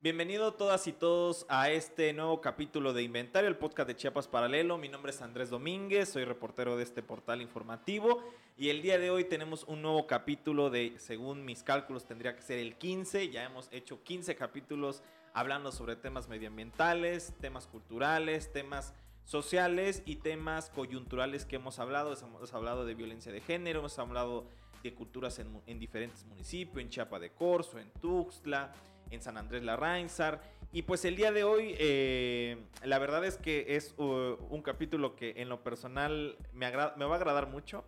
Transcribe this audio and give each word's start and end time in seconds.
Bienvenido 0.00 0.52
todas 0.52 0.86
y 0.86 0.92
todos 0.92 1.46
a 1.48 1.70
este 1.70 2.12
nuevo 2.12 2.40
capítulo 2.40 2.92
de 2.92 3.02
Inventario, 3.02 3.48
el 3.48 3.56
podcast 3.56 3.88
de 3.88 3.96
Chiapas 3.96 4.28
Paralelo. 4.28 4.78
Mi 4.78 4.88
nombre 4.88 5.12
es 5.12 5.22
Andrés 5.22 5.50
Domínguez, 5.50 6.10
soy 6.10 6.24
reportero 6.24 6.76
de 6.76 6.82
este 6.82 7.02
portal 7.02 7.40
informativo 7.40 8.22
y 8.56 8.68
el 8.68 8.82
día 8.82 8.98
de 8.98 9.10
hoy 9.10 9.24
tenemos 9.24 9.64
un 9.64 9.82
nuevo 9.82 10.06
capítulo 10.06 10.70
de, 10.70 10.94
según 10.98 11.44
mis 11.44 11.62
cálculos, 11.62 12.06
tendría 12.06 12.36
que 12.36 12.42
ser 12.42 12.58
el 12.58 12.76
15. 12.76 13.30
Ya 13.30 13.44
hemos 13.44 13.68
hecho 13.72 14.02
15 14.02 14.36
capítulos 14.36 15.02
hablando 15.32 15.72
sobre 15.72 15.96
temas 15.96 16.28
medioambientales, 16.28 17.34
temas 17.40 17.66
culturales, 17.66 18.52
temas 18.52 18.94
sociales 19.24 20.02
y 20.06 20.16
temas 20.16 20.70
coyunturales 20.70 21.44
que 21.44 21.56
hemos 21.56 21.78
hablado. 21.78 22.14
Hemos 22.14 22.54
hablado 22.54 22.84
de 22.84 22.94
violencia 22.94 23.32
de 23.32 23.40
género, 23.40 23.80
hemos 23.80 23.98
hablado 23.98 24.46
de 24.82 24.94
culturas 24.94 25.38
en, 25.38 25.60
en 25.66 25.78
diferentes 25.78 26.24
municipios, 26.26 26.82
en 26.82 26.90
Chiapa 26.90 27.18
de 27.18 27.30
Corzo, 27.30 27.78
en 27.78 27.90
Tuxtla 28.00 28.72
en 29.10 29.22
San 29.22 29.36
Andrés 29.36 29.62
Larrainzar. 29.62 30.42
Y 30.72 30.82
pues 30.82 31.04
el 31.04 31.16
día 31.16 31.30
de 31.32 31.44
hoy, 31.44 31.74
eh, 31.78 32.58
la 32.82 32.98
verdad 32.98 33.24
es 33.24 33.38
que 33.38 33.76
es 33.76 33.94
uh, 33.96 34.36
un 34.50 34.62
capítulo 34.62 35.14
que 35.14 35.34
en 35.36 35.48
lo 35.48 35.62
personal 35.62 36.36
me, 36.52 36.70
me 36.70 37.04
va 37.04 37.14
a 37.14 37.16
agradar 37.16 37.48
mucho. 37.48 37.84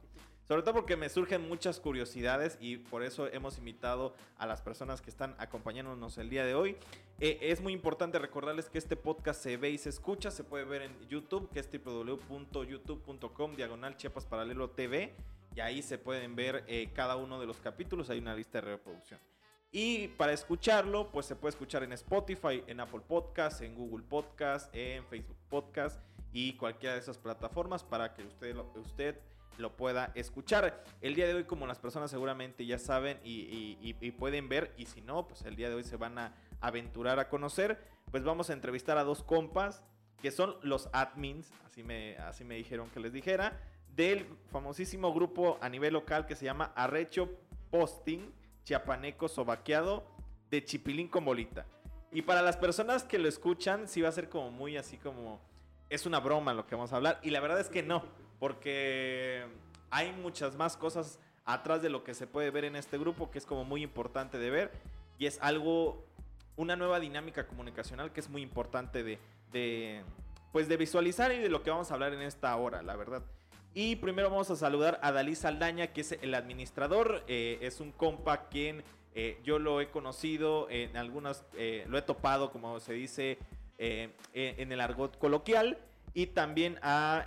Sobre 0.49 0.63
todo 0.63 0.75
porque 0.75 0.97
me 0.97 1.09
surgen 1.09 1.49
muchas 1.49 1.81
curiosidades 1.81 2.57
y 2.61 2.77
por 2.77 3.03
eso 3.03 3.27
hemos 3.33 3.59
invitado 3.59 4.15
a 4.39 4.47
las 4.47 4.63
personas 4.63 5.01
que 5.01 5.11
están 5.11 5.35
acompañándonos 5.39 6.19
el 6.19 6.31
día 6.31 6.45
de 6.45 6.55
hoy. 6.55 6.77
Eh, 7.19 7.39
es 7.41 7.61
muy 7.61 7.73
importante 7.73 8.21
recordarles 8.21 8.71
que 8.71 8.79
este 8.79 8.95
podcast 8.95 9.43
se 9.43 9.57
ve 9.57 9.71
y 9.71 9.79
se 9.79 9.89
escucha, 9.89 10.31
se 10.31 10.45
puede 10.45 10.65
ver 10.65 10.83
en 10.83 11.09
YouTube, 11.09 11.51
que 11.51 11.59
es 11.59 11.69
www.youtube.com 11.69 13.57
diagonal 13.57 13.97
Chiapas 13.97 14.25
Paralelo 14.25 14.71
TV. 14.71 15.15
Y 15.57 15.61
ahí 15.61 15.83
se 15.83 15.99
pueden 15.99 16.37
ver 16.37 16.63
eh, 16.69 16.91
cada 16.95 17.17
uno 17.17 17.41
de 17.41 17.47
los 17.47 17.57
capítulos, 17.57 18.09
hay 18.11 18.19
una 18.19 18.35
lista 18.35 18.61
de 18.61 18.69
reproducción. 18.73 19.19
Y 19.73 20.09
para 20.09 20.33
escucharlo, 20.33 21.11
pues 21.11 21.27
se 21.27 21.35
puede 21.35 21.51
escuchar 21.51 21.83
en 21.83 21.93
Spotify, 21.93 22.63
en 22.69 22.79
Apple 22.79 23.01
Podcast, 23.09 23.63
en 23.63 23.75
Google 23.75 24.05
Podcast, 24.09 24.73
en 24.75 25.05
Facebook 25.07 25.39
Podcast 25.49 26.01
y 26.33 26.53
cualquiera 26.53 26.95
de 26.95 27.01
esas 27.01 27.19
plataformas 27.19 27.83
para 27.83 28.15
que 28.15 28.23
usted 28.23 28.57
usted 28.77 29.19
lo 29.59 29.77
pueda 29.77 30.13
escuchar. 30.15 30.85
El 31.01 31.15
día 31.15 31.27
de 31.27 31.35
hoy, 31.35 31.45
como 31.45 31.67
las 31.67 31.79
personas 31.79 32.11
seguramente 32.11 32.67
ya 32.67 32.79
saben 32.79 33.19
y, 33.25 33.93
pueden 34.19 34.49
ver, 34.49 34.73
y 34.77 34.87
si 34.87 35.01
no, 35.01 35.27
pues 35.27 35.43
el 35.43 35.57
día 35.57 35.69
de 35.69 35.77
hoy 35.77 35.85
se 35.85 35.97
van 35.97 36.19
a 36.19 36.35
aventurar 36.61 37.19
a 37.19 37.29
conocer, 37.29 37.79
pues 38.11 38.25
vamos 38.25 38.51
a 38.51 38.53
entrevistar 38.53 38.99
a 38.99 39.05
dos 39.05 39.23
compas 39.23 39.83
que 40.21 40.31
son 40.31 40.57
los 40.63 40.89
admins, 40.93 41.51
así 41.65 41.83
me, 41.83 42.17
así 42.19 42.43
me 42.43 42.55
dijeron 42.55 42.89
que 42.91 43.01
les 43.01 43.13
dijera, 43.13 43.61
del 43.95 44.27
famosísimo 44.51 45.13
grupo 45.13 45.59
a 45.61 45.69
nivel 45.69 45.93
local 45.93 46.27
que 46.27 46.37
se 46.37 46.45
llama 46.45 46.73
Arrecho 46.75 47.31
Posting 47.71 48.33
chiapaneco 48.65 49.29
sobaqueado 49.29 50.05
de 50.51 50.65
chipilín 50.65 51.09
con 51.09 51.25
bolita. 51.25 51.67
Y 52.13 52.23
para 52.23 52.43
las 52.43 52.57
personas 52.57 53.05
que 53.05 53.19
lo 53.19 53.29
escuchan, 53.29 53.89
sí 53.89 54.01
va 54.01 54.09
a 54.09 54.13
ser 54.13 54.29
como 54.29 54.51
muy 54.51 54.77
así 54.77 54.97
como... 54.97 55.41
Es 55.89 56.05
una 56.05 56.19
broma 56.19 56.53
lo 56.53 56.67
que 56.67 56.75
vamos 56.75 56.93
a 56.93 56.97
hablar. 56.97 57.21
Y 57.23 57.31
la 57.31 57.39
verdad 57.39 57.61
es 57.61 57.69
que 57.69 57.83
no, 57.83 58.03
porque 58.39 59.45
hay 59.91 60.13
muchas 60.13 60.57
más 60.57 60.77
cosas 60.77 61.19
atrás 61.45 61.83
de 61.83 61.91
lo 61.91 62.05
que 62.05 62.15
se 62.15 62.27
puede 62.27 62.51
ver 62.51 62.65
en 62.65 62.77
este 62.77 62.99
grupo, 62.99 63.31
que 63.31 63.39
es 63.39 63.47
como 63.47 63.65
muy 63.65 63.83
importante 63.83 64.39
de 64.39 64.51
ver. 64.51 64.73
Y 65.19 65.27
es 65.27 65.39
algo, 65.41 66.05
una 66.57 66.77
nueva 66.77 67.01
dinámica 67.01 67.47
comunicacional 67.47 68.13
que 68.13 68.21
es 68.21 68.29
muy 68.29 68.43
importante 68.43 69.03
de, 69.03 69.19
de 69.53 70.03
pues 70.53 70.69
de 70.69 70.77
visualizar 70.77 71.33
y 71.33 71.39
de 71.39 71.49
lo 71.49 71.63
que 71.63 71.71
vamos 71.71 71.91
a 71.91 71.95
hablar 71.95 72.15
en 72.15 72.23
esta 72.23 72.55
hora, 72.57 72.83
la 72.83 72.97
verdad. 72.97 73.23
Y 73.75 73.97
primero 73.97 74.31
vamos 74.31 74.51
a 74.51 74.57
saludar 74.57 74.99
a 75.03 75.13
Dalí 75.13 75.35
Saldaña, 75.35 75.89
que 75.89 76.01
es 76.01 76.13
el 76.13 76.35
administrador. 76.35 77.23
Eh, 77.29 77.59
es 77.61 77.79
un 77.81 77.93
compa 77.93 78.49
quien 78.49 78.83
eh, 79.15 79.39
yo 79.45 79.59
lo 79.59 79.83
he 79.83 79.91
conocido 79.91 80.67
en 80.71 80.97
algunas, 80.97 81.45
eh, 81.59 81.85
lo 81.89 81.99
he 81.99 82.03
topado, 82.03 82.51
como 82.51 82.81
se 82.81 82.95
dice 82.95 83.39
en 83.79 84.73
el 84.73 84.81
argot 84.81 85.19
coloquial. 85.19 85.77
Y 86.17 86.29
también 86.29 86.79
a 86.81 87.27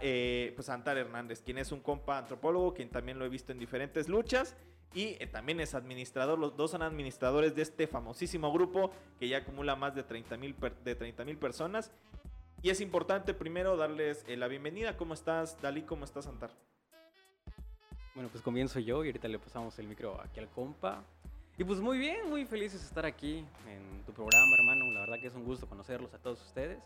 pues 0.56 0.68
Antar 0.68 0.98
Hernández, 0.98 1.42
quien 1.42 1.60
es 1.60 1.72
un 1.72 1.80
compa 1.80 2.18
antropólogo, 2.18 2.74
quien 2.74 2.90
también 2.90 3.20
lo 3.20 3.26
he 3.26 3.30
visto 3.30 3.52
en 3.52 3.60
diferentes 3.60 4.10
luchas. 4.10 4.56
Y 4.96 5.14
también 5.28 5.60
es 5.60 5.76
administrador, 5.76 6.40
los 6.40 6.58
dos 6.58 6.72
son 6.72 6.82
administradores 6.82 7.56
de 7.56 7.62
este 7.62 7.86
famosísimo 7.86 8.52
grupo 8.52 8.90
que 9.20 9.28
ya 9.28 9.38
acumula 9.38 9.76
más 9.76 9.94
de 9.94 10.02
30 10.02 10.38
mil 10.38 10.56
de 10.84 10.96
30, 10.96 11.24
personas 11.40 11.92
y 12.62 12.70
es 12.70 12.82
importante 12.82 13.34
primero 13.34 13.78
darles 13.78 14.26
eh, 14.28 14.36
la 14.36 14.48
bienvenida. 14.48 14.98
¿Cómo 14.98 15.14
estás, 15.14 15.62
Dalí? 15.62 15.84
¿Cómo 15.84 16.04
estás, 16.04 16.28
Antar? 16.28 16.52
Bueno, 18.14 18.30
pues 18.30 18.44
comienzo 18.44 18.80
yo 18.80 19.04
y 19.06 19.08
ahorita 19.08 19.30
le 19.30 19.40
pasamos 19.40 19.80
el 19.80 19.88
micro 19.88 20.20
aquí 20.20 20.42
al 20.42 20.50
compa. 20.50 21.04
Y 21.58 21.64
pues 21.64 21.80
muy 21.80 21.98
bien, 21.98 22.30
muy 22.30 22.46
felices 22.46 22.82
de 22.82 22.88
estar 22.88 23.06
aquí 23.06 23.46
en 23.66 24.04
tu 24.06 24.12
programa, 24.12 24.56
hermano. 24.58 24.92
La 24.94 25.02
verdad 25.02 25.22
que 25.22 25.28
es 25.28 25.36
un 25.36 25.46
gusto 25.46 25.68
conocerlos 25.68 26.14
a 26.14 26.18
todos 26.18 26.42
ustedes. 26.42 26.80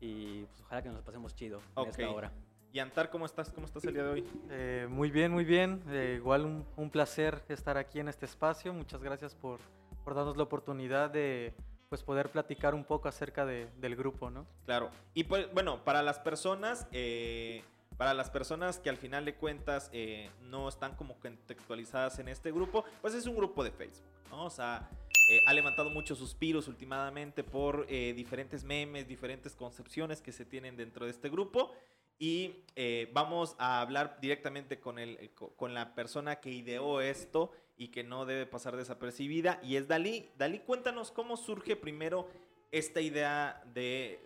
Y 0.00 0.44
pues 0.44 0.60
ojalá 0.62 0.82
que 0.82 0.88
nos 0.90 1.02
pasemos 1.02 1.34
chido 1.34 1.60
en 1.76 1.88
esta 1.88 2.10
hora. 2.10 2.32
Y 2.72 2.78
Antar, 2.78 3.08
¿cómo 3.10 3.24
estás? 3.24 3.50
¿Cómo 3.50 3.66
estás 3.66 3.84
el 3.84 3.94
día 3.94 4.02
de 4.02 4.10
hoy? 4.10 4.24
Eh, 4.50 4.86
muy 4.90 5.10
bien, 5.10 5.32
muy 5.32 5.44
bien. 5.44 5.82
Eh, 5.88 6.16
igual 6.18 6.44
un, 6.44 6.66
un, 6.76 6.90
placer 6.90 7.42
estar 7.48 7.78
aquí 7.78 8.00
en 8.00 8.08
este 8.08 8.26
espacio. 8.26 8.74
Muchas 8.74 9.02
gracias 9.02 9.34
por, 9.34 9.60
por 10.04 10.14
darnos 10.14 10.36
la 10.36 10.42
oportunidad 10.42 11.08
de 11.08 11.54
pues 11.88 12.02
poder 12.02 12.30
platicar 12.30 12.74
un 12.74 12.84
poco 12.84 13.08
acerca 13.08 13.46
de, 13.46 13.68
del 13.78 13.96
grupo, 13.96 14.30
¿no? 14.30 14.46
Claro. 14.64 14.90
Y 15.14 15.24
pues, 15.24 15.52
bueno, 15.52 15.84
para 15.84 16.02
las 16.02 16.18
personas, 16.18 16.86
eh, 16.92 17.62
para 17.96 18.12
las 18.12 18.30
personas 18.30 18.78
que 18.78 18.90
al 18.90 18.96
final 18.96 19.24
de 19.24 19.34
cuentas 19.36 19.88
eh, 19.92 20.30
no 20.42 20.68
están 20.68 20.96
como 20.96 21.18
contextualizadas 21.18 22.18
en 22.18 22.28
este 22.28 22.50
grupo, 22.50 22.84
pues 23.00 23.14
es 23.14 23.26
un 23.26 23.36
grupo 23.36 23.62
de 23.62 23.70
Facebook, 23.70 24.04
¿no? 24.30 24.44
O 24.44 24.50
sea, 24.50 24.88
eh, 25.28 25.42
ha 25.46 25.52
levantado 25.52 25.90
muchos 25.90 26.18
suspiros 26.18 26.68
últimamente 26.68 27.42
por 27.44 27.86
diferentes 27.86 28.64
memes, 28.64 29.08
diferentes 29.08 29.54
concepciones 29.54 30.20
que 30.20 30.32
se 30.32 30.44
tienen 30.44 30.76
dentro 30.76 31.04
de 31.04 31.10
este 31.10 31.28
grupo. 31.28 31.72
Y 32.18 32.64
vamos 33.12 33.56
a 33.58 33.80
hablar 33.82 34.18
directamente 34.20 34.80
con, 34.80 34.98
el, 34.98 35.30
con 35.34 35.74
la 35.74 35.94
persona 35.94 36.36
que 36.36 36.50
ideó 36.50 37.00
esto 37.00 37.52
y 37.76 37.88
que 37.88 38.02
no 38.02 38.24
debe 38.24 38.46
pasar 38.46 38.76
desapercibida 38.76 39.60
y 39.62 39.76
es 39.76 39.86
Dalí. 39.88 40.30
Dalí, 40.38 40.60
cuéntanos 40.60 41.10
cómo 41.10 41.36
surge 41.36 41.76
primero 41.76 42.28
esta 42.72 43.00
idea 43.00 43.62
de, 43.74 44.20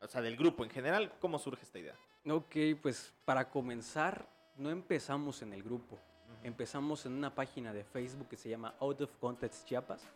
o 0.00 0.08
sea, 0.08 0.20
del 0.20 0.36
grupo 0.36 0.64
en 0.64 0.70
general, 0.70 1.12
cómo 1.20 1.38
surge 1.38 1.62
esta 1.62 1.78
idea. 1.78 1.94
Ok, 2.28 2.56
pues 2.82 3.14
para 3.24 3.48
comenzar, 3.50 4.28
no 4.56 4.70
empezamos 4.70 5.42
en 5.42 5.52
el 5.52 5.62
grupo, 5.62 5.98
empezamos 6.46 7.04
en 7.06 7.12
una 7.12 7.34
página 7.34 7.72
de 7.72 7.82
Facebook 7.82 8.28
que 8.28 8.36
se 8.36 8.48
llama 8.48 8.74
Out 8.78 9.00
of 9.00 9.16
Context 9.18 9.66
Chiapas, 9.66 10.06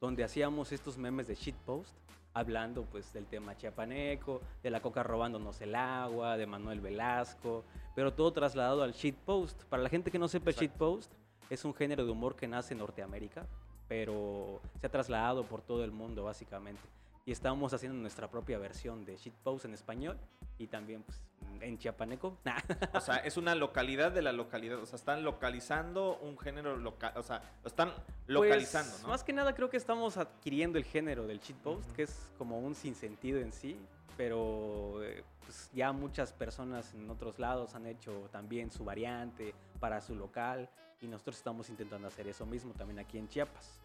donde 0.00 0.24
hacíamos 0.24 0.72
estos 0.72 0.98
memes 0.98 1.28
de 1.28 1.36
shitpost, 1.36 1.94
hablando 2.34 2.82
pues 2.82 3.12
del 3.12 3.26
tema 3.26 3.56
chiapaneco, 3.56 4.40
de 4.64 4.70
la 4.70 4.82
coca 4.82 5.04
robándonos 5.04 5.60
el 5.60 5.76
agua, 5.76 6.36
de 6.36 6.44
Manuel 6.44 6.80
Velasco, 6.80 7.64
pero 7.94 8.12
todo 8.12 8.32
trasladado 8.32 8.82
al 8.82 8.94
shitpost. 8.94 9.62
Para 9.64 9.84
la 9.84 9.88
gente 9.88 10.10
que 10.10 10.18
no 10.18 10.26
sepa 10.26 10.50
shitpost, 10.50 11.12
es 11.50 11.64
un 11.64 11.72
género 11.72 12.04
de 12.04 12.10
humor 12.10 12.34
que 12.34 12.48
nace 12.48 12.74
en 12.74 12.78
Norteamérica, 12.78 13.46
pero 13.86 14.60
se 14.80 14.88
ha 14.88 14.90
trasladado 14.90 15.44
por 15.44 15.62
todo 15.62 15.84
el 15.84 15.92
mundo 15.92 16.24
básicamente. 16.24 16.82
Y 17.26 17.32
estamos 17.32 17.74
haciendo 17.74 17.98
nuestra 17.98 18.30
propia 18.30 18.56
versión 18.56 19.04
de 19.04 19.16
Shitpost 19.16 19.64
en 19.64 19.74
español 19.74 20.16
y 20.58 20.68
también 20.68 21.02
pues, 21.02 21.20
en 21.60 21.76
chiapaneco. 21.76 22.38
o 22.94 23.00
sea, 23.00 23.16
es 23.16 23.36
una 23.36 23.56
localidad 23.56 24.12
de 24.12 24.22
la 24.22 24.30
localidad. 24.30 24.78
O 24.78 24.86
sea, 24.86 24.94
están 24.94 25.24
localizando 25.24 26.18
un 26.18 26.38
género 26.38 26.76
local. 26.76 27.12
O 27.16 27.24
sea, 27.24 27.42
lo 27.64 27.68
están 27.68 27.92
localizando, 28.28 28.92
pues, 28.92 29.08
Más 29.08 29.24
que 29.24 29.32
nada 29.32 29.56
creo 29.56 29.68
que 29.68 29.76
estamos 29.76 30.16
adquiriendo 30.16 30.78
el 30.78 30.84
género 30.84 31.26
del 31.26 31.40
shitpost, 31.40 31.90
que 31.96 32.04
es 32.04 32.30
como 32.38 32.60
un 32.60 32.76
sinsentido 32.76 33.40
en 33.40 33.52
sí. 33.52 33.76
Pero 34.16 35.02
eh, 35.02 35.24
pues, 35.44 35.68
ya 35.74 35.90
muchas 35.90 36.32
personas 36.32 36.94
en 36.94 37.10
otros 37.10 37.40
lados 37.40 37.74
han 37.74 37.86
hecho 37.86 38.28
también 38.30 38.70
su 38.70 38.84
variante 38.84 39.52
para 39.80 40.00
su 40.00 40.14
local 40.14 40.70
y 41.00 41.08
nosotros 41.08 41.36
estamos 41.36 41.68
intentando 41.70 42.06
hacer 42.06 42.28
eso 42.28 42.46
mismo 42.46 42.72
también 42.72 43.00
aquí 43.00 43.18
en 43.18 43.28
Chiapas. 43.28 43.80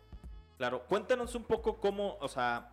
Claro, 0.58 0.84
cuéntanos 0.88 1.34
un 1.34 1.44
poco 1.44 1.78
cómo, 1.78 2.18
o 2.20 2.28
sea, 2.28 2.72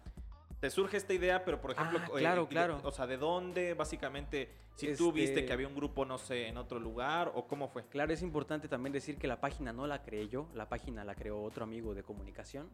te 0.61 0.71
surge 0.71 0.97
esta 0.97 1.13
idea, 1.13 1.45
pero 1.45 1.61
por 1.61 1.71
ejemplo, 1.71 2.01
ah, 2.03 2.09
claro, 2.17 2.43
eh, 2.45 2.49
claro. 2.49 2.81
o 2.83 2.91
sea, 2.91 3.07
¿de 3.07 3.17
dónde 3.17 3.75
básicamente? 3.75 4.51
Si 4.77 4.95
tú 4.95 5.13
viste 5.13 5.45
que 5.45 5.53
había 5.53 5.67
un 5.67 5.75
grupo, 5.75 6.05
no 6.05 6.19
sé, 6.19 6.47
en 6.47 6.57
otro 6.57 6.79
lugar 6.79 7.33
o 7.35 7.49
cómo 7.49 7.69
fue. 7.69 7.85
Claro, 7.87 8.13
es 8.13 8.23
importante 8.23 8.69
también 8.69 8.93
decir 8.93 9.19
que 9.19 9.27
la 9.27 9.41
página 9.41 9.73
no 9.73 9.87
la 9.87 10.03
creé 10.03 10.29
yo, 10.29 10.49
la 10.55 10.69
página 10.69 11.05
la 11.05 11.17
creó 11.17 11.43
otro 11.43 11.65
amigo 11.65 11.95
de 11.95 12.05
comunicación 12.05 12.69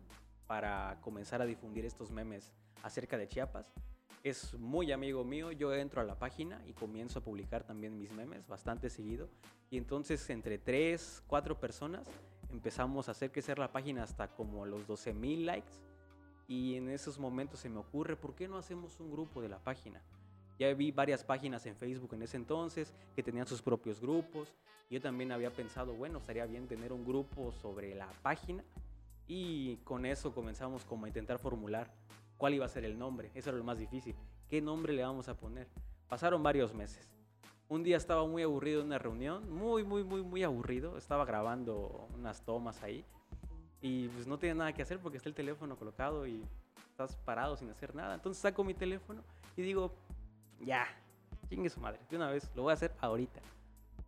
para 0.46 0.98
comenzar 1.00 1.40
a 1.40 1.46
difundir 1.46 1.86
estos 1.86 2.10
memes 2.10 2.52
acerca 2.82 3.16
de 3.16 3.26
Chiapas. 3.28 3.72
Es 4.22 4.54
muy 4.54 4.92
amigo 4.92 5.24
mío, 5.24 5.52
yo 5.52 5.74
entro 5.74 6.00
a 6.00 6.04
la 6.04 6.18
página 6.18 6.62
y 6.66 6.72
comienzo 6.72 7.18
a 7.18 7.22
publicar 7.22 7.64
también 7.64 7.98
mis 7.98 8.12
memes 8.12 8.46
bastante 8.46 8.90
seguido. 8.90 9.28
Y 9.70 9.78
entonces 9.78 10.28
entre 10.30 10.58
tres, 10.58 11.22
cuatro 11.26 11.58
personas 11.58 12.08
empezamos 12.50 13.08
a 13.08 13.12
hacer 13.12 13.32
crecer 13.32 13.58
la 13.58 13.72
página 13.72 14.02
hasta 14.02 14.28
como 14.28 14.64
los 14.66 14.86
12 14.86 15.12
mil 15.14 15.46
likes. 15.46 15.72
Y 16.46 16.76
en 16.76 16.88
esos 16.88 17.18
momentos 17.18 17.60
se 17.60 17.68
me 17.68 17.78
ocurre, 17.78 18.16
¿por 18.16 18.34
qué 18.34 18.48
no 18.48 18.58
hacemos 18.58 19.00
un 19.00 19.10
grupo 19.10 19.40
de 19.40 19.48
la 19.48 19.58
página? 19.58 20.02
Ya 20.58 20.72
vi 20.72 20.92
varias 20.92 21.24
páginas 21.24 21.66
en 21.66 21.74
Facebook 21.74 22.14
en 22.14 22.22
ese 22.22 22.36
entonces 22.36 22.94
que 23.16 23.22
tenían 23.22 23.46
sus 23.46 23.62
propios 23.62 24.00
grupos. 24.00 24.54
Yo 24.90 25.00
también 25.00 25.32
había 25.32 25.50
pensado, 25.50 25.94
bueno, 25.94 26.18
estaría 26.18 26.46
bien 26.46 26.68
tener 26.68 26.92
un 26.92 27.04
grupo 27.04 27.50
sobre 27.52 27.94
la 27.94 28.08
página 28.22 28.62
y 29.26 29.76
con 29.78 30.06
eso 30.06 30.34
comenzamos 30.34 30.84
como 30.84 31.06
a 31.06 31.08
intentar 31.08 31.38
formular 31.38 31.90
cuál 32.36 32.54
iba 32.54 32.66
a 32.66 32.68
ser 32.68 32.84
el 32.84 32.98
nombre. 32.98 33.30
Eso 33.34 33.50
era 33.50 33.58
lo 33.58 33.64
más 33.64 33.78
difícil. 33.78 34.14
¿Qué 34.48 34.60
nombre 34.60 34.92
le 34.92 35.02
vamos 35.02 35.28
a 35.28 35.36
poner? 35.36 35.66
Pasaron 36.08 36.42
varios 36.42 36.74
meses. 36.74 37.10
Un 37.68 37.82
día 37.82 37.96
estaba 37.96 38.26
muy 38.26 38.42
aburrido 38.42 38.80
en 38.80 38.88
una 38.88 38.98
reunión, 38.98 39.50
muy, 39.50 39.82
muy, 39.82 40.04
muy, 40.04 40.22
muy 40.22 40.42
aburrido. 40.42 40.98
Estaba 40.98 41.24
grabando 41.24 42.08
unas 42.14 42.44
tomas 42.44 42.82
ahí 42.82 43.04
y 43.84 44.08
pues 44.08 44.26
no 44.26 44.38
tenía 44.38 44.54
nada 44.54 44.72
que 44.72 44.80
hacer 44.80 44.98
porque 44.98 45.18
está 45.18 45.28
el 45.28 45.34
teléfono 45.34 45.76
colocado 45.76 46.26
y 46.26 46.42
estás 46.90 47.16
parado 47.16 47.54
sin 47.54 47.68
hacer 47.68 47.94
nada. 47.94 48.14
Entonces 48.14 48.40
saco 48.40 48.64
mi 48.64 48.72
teléfono 48.72 49.22
y 49.58 49.60
digo, 49.60 49.92
ya, 50.58 50.86
chingue 51.50 51.68
su 51.68 51.80
madre, 51.80 52.00
de 52.08 52.16
una 52.16 52.30
vez, 52.30 52.50
lo 52.54 52.62
voy 52.62 52.70
a 52.70 52.74
hacer 52.74 52.94
ahorita. 52.98 53.42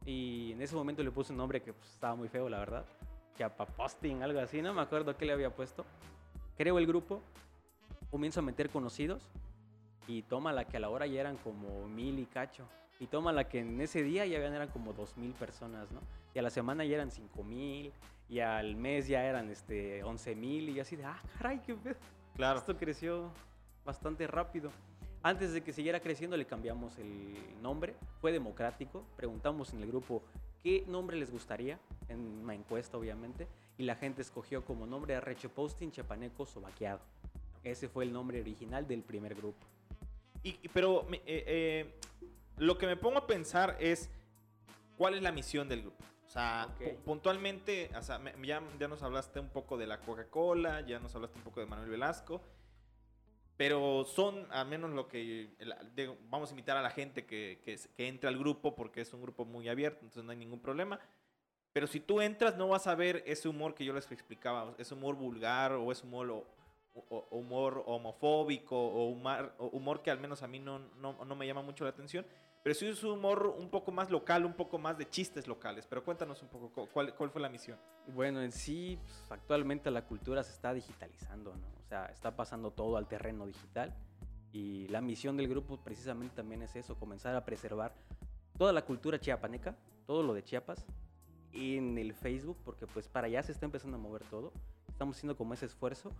Y 0.06 0.52
en 0.52 0.62
ese 0.62 0.74
momento 0.74 1.02
le 1.02 1.10
puse 1.10 1.32
un 1.32 1.36
nombre 1.36 1.60
que 1.60 1.74
pues, 1.74 1.90
estaba 1.90 2.14
muy 2.14 2.28
feo, 2.28 2.48
la 2.48 2.58
verdad. 2.58 2.86
Chapa 3.36 3.66
Posting, 3.66 4.22
algo 4.22 4.40
así, 4.40 4.62
no 4.62 4.72
me 4.72 4.80
acuerdo 4.80 5.14
qué 5.14 5.26
le 5.26 5.34
había 5.34 5.54
puesto. 5.54 5.84
Creo 6.56 6.78
el 6.78 6.86
grupo, 6.86 7.20
comienzo 8.10 8.40
a 8.40 8.44
meter 8.44 8.70
conocidos 8.70 9.28
y 10.08 10.22
toma 10.22 10.54
la 10.54 10.64
que 10.64 10.78
a 10.78 10.80
la 10.80 10.88
hora 10.88 11.06
ya 11.06 11.20
eran 11.20 11.36
como 11.36 11.86
mil 11.86 12.18
y 12.18 12.24
cacho. 12.24 12.66
Y 12.98 13.06
toma 13.06 13.32
la 13.32 13.48
que 13.48 13.60
en 13.60 13.80
ese 13.80 14.02
día 14.02 14.24
ya 14.26 14.38
eran 14.38 14.68
como 14.68 14.92
dos 14.92 15.16
mil 15.16 15.32
personas, 15.32 15.90
¿no? 15.90 16.00
Y 16.34 16.38
a 16.38 16.42
la 16.42 16.50
semana 16.50 16.84
ya 16.84 16.94
eran 16.96 17.10
cinco 17.10 17.42
mil, 17.42 17.92
y 18.28 18.40
al 18.40 18.76
mes 18.76 19.06
ya 19.06 19.24
eran 19.24 19.50
este, 19.50 20.02
once 20.02 20.34
mil, 20.34 20.70
y 20.70 20.80
así 20.80 20.96
de, 20.96 21.04
ah, 21.04 21.20
caray, 21.38 21.60
qué 21.60 21.74
pedo. 21.74 21.96
Claro. 22.34 22.58
Esto 22.58 22.76
creció 22.76 23.30
bastante 23.84 24.26
rápido. 24.26 24.70
Antes 25.22 25.52
de 25.52 25.62
que 25.62 25.72
siguiera 25.72 26.00
creciendo 26.00 26.36
le 26.36 26.46
cambiamos 26.46 26.98
el 26.98 27.36
nombre, 27.60 27.94
fue 28.20 28.32
democrático, 28.32 29.04
preguntamos 29.16 29.72
en 29.72 29.82
el 29.82 29.88
grupo 29.88 30.22
qué 30.62 30.84
nombre 30.86 31.16
les 31.16 31.30
gustaría, 31.30 31.78
en 32.08 32.20
una 32.20 32.54
encuesta 32.54 32.96
obviamente, 32.96 33.48
y 33.78 33.84
la 33.84 33.96
gente 33.96 34.22
escogió 34.22 34.64
como 34.64 34.86
nombre 34.86 35.20
Recho 35.20 35.48
Posting 35.48 35.90
Chapaneco 35.90 36.46
Sobaqueado. 36.46 37.00
Ese 37.64 37.88
fue 37.88 38.04
el 38.04 38.12
nombre 38.12 38.40
original 38.40 38.86
del 38.86 39.02
primer 39.02 39.34
grupo. 39.34 39.66
Y, 40.42 40.52
pero 40.72 41.06
eh, 41.10 41.20
eh, 41.26 41.94
lo 42.56 42.78
que 42.78 42.86
me 42.86 42.96
pongo 42.96 43.18
a 43.18 43.26
pensar 43.26 43.76
es 43.80 44.10
cuál 44.96 45.14
es 45.14 45.22
la 45.22 45.32
misión 45.32 45.68
del 45.68 45.82
grupo. 45.82 46.04
O 46.26 46.28
sea, 46.28 46.68
puntualmente, 47.04 47.90
o 47.96 48.02
sea, 48.02 48.20
ya, 48.42 48.62
ya 48.78 48.88
nos 48.88 49.02
hablaste 49.02 49.40
un 49.40 49.48
poco 49.48 49.76
de 49.76 49.86
la 49.86 50.00
Coca-Cola, 50.00 50.80
ya 50.82 50.98
nos 50.98 51.14
hablaste 51.14 51.38
un 51.38 51.44
poco 51.44 51.60
de 51.60 51.66
Manuel 51.66 51.88
Velasco. 51.88 52.42
Pero 53.56 54.04
son, 54.04 54.46
al 54.50 54.66
menos 54.66 54.90
lo 54.90 55.08
que. 55.08 55.50
vamos 56.28 56.50
a 56.50 56.52
invitar 56.52 56.76
a 56.76 56.82
la 56.82 56.90
gente 56.90 57.24
que, 57.24 57.60
que, 57.64 57.78
que, 57.96 58.08
entre 58.08 58.28
al 58.28 58.38
grupo 58.38 58.74
porque 58.74 59.00
es 59.00 59.12
un 59.14 59.22
grupo 59.22 59.46
muy 59.46 59.68
abierto, 59.68 60.00
entonces 60.00 60.24
no 60.24 60.32
hay 60.32 60.36
ningún 60.36 60.60
problema. 60.60 61.00
Pero 61.72 61.86
si 61.86 62.00
tú 62.00 62.20
entras, 62.20 62.56
no 62.56 62.68
vas 62.68 62.86
a 62.86 62.94
ver 62.94 63.22
ese 63.26 63.48
humor 63.48 63.74
que 63.74 63.84
yo 63.84 63.92
les 63.94 64.10
explicaba, 64.10 64.74
ese 64.78 64.94
humor 64.94 65.14
vulgar 65.14 65.72
o 65.72 65.90
ese 65.90 66.04
humor, 66.04 66.30
o, 66.30 67.26
humor 67.30 67.82
homofóbico 67.86 68.76
o 68.76 69.08
humor, 69.08 69.54
humor, 69.58 70.02
que 70.02 70.10
al 70.10 70.18
menos 70.18 70.42
a 70.42 70.48
mí 70.48 70.58
no, 70.58 70.78
no, 71.00 71.24
no 71.24 71.34
me 71.34 71.46
llama 71.46 71.62
mucho 71.62 71.84
la 71.84 71.90
atención. 71.90 72.26
Pero 72.66 72.74
sí 72.74 72.88
es 72.88 73.04
un 73.04 73.12
humor 73.12 73.54
un 73.56 73.70
poco 73.70 73.92
más 73.92 74.10
local, 74.10 74.44
un 74.44 74.54
poco 74.54 74.76
más 74.76 74.98
de 74.98 75.08
chistes 75.08 75.46
locales. 75.46 75.86
Pero 75.86 76.02
cuéntanos 76.02 76.42
un 76.42 76.48
poco, 76.48 76.88
¿cuál, 76.92 77.30
fue 77.30 77.40
la 77.40 77.48
misión? 77.48 77.78
Bueno, 78.08 78.42
en 78.42 78.50
sí, 78.50 78.98
pues, 79.00 79.30
actualmente 79.30 79.88
la 79.92 80.04
cultura 80.04 80.42
se 80.42 80.50
está 80.50 80.74
digitalizando, 80.74 81.54
¿no? 81.54 81.68
O 81.78 81.88
sea, 81.88 82.06
está 82.06 82.34
pasando 82.34 82.72
todo 82.72 82.96
al 82.96 83.06
terreno 83.06 83.46
digital. 83.46 83.94
Y 84.50 84.88
la 84.88 85.00
misión 85.00 85.36
del 85.36 85.46
grupo 85.46 85.76
precisamente 85.76 86.34
también 86.34 86.60
es 86.60 86.74
eso, 86.74 86.96
comenzar 86.96 87.36
a 87.36 87.44
preservar 87.44 87.94
toda 88.58 88.72
la 88.72 88.84
cultura 88.84 89.20
chiapaneca, 89.20 89.76
todo 90.04 90.24
lo 90.24 90.34
de 90.34 90.42
Chiapas, 90.42 90.84
en 91.52 91.96
el 91.98 92.14
Facebook, 92.14 92.58
porque 92.64 92.88
pues 92.88 93.06
para 93.06 93.28
allá 93.28 93.44
se 93.44 93.52
está 93.52 93.66
empezando 93.66 93.96
a 93.96 94.00
mover 94.00 94.24
todo. 94.24 94.52
Estamos 94.88 95.16
haciendo 95.16 95.36
como 95.36 95.54
ese 95.54 95.66
esfuerzo. 95.66 96.10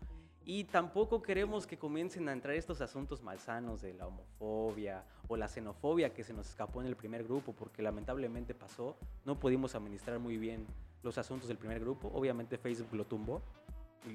Y 0.48 0.62
tampoco 0.62 1.22
queremos 1.22 1.66
que 1.66 1.76
comiencen 1.76 2.28
a 2.28 2.32
entrar 2.32 2.54
estos 2.54 2.80
asuntos 2.80 3.20
malsanos 3.20 3.82
de 3.82 3.92
la 3.94 4.06
homofobia 4.06 5.02
o 5.26 5.36
la 5.36 5.48
xenofobia 5.48 6.14
que 6.14 6.22
se 6.22 6.32
nos 6.32 6.48
escapó 6.48 6.80
en 6.80 6.86
el 6.86 6.94
primer 6.94 7.24
grupo, 7.24 7.52
porque 7.52 7.82
lamentablemente 7.82 8.54
pasó. 8.54 8.96
No 9.24 9.40
pudimos 9.40 9.74
administrar 9.74 10.20
muy 10.20 10.36
bien 10.38 10.64
los 11.02 11.18
asuntos 11.18 11.48
del 11.48 11.58
primer 11.58 11.80
grupo. 11.80 12.12
Obviamente 12.14 12.58
Facebook 12.58 12.94
lo 12.94 13.04
tumbó. 13.04 13.42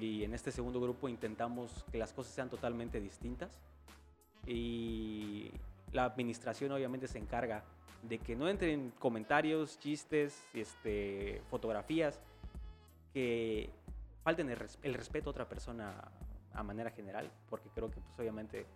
Y 0.00 0.24
en 0.24 0.32
este 0.32 0.50
segundo 0.50 0.80
grupo 0.80 1.06
intentamos 1.06 1.84
que 1.92 1.98
las 1.98 2.14
cosas 2.14 2.32
sean 2.32 2.48
totalmente 2.48 2.98
distintas. 2.98 3.60
Y 4.46 5.50
la 5.92 6.06
administración 6.06 6.72
obviamente 6.72 7.08
se 7.08 7.18
encarga 7.18 7.62
de 8.02 8.18
que 8.18 8.34
no 8.34 8.48
entren 8.48 8.90
comentarios, 8.98 9.78
chistes, 9.78 10.42
este, 10.54 11.42
fotografías 11.50 12.18
que 13.12 13.68
falten 14.22 14.48
el, 14.50 14.94
respeto 14.94 15.28
a 15.28 15.32
otra 15.32 15.48
persona 15.48 15.94
a 16.54 16.62
manera 16.62 16.90
general, 16.90 17.30
porque 17.48 17.68
creo 17.70 17.90
que 17.90 18.00
pues 18.00 18.18
obviamente 18.18 18.66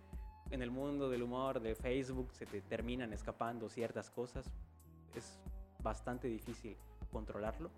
en 0.49 0.61
el 0.61 0.71
mundo 0.71 1.09
del 1.09 1.23
humor 1.23 1.59
de 1.59 1.75
Facebook 1.75 2.33
se 2.33 2.45
te 2.45 2.61
terminan 2.61 3.13
escapando 3.13 3.69
ciertas 3.69 4.09
cosas, 4.09 4.49
es 5.15 5.39
bastante 5.81 6.27
difícil 6.27 6.77
controlarlo, 7.11 7.69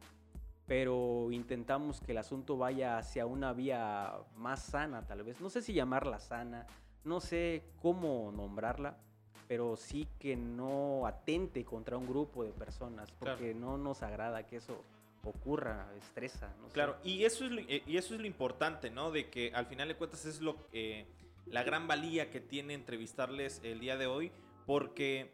pero 0.65 1.31
intentamos 1.31 1.99
que 2.01 2.11
el 2.11 2.19
asunto 2.19 2.57
vaya 2.57 2.97
hacia 2.97 3.25
una 3.25 3.53
vía 3.53 4.13
más 4.35 4.61
sana 4.61 5.05
tal 5.05 5.23
vez, 5.23 5.41
no 5.41 5.49
sé 5.49 5.61
si 5.61 5.73
llamarla 5.73 6.19
sana, 6.19 6.67
no 7.03 7.19
sé 7.19 7.63
cómo 7.81 8.31
nombrarla, 8.31 8.97
pero 9.47 9.75
sí 9.75 10.07
que 10.19 10.35
no 10.35 11.07
atente 11.07 11.65
contra 11.65 11.97
un 11.97 12.05
grupo 12.05 12.43
de 12.43 12.51
personas, 12.51 13.11
porque 13.11 13.55
no 13.55 13.77
nos 13.79 14.03
agrada 14.03 14.45
que 14.45 14.57
eso 14.57 14.83
ocurra, 15.23 15.91
estresa. 15.97 16.53
claro, 16.71 16.97
y, 17.03 17.23
eso 17.23 17.45
es 17.45 17.51
lo, 17.51 17.61
eh, 17.61 17.83
y 17.85 17.97
eso 17.97 18.15
es 18.15 18.21
lo 18.21 18.27
importante, 18.27 18.89
¿no? 18.89 19.11
De 19.11 19.29
que 19.29 19.51
al 19.53 19.65
final 19.65 19.87
de 19.87 19.95
cuentas 19.95 20.25
es 20.25 20.41
lo, 20.41 20.67
eh, 20.71 21.05
la 21.45 21.63
gran 21.63 21.87
valía 21.87 22.29
que 22.29 22.39
tiene 22.39 22.73
entrevistarles 22.73 23.61
el 23.63 23.79
día 23.79 23.97
de 23.97 24.07
hoy, 24.07 24.31
porque 24.65 25.31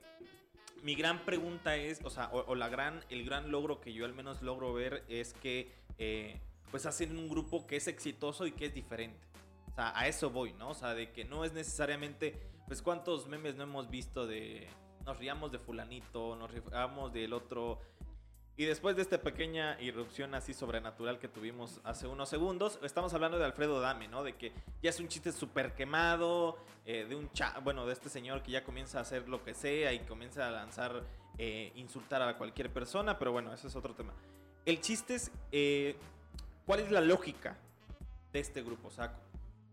mi 0.82 0.96
gran 0.96 1.26
pregunta 1.26 1.76
es, 1.76 2.00
o 2.04 2.10
sea, 2.10 2.30
o, 2.32 2.56
la 2.56 2.70
gran, 2.70 3.04
el 3.10 3.26
gran 3.26 3.52
logro 3.52 3.82
que 3.82 3.94
yo 3.94 4.06
al 4.06 4.14
menos 4.14 4.42
logro 4.42 4.74
ver 4.74 5.04
es 5.10 5.34
que 5.34 5.72
eh, 5.98 6.40
pues 6.72 6.86
hacen 6.86 7.18
un 7.18 7.28
grupo 7.28 7.66
que 7.66 7.78
es 7.78 7.88
exitoso 7.88 8.46
y 8.46 8.52
que 8.52 8.68
es 8.68 8.74
diferente. 8.74 9.28
O 9.72 9.76
sea, 9.76 9.98
a 9.98 10.08
eso 10.08 10.30
voy, 10.30 10.54
¿no? 10.54 10.70
O 10.70 10.74
sea, 10.74 10.94
de 10.94 11.12
que 11.12 11.26
no 11.26 11.44
es 11.44 11.54
necesariamente, 11.54 12.40
pues 12.68 12.82
cuántos 12.82 13.28
memes 13.28 13.56
no 13.56 13.64
hemos 13.64 13.90
visto 13.90 14.26
de, 14.28 14.68
nos 15.06 15.18
riamos 15.18 15.52
de 15.52 15.60
fulanito, 15.60 16.36
nos 16.36 16.52
riamos 16.52 17.14
del 17.14 17.34
otro, 17.34 17.80
y 18.58 18.64
después 18.64 18.96
de 18.96 19.02
esta 19.02 19.22
pequeña 19.22 19.78
irrupción 19.82 20.34
así 20.34 20.54
sobrenatural 20.54 21.20
que 21.20 21.28
tuvimos 21.28 21.82
hace 21.84 22.08
unos 22.08 22.30
segundos, 22.30 22.80
estamos 22.84 23.14
hablando 23.14 23.38
de 23.38 23.44
Alfredo 23.44 23.82
Dame, 23.82 24.08
¿no? 24.08 24.24
De 24.24 24.38
que 24.38 24.54
ya 24.82 24.92
es 24.92 25.00
un 25.02 25.10
chiste 25.10 25.34
súper 25.34 25.74
quemado, 25.74 26.58
eh, 26.86 27.06
de 27.08 27.16
un 27.16 27.30
cha 27.34 27.60
bueno, 27.60 27.86
de 27.86 27.92
este 27.92 28.08
señor 28.08 28.44
que 28.44 28.52
ya 28.52 28.64
comienza 28.64 29.00
a 29.00 29.02
hacer 29.02 29.28
lo 29.28 29.44
que 29.44 29.54
sea 29.54 29.92
y 29.92 30.00
comienza 30.00 30.48
a 30.48 30.52
lanzar, 30.52 31.04
eh, 31.38 31.74
insultar 31.76 32.22
a 32.22 32.38
cualquier 32.38 32.72
persona, 32.72 33.20
pero 33.20 33.34
bueno, 33.34 33.54
ese 33.54 33.68
es 33.68 33.76
otro 33.76 33.94
tema. 33.94 34.14
El 34.66 34.80
chiste 34.80 35.16
es, 35.16 35.32
eh, 35.52 35.98
¿cuál 36.66 36.80
es 36.80 36.92
la 36.92 37.02
lógica 37.02 37.58
de 38.32 38.40
este 38.40 38.64
grupo? 38.64 38.88
O 38.88 38.92
sea, 38.92 39.18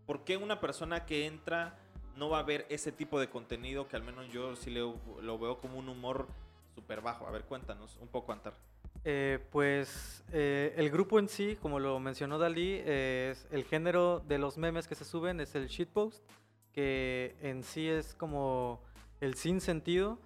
¿por 0.05 0.25
qué 0.25 0.35
una 0.35 0.59
persona 0.59 1.05
que 1.05 1.25
entra 1.25 1.79
no 2.17 2.29
va 2.29 2.39
a 2.39 2.43
ver 2.43 2.65
ese 2.69 2.91
tipo 2.91 3.17
de 3.21 3.29
contenido 3.29 3.87
que 3.87 3.95
al 3.95 4.03
menos 4.03 4.29
yo 4.29 4.57
sí 4.57 4.71
lo, 4.71 4.97
lo 5.21 5.39
veo 5.39 5.59
como 5.59 5.79
un 5.79 5.87
humor 5.87 6.27
súper 6.75 6.99
bajo? 6.99 7.25
A 7.27 7.31
ver, 7.31 7.45
cuéntanos 7.45 7.97
un 8.01 8.09
poco, 8.09 8.33
Antar. 8.33 8.72
Eh, 9.05 9.39
pues 9.51 10.23
eh, 10.31 10.73
el 10.77 10.89
grupo 10.89 11.19
en 11.19 11.27
sí, 11.27 11.57
como 11.61 11.79
lo 11.79 11.99
mencionó 11.99 12.37
Dalí, 12.37 12.81
es 12.85 13.45
el 13.51 13.65
género 13.65 14.21
de 14.27 14.37
los 14.37 14.57
memes 14.57 14.87
que 14.87 14.95
se 14.95 15.03
suben 15.03 15.41
es 15.41 15.55
el 15.55 15.67
shitpost, 15.67 16.23
que 16.71 17.35
en 17.41 17.63
sí 17.63 17.89
es 17.89 18.15
como 18.15 18.81
el 19.19 19.35
sin 19.35 19.59
sentido, 19.59 20.19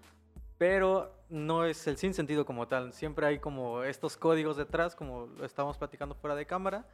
pero 0.60 1.14
no 1.30 1.66
es 1.66 1.88
el 1.88 1.98
sin 1.98 2.14
sentido 2.14 2.46
como 2.46 2.68
tal. 2.68 2.94
Siempre 2.94 3.26
hay 3.26 3.40
como 3.40 3.84
estos 3.84 4.16
códigos 4.16 4.58
detrás, 4.58 4.96
como 4.96 5.26
lo 5.26 5.46
estamos 5.46 5.78
platicando 5.78 6.16
fuera 6.16 6.36
de 6.36 6.46
cámara. 6.46 6.86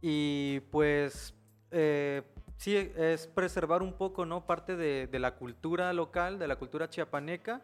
Y 0.00 0.60
pues 0.70 1.34
eh, 1.70 2.22
sí, 2.56 2.76
es 2.76 3.28
preservar 3.28 3.82
un 3.82 3.92
poco, 3.92 4.26
¿no? 4.26 4.44
Parte 4.44 4.76
de 4.76 5.18
la 5.18 5.36
cultura 5.36 5.92
local, 5.92 6.38
de 6.40 6.48
la 6.48 6.56
cultura 6.56 6.90
chiapaneca 6.90 7.62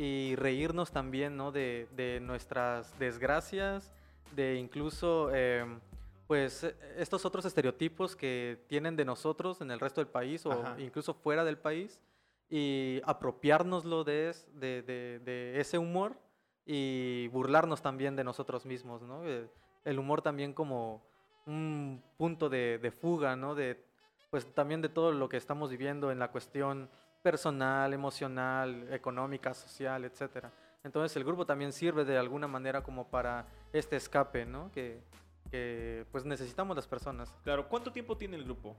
y 0.00 0.34
reírnos 0.34 0.92
también 0.92 1.36
¿no? 1.36 1.52
de, 1.52 1.86
de, 1.94 2.20
nuestras 2.20 2.98
desgracias, 2.98 3.92
de 4.34 4.56
incluso 4.56 5.30
em, 5.34 5.78
pues 6.26 6.64
estos 6.96 7.26
otros 7.26 7.44
estereotipos 7.44 8.16
que 8.16 8.64
tienen 8.66 8.96
de 8.96 9.04
nosotros 9.04 9.60
en 9.60 9.70
el 9.70 9.78
resto 9.78 10.00
del 10.00 10.08
país 10.08 10.46
o 10.46 10.64
incluso 10.78 11.12
fuera 11.12 11.44
del 11.44 11.58
país 11.58 12.00
y 12.48 13.02
apropiárnoslo 13.04 14.02
de, 14.02 14.34
de, 14.54 14.80
de, 14.82 15.60
ese 15.60 15.76
humor 15.76 16.16
y 16.64 17.28
burlarnos 17.28 17.82
también 17.82 18.16
de 18.16 18.24
nosotros 18.24 18.64
mismos, 18.64 19.02
¿no? 19.02 19.26
Eh, 19.26 19.50
el 19.84 19.98
humor 19.98 20.22
también 20.22 20.54
como 20.54 21.02
un 21.44 22.02
punto 22.16 22.48
de, 22.48 22.92
fuga, 23.02 23.36
¿no? 23.36 23.54
De, 23.54 23.84
pues 24.30 24.46
también 24.54 24.80
de 24.80 24.88
todo 24.88 25.12
lo 25.12 25.28
que 25.28 25.36
estamos 25.36 25.68
viviendo 25.68 26.10
en 26.10 26.18
la 26.18 26.30
cuestión 26.30 26.88
personal, 27.22 27.92
emocional, 27.92 28.92
económica, 28.92 29.54
social, 29.54 30.04
etcétera. 30.04 30.52
Entonces 30.82 31.16
el 31.16 31.24
grupo 31.24 31.44
también 31.44 31.72
sirve 31.72 32.04
de 32.04 32.16
alguna 32.16 32.48
manera 32.48 32.82
como 32.82 33.08
para 33.08 33.46
este 33.72 33.96
escape, 33.96 34.46
¿no? 34.46 34.70
Que, 34.72 35.02
que, 35.50 36.06
pues 36.10 36.24
necesitamos 36.24 36.74
las 36.74 36.86
personas. 36.86 37.34
Claro, 37.44 37.68
¿cuánto 37.68 37.92
tiempo 37.92 38.16
tiene 38.16 38.36
el 38.36 38.44
grupo? 38.44 38.76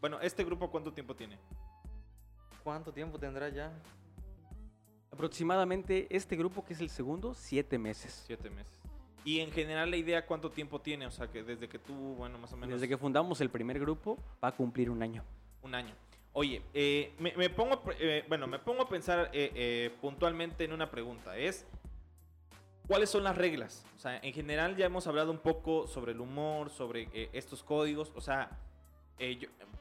Bueno, 0.00 0.18
este 0.20 0.44
grupo 0.44 0.70
¿cuánto 0.70 0.92
tiempo 0.92 1.14
tiene? 1.14 1.38
¿Cuánto 2.64 2.92
tiempo 2.92 3.18
tendrá 3.18 3.48
ya? 3.48 3.72
Aproximadamente 5.10 6.06
este 6.10 6.36
grupo, 6.36 6.64
que 6.64 6.72
es 6.72 6.80
el 6.80 6.88
segundo, 6.88 7.34
siete 7.34 7.78
meses. 7.78 8.24
Siete 8.26 8.48
meses. 8.48 8.72
Y 9.24 9.40
en 9.40 9.52
general 9.52 9.90
la 9.90 9.96
idea 9.96 10.26
cuánto 10.26 10.50
tiempo 10.50 10.80
tiene, 10.80 11.06
o 11.06 11.10
sea, 11.10 11.28
que 11.28 11.42
desde 11.42 11.68
que 11.68 11.78
tú, 11.78 11.94
bueno, 12.16 12.38
más 12.38 12.52
o 12.52 12.56
menos... 12.56 12.70
Desde 12.74 12.88
que 12.88 12.96
fundamos 12.96 13.40
el 13.40 13.50
primer 13.50 13.78
grupo, 13.78 14.16
va 14.42 14.48
a 14.48 14.52
cumplir 14.52 14.90
un 14.90 15.02
año. 15.02 15.22
Un 15.62 15.74
año. 15.74 15.94
Oye, 16.34 16.62
eh, 16.72 17.12
me, 17.18 17.50
pongo, 17.50 17.82
eh, 17.98 18.24
bueno, 18.26 18.46
me 18.46 18.58
pongo 18.58 18.82
a 18.82 18.88
pensar 18.88 19.30
eh, 19.34 19.94
puntualmente 20.00 20.64
en 20.64 20.72
una 20.72 20.90
pregunta. 20.90 21.36
Es, 21.36 21.66
¿cuáles 22.86 23.10
son 23.10 23.24
las 23.24 23.36
reglas? 23.36 23.84
O 23.96 23.98
sea, 23.98 24.16
en 24.16 24.32
general 24.32 24.76
ya 24.76 24.86
hemos 24.86 25.06
hablado 25.06 25.30
un 25.30 25.38
poco 25.38 25.86
sobre 25.86 26.12
el 26.12 26.20
humor, 26.20 26.70
sobre 26.70 27.28
estos 27.34 27.62
códigos. 27.62 28.12
O 28.14 28.22
sea, 28.22 28.58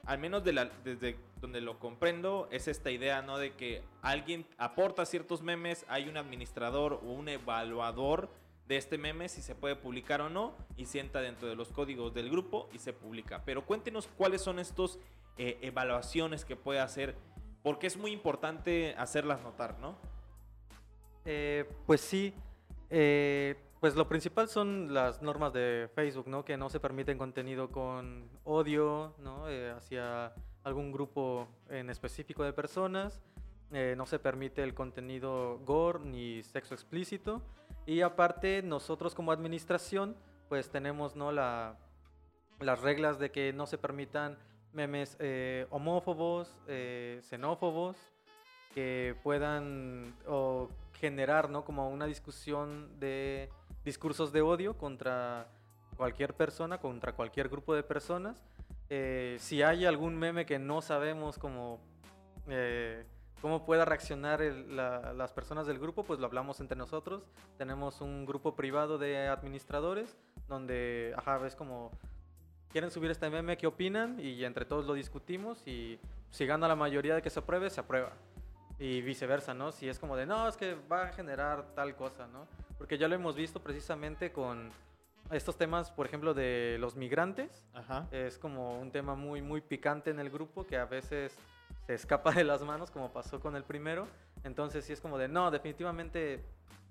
al 0.05 0.19
menos 0.19 0.43
de 0.43 0.69
desde 0.83 1.15
donde 1.39 1.61
lo 1.61 1.79
comprendo, 1.79 2.49
es 2.51 2.67
esta 2.67 2.91
idea, 2.91 3.21
¿no? 3.21 3.37
De 3.37 3.53
que 3.53 3.81
alguien 4.01 4.45
aporta 4.57 5.05
ciertos 5.05 5.41
memes, 5.41 5.85
hay 5.87 6.09
un 6.09 6.17
administrador 6.17 6.99
o 7.01 7.13
un 7.13 7.29
evaluador 7.29 8.29
de 8.67 8.75
este 8.75 8.97
meme, 8.97 9.29
si 9.29 9.41
se 9.41 9.55
puede 9.55 9.77
publicar 9.77 10.21
o 10.21 10.29
no, 10.29 10.53
y 10.75 10.85
sienta 10.85 11.21
dentro 11.21 11.47
de 11.47 11.55
los 11.55 11.69
códigos 11.69 12.13
del 12.13 12.29
grupo 12.29 12.69
y 12.73 12.79
se 12.79 12.91
publica. 12.91 13.41
Pero 13.45 13.65
cuéntenos 13.65 14.07
cuáles 14.17 14.41
son 14.41 14.59
estos 14.59 14.99
eh, 15.37 15.57
evaluaciones 15.61 16.45
que 16.45 16.55
puede 16.55 16.79
hacer, 16.79 17.15
porque 17.63 17.87
es 17.87 17.97
muy 17.97 18.11
importante 18.11 18.95
hacerlas 18.97 19.41
notar, 19.41 19.79
¿no? 19.79 19.97
Eh, 21.25 21.69
pues 21.85 22.01
sí, 22.01 22.33
eh, 22.89 23.55
pues 23.79 23.95
lo 23.95 24.07
principal 24.07 24.49
son 24.49 24.93
las 24.93 25.21
normas 25.21 25.53
de 25.53 25.89
Facebook, 25.95 26.27
¿no? 26.27 26.45
Que 26.45 26.57
no 26.57 26.69
se 26.69 26.79
permiten 26.79 27.17
contenido 27.17 27.71
con 27.71 28.29
odio, 28.43 29.15
¿no? 29.19 29.45
Hacia 29.75 30.33
algún 30.63 30.91
grupo 30.91 31.47
en 31.69 31.89
específico 31.89 32.43
de 32.43 32.53
personas. 32.53 33.21
No 33.71 34.05
se 34.05 34.19
permite 34.19 34.63
el 34.63 34.73
contenido 34.73 35.59
gore 35.59 36.01
ni 36.01 36.43
sexo 36.43 36.73
explícito. 36.73 37.41
Y 37.85 38.01
aparte, 38.01 38.61
nosotros 38.61 39.15
como 39.15 39.31
administración, 39.31 40.15
pues 40.49 40.69
tenemos, 40.69 41.15
¿no? 41.15 41.31
La, 41.31 41.77
las 42.59 42.81
reglas 42.81 43.19
de 43.19 43.31
que 43.31 43.53
no 43.53 43.65
se 43.65 43.77
permitan 43.77 44.37
memes 44.73 45.15
eh, 45.19 45.67
homófobos, 45.69 46.57
eh, 46.67 47.19
xenófobos, 47.23 47.97
que 48.73 49.15
puedan 49.23 50.13
o 50.27 50.69
generar 50.99 51.49
¿no? 51.49 51.65
como 51.65 51.89
una 51.89 52.05
discusión 52.05 52.99
de 52.99 53.49
discursos 53.83 54.31
de 54.31 54.41
odio 54.41 54.77
contra 54.77 55.47
cualquier 55.97 56.33
persona, 56.33 56.79
contra 56.79 57.13
cualquier 57.13 57.49
grupo 57.49 57.75
de 57.75 57.83
personas. 57.83 58.43
Eh, 58.89 59.37
si 59.39 59.61
hay 59.61 59.85
algún 59.85 60.17
meme 60.17 60.45
que 60.45 60.59
no 60.59 60.81
sabemos 60.81 61.37
cómo, 61.37 61.79
eh, 62.47 63.05
cómo 63.41 63.65
pueda 63.65 63.85
reaccionar 63.85 64.41
las 64.41 65.31
personas 65.31 65.65
del 65.65 65.79
grupo, 65.79 66.03
pues 66.03 66.19
lo 66.19 66.25
hablamos 66.25 66.59
entre 66.59 66.77
nosotros. 66.77 67.23
Tenemos 67.57 68.01
un 68.01 68.25
grupo 68.25 68.55
privado 68.55 68.97
de 68.97 69.27
administradores 69.27 70.17
donde, 70.47 71.13
ajá, 71.17 71.37
ves 71.37 71.55
como 71.55 71.91
quieren 72.71 72.91
subir 72.91 73.11
este 73.11 73.29
meme, 73.29 73.57
¿qué 73.57 73.67
opinan? 73.67 74.19
Y 74.19 74.43
entre 74.43 74.65
todos 74.65 74.85
lo 74.85 74.93
discutimos 74.93 75.65
y 75.67 75.99
si 76.29 76.45
gana 76.45 76.67
la 76.67 76.75
mayoría 76.75 77.15
de 77.15 77.21
que 77.21 77.29
se 77.29 77.39
apruebe, 77.39 77.69
se 77.69 77.79
aprueba. 77.79 78.13
Y 78.79 79.01
viceversa, 79.01 79.53
¿no? 79.53 79.71
Si 79.71 79.87
es 79.87 79.99
como 79.99 80.15
de, 80.15 80.25
no, 80.25 80.47
es 80.47 80.57
que 80.57 80.75
va 80.91 81.03
a 81.03 81.13
generar 81.13 81.75
tal 81.75 81.95
cosa, 81.95 82.27
¿no? 82.27 82.47
Porque 82.77 82.97
ya 82.97 83.07
lo 83.07 83.15
hemos 83.15 83.35
visto 83.35 83.61
precisamente 83.61 84.31
con 84.31 84.71
estos 85.29 85.55
temas, 85.55 85.91
por 85.91 86.07
ejemplo, 86.07 86.33
de 86.33 86.77
los 86.79 86.95
migrantes. 86.95 87.63
Ajá. 87.73 88.07
Es 88.11 88.39
como 88.39 88.79
un 88.79 88.91
tema 88.91 89.13
muy, 89.15 89.41
muy 89.41 89.61
picante 89.61 90.09
en 90.09 90.19
el 90.19 90.29
grupo 90.31 90.65
que 90.65 90.77
a 90.77 90.85
veces 90.85 91.37
se 91.85 91.93
escapa 91.93 92.31
de 92.31 92.43
las 92.43 92.63
manos, 92.63 92.89
como 92.89 93.11
pasó 93.11 93.39
con 93.39 93.55
el 93.55 93.63
primero. 93.63 94.07
Entonces 94.43 94.83
sí 94.85 94.93
es 94.93 95.01
como 95.01 95.17
de, 95.19 95.27
no, 95.27 95.51
definitivamente 95.51 96.43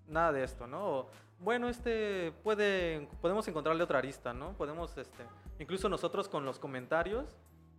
nada 0.06 0.32
de 0.32 0.44
esto, 0.44 0.66
¿no? 0.66 0.86
O, 0.86 1.10
bueno, 1.40 1.68
este 1.68 2.32
puede, 2.42 3.08
podemos 3.20 3.48
encontrarle 3.48 3.82
otra 3.82 3.98
arista, 3.98 4.32
¿no? 4.32 4.52
Podemos, 4.52 4.96
este, 4.98 5.24
incluso 5.58 5.88
nosotros 5.88 6.28
con 6.28 6.44
los 6.44 6.58
comentarios, 6.58 7.36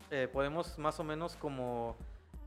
eh, 0.09 0.27
podemos 0.31 0.77
más 0.77 0.99
o 0.99 1.03
menos 1.03 1.35
como 1.35 1.95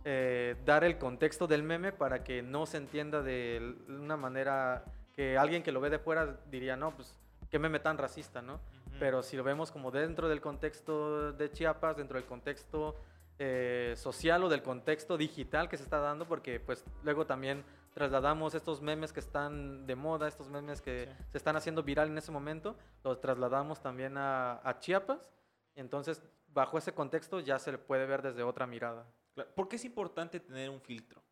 eh, 0.05 0.57
dar 0.67 0.85
el 0.85 0.99
contexto 0.99 1.47
del 1.47 1.63
meme 1.63 1.93
para 1.93 2.25
que 2.25 2.43
no 2.43 2.67
se 2.67 2.77
entienda 2.77 3.23
de 3.23 3.77
una 3.89 4.17
manera 4.17 4.85
que 5.15 5.39
alguien 5.39 5.63
que 5.63 5.73
lo 5.73 5.81
ve 5.81 5.89
de 5.89 5.99
fuera 5.99 6.41
diría, 6.51 6.77
no, 6.77 6.91
pues, 6.91 7.19
qué 7.51 7.59
meme 7.59 7.79
tan 7.79 7.97
racista, 7.97 8.43
¿no? 8.43 8.61
Pero 8.99 9.23
si 9.23 9.37
lo 9.37 9.45
vemos 9.45 9.71
como 9.71 9.91
dentro 9.91 10.29
del 10.29 10.41
contexto 10.41 11.33
de 11.33 11.51
Chiapas, 11.51 11.97
dentro 11.97 12.19
del 12.19 12.27
contexto 12.27 12.97
eh, 13.39 13.95
social 13.97 14.45
o 14.45 14.49
del 14.49 14.63
contexto 14.63 15.17
digital 15.17 15.69
que 15.69 15.77
se 15.77 15.85
está 15.85 15.99
dando, 15.99 16.27
porque 16.27 16.61
pues 16.61 16.85
luego 17.03 17.27
también 17.27 17.65
trasladamos 17.95 18.55
estos 18.55 18.83
memes 18.83 19.13
que 19.13 19.21
están 19.21 19.87
de 19.87 19.95
moda, 19.95 20.29
estos 20.29 20.49
memes 20.49 20.83
que 20.83 21.07
Sí. 21.07 21.25
se 21.31 21.39
están 21.39 21.57
haciendo 21.57 21.83
viral 21.83 22.09
en 22.09 22.19
ese 22.19 22.33
momento, 22.33 22.77
los 23.03 23.21
trasladamos 23.21 23.81
también 23.81 24.19
a, 24.19 24.61
a 24.69 24.79
Chiapas, 24.81 25.33
entonces 25.77 26.23
bajo 26.49 26.77
ese 26.77 26.93
contexto 26.93 27.41
ya 27.41 27.59
se 27.59 27.73
le 27.73 27.79
puede 27.79 28.07
ver 28.07 28.21
desde 28.23 28.43
otra 28.43 28.67
mirada. 28.67 29.07
Claro, 29.35 29.51
¿Por 29.55 29.69
qué 29.69 29.77
es 29.77 29.85
importante 29.85 30.39
tener 30.41 30.71
un 30.71 30.81
filtro? 30.81 31.23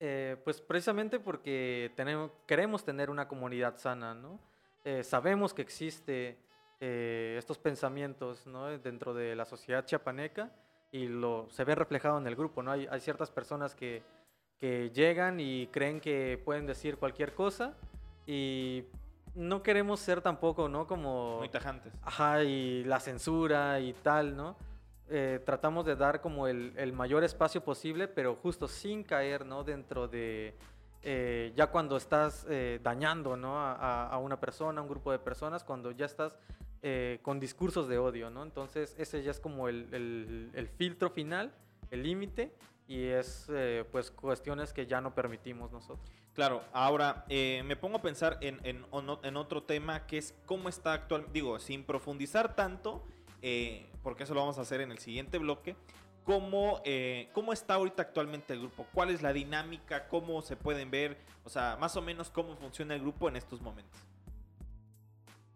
Eh, 0.00 0.36
pues 0.44 0.60
precisamente 0.60 1.18
porque 1.18 1.92
tenemos, 1.96 2.30
queremos 2.46 2.84
tener 2.84 3.10
una 3.10 3.26
comunidad 3.26 3.76
sana, 3.78 4.14
¿no? 4.14 4.38
Eh, 4.84 5.02
sabemos 5.02 5.52
que 5.52 5.62
existe 5.62 6.38
eh, 6.80 7.34
estos 7.36 7.58
pensamientos 7.58 8.46
¿no? 8.46 8.66
dentro 8.78 9.12
de 9.12 9.34
la 9.34 9.44
sociedad 9.44 9.84
chiapaneca 9.84 10.52
y 10.92 11.08
lo, 11.08 11.48
se 11.50 11.64
ve 11.64 11.74
reflejado 11.74 12.16
en 12.18 12.26
el 12.28 12.36
grupo, 12.36 12.62
¿no? 12.62 12.70
Hay, 12.70 12.86
hay 12.88 13.00
ciertas 13.00 13.30
personas 13.30 13.74
que, 13.74 14.02
que 14.58 14.90
llegan 14.90 15.40
y 15.40 15.66
creen 15.68 16.00
que 16.00 16.40
pueden 16.44 16.66
decir 16.66 16.96
cualquier 16.96 17.34
cosa 17.34 17.74
y 18.26 18.84
no 19.34 19.62
queremos 19.62 20.00
ser 20.00 20.20
tampoco, 20.20 20.68
¿no? 20.68 20.86
Como... 20.86 21.38
Muy 21.38 21.48
tajantes. 21.48 21.92
Ajá, 22.02 22.42
y 22.42 22.82
la 22.84 22.98
censura 23.00 23.78
y 23.80 23.92
tal, 23.92 24.36
¿no? 24.36 24.56
Eh, 25.10 25.40
tratamos 25.46 25.86
de 25.86 25.96
dar 25.96 26.20
como 26.20 26.48
el, 26.48 26.72
el 26.76 26.92
mayor 26.92 27.24
espacio 27.24 27.62
posible, 27.62 28.08
pero 28.08 28.34
justo 28.36 28.68
sin 28.68 29.04
caer, 29.04 29.46
¿no? 29.46 29.64
Dentro 29.64 30.08
de, 30.08 30.54
eh, 31.02 31.52
ya 31.56 31.68
cuando 31.68 31.96
estás 31.96 32.46
eh, 32.50 32.80
dañando, 32.82 33.36
¿no? 33.36 33.58
A, 33.58 34.18
una 34.18 34.38
persona, 34.40 34.80
a 34.80 34.82
un 34.82 34.88
grupo 34.88 35.12
de 35.12 35.18
personas, 35.18 35.62
cuando 35.64 35.92
ya 35.92 36.06
estás 36.06 36.36
con 37.22 37.40
discursos 37.40 37.88
de 37.88 37.98
odio, 37.98 38.30
¿no? 38.30 38.42
Entonces 38.44 38.94
ese 38.98 39.22
ya 39.22 39.32
es 39.32 39.40
como 39.40 39.68
el, 39.68 39.88
el- 39.92 40.50
el 40.54 40.68
filtro 40.68 41.10
final, 41.10 41.52
el 41.90 42.02
límite, 42.04 42.52
y 42.88 43.04
es 43.04 43.46
eh, 43.50 43.84
pues 43.92 44.10
cuestiones 44.10 44.72
que 44.72 44.86
ya 44.86 45.00
no 45.00 45.14
permitimos 45.14 45.70
nosotros. 45.70 46.10
Claro, 46.34 46.62
ahora 46.72 47.24
eh, 47.28 47.62
me 47.64 47.76
pongo 47.76 47.98
a 47.98 48.02
pensar 48.02 48.38
en, 48.40 48.60
en, 48.64 48.84
en 49.22 49.36
otro 49.36 49.62
tema 49.62 50.06
que 50.06 50.18
es 50.18 50.34
cómo 50.46 50.68
está 50.68 50.92
actual, 50.92 51.26
digo, 51.32 51.58
sin 51.58 51.84
profundizar 51.84 52.56
tanto, 52.56 53.04
eh, 53.42 53.90
porque 54.02 54.22
eso 54.22 54.34
lo 54.34 54.40
vamos 54.40 54.58
a 54.58 54.62
hacer 54.62 54.80
en 54.80 54.90
el 54.90 54.98
siguiente 54.98 55.38
bloque, 55.38 55.76
cómo, 56.24 56.80
eh, 56.84 57.30
cómo 57.32 57.52
está 57.52 57.74
ahorita 57.74 58.02
actualmente 58.02 58.52
el 58.52 58.60
grupo, 58.60 58.86
cuál 58.92 59.10
es 59.10 59.22
la 59.22 59.32
dinámica, 59.32 60.08
cómo 60.08 60.42
se 60.42 60.56
pueden 60.56 60.90
ver, 60.90 61.18
o 61.44 61.48
sea, 61.48 61.76
más 61.80 61.96
o 61.96 62.02
menos 62.02 62.30
cómo 62.30 62.54
funciona 62.56 62.94
el 62.94 63.00
grupo 63.00 63.28
en 63.28 63.36
estos 63.36 63.60
momentos. 63.60 64.00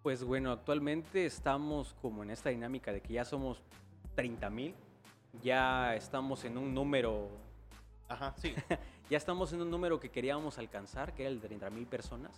Pues 0.03 0.25
bueno, 0.25 0.51
actualmente 0.51 1.27
estamos 1.27 1.95
como 2.03 2.23
en 2.23 2.31
esta 2.31 2.51
dinámica 2.51 2.93
de 2.93 3.03
que 3.03 3.13
ya 3.13 3.25
somos 3.25 3.63
30 4.17 4.51
mil, 4.51 4.75
ya 5.41 5.95
estamos 5.95 6.45
en 6.45 6.59
un 6.59 6.75
número, 6.75 7.29
Ajá, 8.09 8.35
sí. 8.37 8.55
ya 9.11 9.17
estamos 9.17 9.53
en 9.53 9.63
un 9.63 9.71
número 9.71 9.99
que 9.99 10.11
queríamos 10.11 10.59
alcanzar, 10.59 11.15
que 11.15 11.23
era 11.23 11.31
el 11.31 11.41
de 11.41 11.49
30 11.49 11.71
mil 11.71 11.87
personas. 11.87 12.33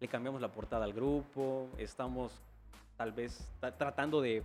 Le 0.00 0.08
cambiamos 0.08 0.40
la 0.40 0.48
portada 0.50 0.84
al 0.84 0.92
grupo, 0.92 1.68
estamos 1.78 2.32
tal 2.96 3.12
vez 3.12 3.48
ta- 3.60 3.76
tratando 3.76 4.20
de 4.20 4.42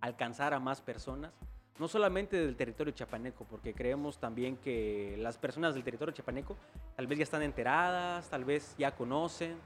alcanzar 0.00 0.54
a 0.54 0.58
más 0.60 0.80
personas, 0.80 1.32
no 1.78 1.88
solamente 1.88 2.38
del 2.38 2.56
territorio 2.56 2.92
chapaneco, 2.94 3.44
porque 3.44 3.74
creemos 3.74 4.18
también 4.18 4.56
que 4.56 5.16
las 5.18 5.36
personas 5.36 5.74
del 5.74 5.84
territorio 5.84 6.14
chapaneco 6.14 6.56
tal 6.96 7.06
vez 7.06 7.18
ya 7.18 7.24
están 7.24 7.42
enteradas, 7.42 8.30
tal 8.30 8.44
vez 8.46 8.74
ya 8.78 8.94
conocen. 8.96 9.56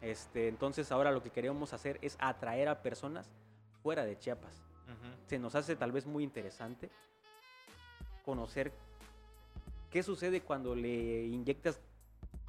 Este, 0.00 0.48
entonces 0.48 0.90
ahora 0.92 1.10
lo 1.10 1.22
que 1.22 1.30
queremos 1.30 1.72
hacer 1.74 1.98
es 2.00 2.16
atraer 2.20 2.68
a 2.68 2.82
personas 2.82 3.28
fuera 3.82 4.04
de 4.06 4.18
Chiapas. 4.18 4.62
Ujú. 4.86 5.12
Se 5.26 5.38
nos 5.38 5.54
hace 5.54 5.76
tal 5.76 5.92
vez 5.92 6.06
muy 6.06 6.24
interesante 6.24 6.88
conocer 8.28 8.72
qué 9.90 10.02
sucede 10.02 10.42
cuando 10.42 10.74
le 10.74 11.24
inyectas 11.28 11.80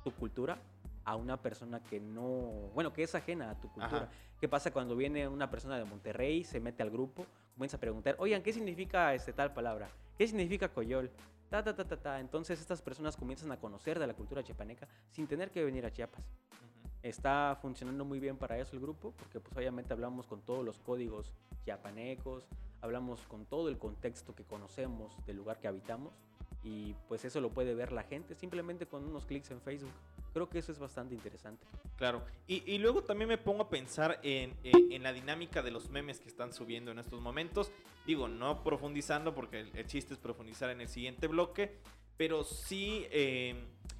tu 0.04 0.12
cultura 0.12 0.58
a 1.06 1.16
una 1.16 1.38
persona 1.38 1.82
que 1.82 2.02
no, 2.02 2.70
bueno, 2.74 2.92
que 2.92 3.04
es 3.04 3.16
ajena 3.16 3.52
a 3.52 3.56
tu 3.56 3.70
cultura. 3.72 4.04
Ajá. 4.04 4.10
¿Qué 4.42 4.50
pasa 4.50 4.72
cuando 4.72 4.98
viene 4.98 5.26
una 5.30 5.50
persona 5.50 5.78
de 5.78 5.86
Monterrey, 5.86 6.44
se 6.44 6.60
mete 6.60 6.84
al 6.84 6.90
grupo, 6.90 7.26
comienza 7.54 7.78
a 7.78 7.80
preguntar, 7.80 8.18
oigan, 8.20 8.44
¿qué 8.44 8.52
significa 8.52 9.14
este 9.14 9.32
tal 9.32 9.54
palabra? 9.54 9.88
¿Qué 10.18 10.28
significa 10.28 10.68
coyol? 10.68 11.10
ta, 11.50 11.64
ta, 11.64 11.74
ta, 11.74 11.86
ta, 11.86 11.96
ta. 11.96 12.20
Entonces 12.20 12.60
estas 12.60 12.82
personas 12.82 13.16
comienzan 13.16 13.50
a 13.54 13.58
conocer 13.58 14.00
de 14.00 14.06
la 14.06 14.14
cultura 14.14 14.44
chiapaneca 14.44 14.86
sin 15.10 15.28
tener 15.28 15.50
que 15.50 15.64
venir 15.64 15.86
a 15.86 15.94
Chiapas. 15.94 16.20
Ujú. 16.26 16.90
Está 17.04 17.58
funcionando 17.62 18.04
muy 18.04 18.20
bien 18.20 18.36
para 18.36 18.58
eso 18.58 18.76
el 18.76 18.82
grupo, 18.82 19.14
porque 19.18 19.40
pues 19.40 19.56
obviamente 19.56 19.94
hablamos 19.94 20.28
con 20.28 20.42
todos 20.42 20.66
los 20.66 20.78
códigos 20.80 21.34
chiapanecos, 21.64 22.50
hablamos 22.82 23.22
con 23.28 23.46
todo 23.46 23.70
el 23.70 23.78
contexto 23.78 24.36
que 24.36 24.44
conocemos 24.44 25.14
del 25.26 25.38
lugar 25.38 25.60
que 25.60 25.68
habitamos 25.68 26.14
y 26.64 26.94
pues 27.08 27.24
eso 27.26 27.40
lo 27.40 27.50
puede 27.50 27.74
ver 27.74 27.92
la 27.92 28.04
gente 28.04 28.36
simplemente 28.36 28.86
con 28.86 29.06
unos 29.06 29.26
clics 29.26 29.50
en 29.52 29.62
Facebook. 29.62 29.92
Creo 30.34 30.48
que 30.50 30.60
eso 30.60 30.72
es 30.72 30.78
bastante 30.80 31.16
interesante. 31.16 31.66
Claro. 31.96 32.24
Y, 32.48 32.70
y 32.72 32.78
luego 32.78 33.02
también 33.04 33.30
me 33.30 33.38
pongo 33.38 33.64
a 33.64 33.70
pensar 33.70 34.20
en, 34.24 34.56
en- 34.64 35.02
la 35.02 35.12
dinámica 35.14 35.62
de 35.64 35.72
los 35.72 35.90
memes 35.90 36.20
que 36.20 36.28
están 36.28 36.54
subiendo 36.54 36.92
en 36.92 37.00
estos 37.00 37.20
momentos. 37.22 37.72
Digo, 38.06 38.28
no 38.28 38.64
profundizando 38.64 39.34
porque 39.34 39.62
el, 39.62 39.88
chiste 39.88 40.14
es 40.14 40.20
profundizar 40.20 40.70
en 40.70 40.82
el 40.82 40.88
siguiente 40.90 41.28
bloque, 41.28 41.80
pero 42.18 42.44
sí, 42.44 43.08
eh, 43.12 43.56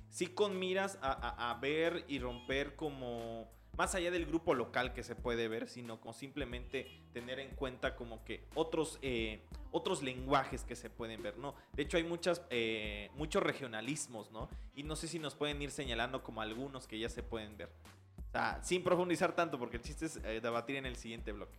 sí 0.10 0.28
con 0.28 0.60
miras 0.60 1.00
a- 1.02 1.50
a 1.52 1.60
ver 1.60 2.06
y 2.08 2.20
romper 2.20 2.76
como... 2.76 3.50
Más 3.80 3.96
allá 3.96 4.12
del 4.12 4.26
grupo 4.26 4.56
local 4.56 4.92
que 4.92 5.04
se 5.04 5.16
puede 5.16 5.48
ver, 5.48 5.70
sino 5.70 6.02
con 6.02 6.14
simplemente 6.14 7.00
tener 7.14 7.40
en 7.40 7.52
cuenta 7.52 7.96
como 7.96 8.26
que 8.26 8.44
otros, 8.54 9.00
eh, 9.02 9.40
otros 9.72 10.04
lenguajes 10.04 10.66
que 10.66 10.76
se 10.76 10.90
pueden 10.90 11.24
ver, 11.24 11.38
¿no? 11.38 11.56
De 11.72 11.84
hecho 11.84 11.96
hay 11.96 12.04
muchas, 12.04 12.42
eh, 12.50 13.10
muchos 13.16 13.42
regionalismos, 13.42 14.32
¿no? 14.32 14.50
Y 14.76 14.84
no 14.84 14.98
sé 14.98 15.08
si 15.08 15.18
nos 15.18 15.34
pueden 15.34 15.62
ir 15.62 15.72
señalando 15.72 16.24
como 16.24 16.42
algunos 16.42 16.88
que 16.88 17.00
ya 17.00 17.08
se 17.08 17.24
pueden 17.24 17.56
ver. 17.56 17.70
O 18.28 18.32
sea, 18.34 18.60
sin 18.64 18.84
profundizar 18.84 19.34
tanto, 19.34 19.58
porque 19.58 19.78
el 19.78 19.84
chiste 19.84 20.08
es 20.08 20.18
eh, 20.26 20.42
debatir 20.44 20.76
en 20.76 20.86
el 20.86 20.98
siguiente 20.98 21.32
bloque. 21.32 21.58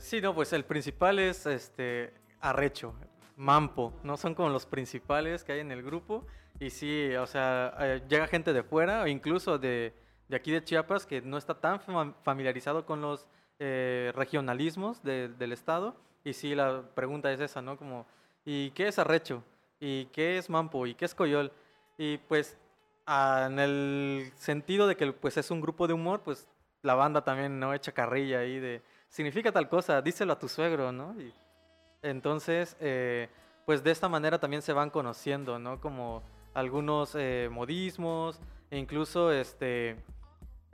Sí, 0.00 0.20
no, 0.20 0.34
pues 0.34 0.52
el 0.52 0.66
principal 0.66 1.18
es 1.18 1.46
este 1.46 2.12
Arrecho, 2.42 2.92
Mampo, 3.36 3.98
¿no? 4.02 4.18
Son 4.18 4.34
como 4.34 4.50
los 4.50 4.66
principales 4.66 5.44
que 5.44 5.52
hay 5.52 5.60
en 5.60 5.72
el 5.72 5.82
grupo. 5.82 6.26
Y 6.60 6.68
sí, 6.68 7.14
o 7.14 7.26
sea, 7.26 8.04
llega 8.06 8.26
gente 8.26 8.52
de 8.52 8.62
fuera 8.62 9.08
incluso 9.08 9.56
de, 9.56 9.94
de 10.28 10.36
aquí 10.36 10.50
de 10.52 10.62
Chiapas 10.64 11.06
que 11.06 11.20
no 11.22 11.36
está 11.38 11.54
tan 11.54 11.80
fam- 11.80 12.14
familiarizado 12.22 12.84
con 12.86 13.00
los 13.00 13.26
eh, 13.58 14.12
regionalismos 14.14 15.02
de- 15.02 15.28
del 15.28 15.52
estado. 15.52 15.94
Y 16.24 16.32
sí, 16.32 16.54
la 16.54 16.82
pregunta 16.94 17.32
es 17.32 17.40
esa, 17.40 17.62
¿no? 17.62 17.76
Como, 17.76 18.06
¿y 18.44 18.70
qué 18.72 18.88
es 18.88 18.98
Arrecho? 18.98 19.42
¿Y 19.80 20.06
qué 20.06 20.38
es 20.38 20.50
Mampo? 20.50 20.86
¿Y 20.86 20.94
qué 20.94 21.04
es 21.04 21.14
Coyol? 21.14 21.52
Y 21.98 22.18
pues, 22.18 22.58
en 23.06 23.58
el 23.58 24.30
sentido 24.36 24.86
de 24.88 24.96
que 24.96 25.12
pues 25.12 25.36
es 25.36 25.50
un 25.50 25.60
grupo 25.60 25.86
de 25.86 25.94
humor, 25.94 26.20
pues 26.22 26.48
la 26.82 26.94
banda 26.94 27.22
también 27.22 27.58
no 27.60 27.72
echa 27.72 27.92
carrilla 27.92 28.40
ahí 28.40 28.58
de 28.58 28.82
significa 29.08 29.52
tal 29.52 29.68
cosa, 29.68 30.02
díselo 30.02 30.32
a 30.32 30.38
tu 30.38 30.48
suegro, 30.48 30.90
¿no? 30.92 31.14
Y 31.20 31.32
entonces, 32.02 32.76
eh, 32.80 33.28
pues 33.64 33.82
de 33.82 33.90
esta 33.90 34.08
manera 34.08 34.38
también 34.38 34.62
se 34.62 34.72
van 34.72 34.90
conociendo, 34.90 35.58
¿no? 35.58 35.80
Como 35.80 36.22
algunos 36.54 37.14
eh, 37.14 37.48
modismos, 37.50 38.40
e 38.70 38.78
incluso 38.78 39.30
este, 39.32 39.96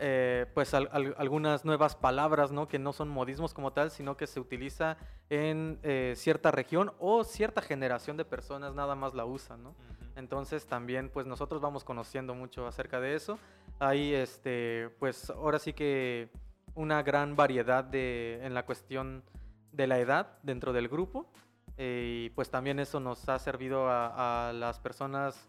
eh, 0.05 0.47
pues 0.53 0.75
al- 0.75 0.89
al- 0.91 1.15
algunas 1.17 1.65
nuevas 1.65 1.95
palabras, 1.95 2.51
¿no? 2.51 2.67
Que 2.67 2.81
no 2.81 2.93
son 2.93 3.09
modismos 3.09 3.55
como 3.55 3.73
tal, 3.73 3.93
sino 3.93 4.17
que 4.17 4.27
se 4.27 4.41
utiliza 4.41 4.97
en 5.31 5.79
eh, 5.85 6.15
cierta 6.17 6.51
región 6.51 6.93
o 6.99 7.23
cierta 7.23 7.63
generación 7.63 8.17
de 8.17 8.25
personas 8.25 8.75
nada 8.75 8.97
más 8.97 9.15
la 9.15 9.25
usan, 9.25 9.63
¿no? 9.63 9.77
Entonces 10.17 10.67
también 10.67 11.09
pues 11.09 11.27
nosotros 11.27 11.61
vamos 11.63 11.85
conociendo 11.85 12.35
mucho 12.35 12.67
acerca 12.67 13.01
de 13.01 13.15
eso. 13.15 13.39
Hay 13.79 14.13
este 14.13 14.91
pues 14.99 15.31
ahora 15.31 15.61
sí 15.61 15.73
que 15.73 16.29
una 16.75 17.03
gran 17.05 17.37
variedad 17.37 17.85
de 17.85 18.41
en 18.45 18.55
la 18.55 18.65
cuestión 18.67 19.23
de 19.71 19.87
la 19.87 20.01
edad 20.01 20.39
dentro 20.43 20.73
del 20.73 20.89
grupo 20.89 21.31
eh, 21.77 22.25
y 22.27 22.31
pues 22.31 22.51
también 22.51 22.81
eso 22.81 22.99
nos 22.99 23.29
ha 23.29 23.39
servido 23.39 23.89
a, 23.89 24.49
a 24.49 24.53
las 24.53 24.81
personas 24.81 25.49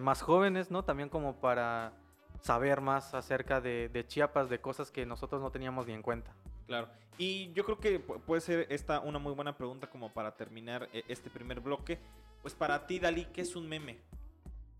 más 0.00 0.20
jóvenes, 0.20 0.70
¿no? 0.72 0.82
También 0.84 1.08
como 1.08 1.40
para 1.40 1.92
saber 2.40 2.80
más 2.80 3.14
acerca 3.14 3.60
de, 3.60 3.88
de 3.88 4.06
Chiapas, 4.06 4.48
de 4.50 4.60
cosas 4.60 4.90
que 4.90 5.04
nosotros 5.06 5.40
no 5.40 5.50
teníamos 5.50 5.86
ni 5.86 5.92
en 5.92 6.02
cuenta. 6.02 6.32
Claro. 6.66 6.88
Y 7.18 7.52
yo 7.52 7.64
creo 7.64 7.78
que 7.78 8.04
pu- 8.06 8.20
puede 8.20 8.40
ser 8.40 8.66
esta 8.70 9.00
una 9.00 9.18
muy 9.18 9.32
buena 9.34 9.56
pregunta 9.56 9.88
como 9.88 10.12
para 10.12 10.34
terminar 10.36 10.88
eh, 10.92 11.02
este 11.08 11.28
primer 11.30 11.60
bloque. 11.60 11.98
Pues 12.42 12.54
para 12.54 12.86
ti, 12.86 12.98
Dalí, 12.98 13.26
¿qué 13.26 13.42
es 13.42 13.54
un 13.56 13.68
meme? 13.68 13.98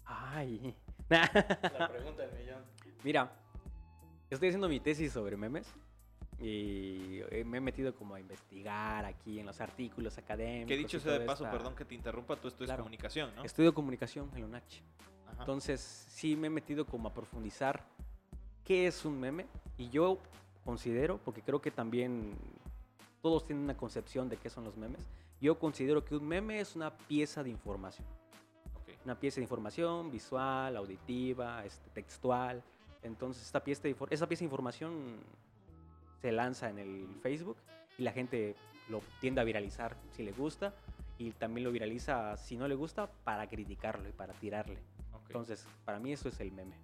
Ay. 0.04 0.74
La 1.08 1.88
pregunta 1.90 2.22
del 2.26 2.38
millón. 2.40 2.64
Mira, 3.04 3.30
estoy 4.30 4.48
haciendo 4.48 4.68
mi 4.68 4.80
tesis 4.80 5.12
sobre 5.12 5.36
memes 5.36 5.66
y 6.38 7.20
eh, 7.30 7.44
me 7.44 7.58
he 7.58 7.60
metido 7.60 7.94
como 7.94 8.14
a 8.14 8.20
investigar 8.20 9.04
aquí 9.04 9.38
en 9.40 9.46
los 9.46 9.60
artículos 9.60 10.16
académicos. 10.16 10.68
Que 10.68 10.76
dicho 10.76 10.98
sea 11.00 11.18
de 11.18 11.26
paso, 11.26 11.44
esta- 11.44 11.56
perdón 11.56 11.74
que 11.74 11.84
te 11.84 11.94
interrumpa, 11.94 12.36
tú 12.36 12.48
estudias 12.48 12.68
Claro. 12.68 12.84
comunicación, 12.84 13.34
¿no? 13.36 13.44
Estudio 13.44 13.74
comunicación 13.74 14.30
en 14.34 14.40
la 14.40 14.46
UNACH. 14.46 14.80
Ajá. 15.32 15.40
Entonces, 15.40 15.80
sí 15.80 16.36
me 16.36 16.48
he 16.48 16.50
metido 16.50 16.84
como 16.86 17.08
a 17.08 17.14
profundizar 17.14 17.82
qué 18.64 18.86
es 18.86 19.04
un 19.04 19.18
meme 19.18 19.46
y 19.78 19.88
yo 19.90 20.18
considero, 20.64 21.18
porque 21.18 21.42
creo 21.42 21.60
que 21.60 21.70
también 21.70 22.34
todos 23.22 23.44
tienen 23.44 23.64
una 23.64 23.76
concepción 23.76 24.28
de 24.28 24.36
qué 24.36 24.50
son 24.50 24.64
los 24.64 24.76
memes, 24.76 25.00
yo 25.40 25.58
considero 25.58 26.04
que 26.04 26.14
un 26.14 26.26
meme 26.26 26.60
es 26.60 26.76
una 26.76 26.96
pieza 26.96 27.42
de 27.42 27.50
información. 27.50 28.06
Ok. 28.74 28.94
Una 29.04 29.18
pieza 29.18 29.36
de 29.36 29.42
información 29.42 30.10
visual, 30.10 30.76
auditiva, 30.76 31.64
este, 31.64 31.88
textual. 31.90 32.62
Entonces, 33.02 33.44
esta 33.44 33.64
pieza, 33.64 33.82
de, 33.82 33.96
esa 34.10 34.28
pieza 34.28 34.40
de 34.40 34.46
información 34.46 34.92
se 36.20 36.32
lanza 36.32 36.68
en 36.68 36.78
el 36.78 37.08
Facebook 37.22 37.56
y 37.98 38.02
la 38.02 38.12
gente 38.12 38.54
lo 38.88 39.00
tiende 39.20 39.40
a 39.40 39.44
viralizar 39.44 39.96
si 40.12 40.22
le 40.22 40.32
gusta 40.32 40.74
y 41.16 41.30
también 41.32 41.64
lo 41.64 41.72
viraliza 41.72 42.36
si 42.36 42.56
no 42.56 42.68
le 42.68 42.74
gusta 42.74 43.10
para 43.24 43.48
criticarlo 43.48 44.08
y 44.08 44.12
para 44.12 44.34
tirarle. 44.34 44.78
Entonces, 45.30 45.64
para 45.84 46.00
mí 46.00 46.12
eso 46.12 46.28
es 46.28 46.40
el 46.40 46.50
meme. 46.50 46.74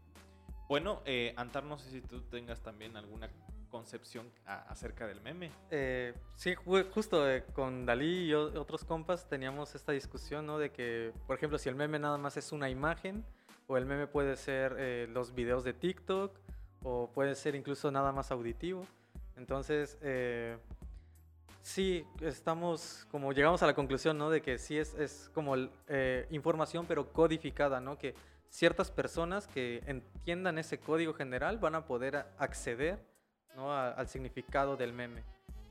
Bueno, 0.68 1.02
eh, 1.04 1.34
Antar, 1.36 1.64
no 1.64 1.78
sé 1.78 1.90
si 1.90 2.00
tú 2.00 2.20
tengas 2.22 2.60
también 2.60 2.96
alguna 2.96 3.28
concepción 3.70 4.30
a- 4.46 4.62
acerca 4.70 5.04
del 5.08 5.20
meme. 5.20 5.50
Eh, 5.72 6.14
sí, 6.36 6.54
ju- 6.54 6.88
justo 6.92 7.28
eh, 7.28 7.44
con 7.52 7.84
Dalí 7.84 8.26
y 8.28 8.34
otros 8.34 8.84
compas 8.84 9.28
teníamos 9.28 9.74
esta 9.74 9.90
discusión, 9.90 10.46
¿no? 10.46 10.58
De 10.58 10.70
que, 10.70 11.12
por 11.26 11.36
ejemplo, 11.36 11.58
si 11.58 11.68
el 11.68 11.74
meme 11.74 11.98
nada 11.98 12.18
más 12.18 12.36
es 12.36 12.52
una 12.52 12.70
imagen, 12.70 13.24
o 13.66 13.76
el 13.76 13.84
meme 13.84 14.06
puede 14.06 14.36
ser 14.36 14.76
eh, 14.78 15.08
los 15.10 15.34
videos 15.34 15.64
de 15.64 15.72
TikTok, 15.72 16.38
o 16.84 17.10
puede 17.12 17.34
ser 17.34 17.56
incluso 17.56 17.90
nada 17.90 18.12
más 18.12 18.30
auditivo. 18.30 18.86
Entonces, 19.36 19.98
eh, 20.02 20.56
sí, 21.62 22.04
estamos, 22.20 23.06
como 23.10 23.32
llegamos 23.32 23.62
a 23.62 23.66
la 23.66 23.74
conclusión, 23.74 24.16
¿no? 24.18 24.30
De 24.30 24.40
que 24.40 24.58
sí 24.58 24.78
es, 24.78 24.94
es 24.94 25.30
como 25.34 25.54
eh, 25.88 26.26
información, 26.30 26.86
pero 26.86 27.12
codificada, 27.12 27.80
¿no? 27.80 27.98
Que 27.98 28.14
ciertas 28.48 28.90
personas 28.90 29.46
que 29.46 29.82
entiendan 29.86 30.58
ese 30.58 30.78
código 30.78 31.12
general 31.14 31.58
van 31.58 31.74
a 31.74 31.84
poder 31.86 32.26
acceder 32.38 32.98
al 33.56 34.06
significado 34.08 34.76
del 34.76 34.92
meme, 34.92 35.22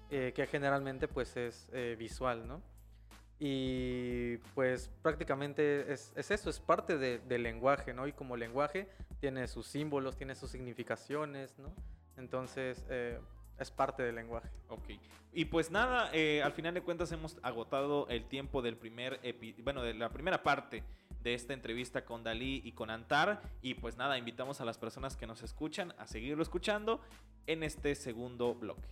eh, 0.09 0.33
que 0.35 0.47
generalmente 0.47 1.07
pues 1.07 1.37
es 1.37 1.69
eh, 1.71 1.95
visual, 1.97 2.47
¿no? 2.47 2.61
Y 3.37 4.37
pues 4.55 4.89
prácticamente 5.01 5.91
es, 5.91 6.13
es 6.15 6.31
eso, 6.31 6.49
es 6.49 6.59
parte 6.59 6.97
de- 6.97 7.19
del 7.19 7.43
lenguaje, 7.43 7.93
¿no? 7.93 8.07
Y 8.07 8.13
como 8.13 8.37
lenguaje 8.37 8.87
tiene 9.19 9.47
sus 9.47 9.67
símbolos, 9.67 10.15
tiene 10.15 10.35
sus 10.35 10.49
significaciones, 10.51 11.59
¿no? 11.59 11.73
Entonces 12.17 12.85
eh, 12.89 13.19
es 13.59 13.71
parte 13.71 14.03
del 14.03 14.15
lenguaje. 14.15 14.49
Ok. 14.69 14.89
Y 15.33 15.45
pues 15.45 15.69
nada, 15.69 16.11
al 16.43 16.51
final 16.53 16.73
de 16.73 16.81
cuentas 16.81 17.11
hemos 17.11 17.37
agotado 17.43 18.07
el 18.07 18.25
tiempo 18.29 18.61
del 18.61 18.77
primer, 18.77 19.19
bueno, 19.63 19.83
de 19.83 19.93
la 19.93 20.09
primera 20.09 20.41
parte 20.41 20.81
de 21.25 21.33
esta 21.33 21.53
entrevista 21.53 22.05
con 22.05 22.23
Dalí 22.23 22.61
y 22.63 22.73
con 22.73 22.91
Antar. 22.91 23.41
Y 23.63 23.73
pues 23.73 23.97
nada, 23.97 24.17
invitamos 24.19 24.61
a 24.61 24.65
las 24.65 24.77
personas 24.77 25.17
que 25.17 25.25
nos 25.25 25.41
escuchan 25.41 25.93
a 25.97 26.05
seguirlo 26.05 26.43
escuchando 26.43 27.01
en 27.47 27.63
este 27.63 27.95
segundo 27.95 28.53
bloque. 28.53 28.87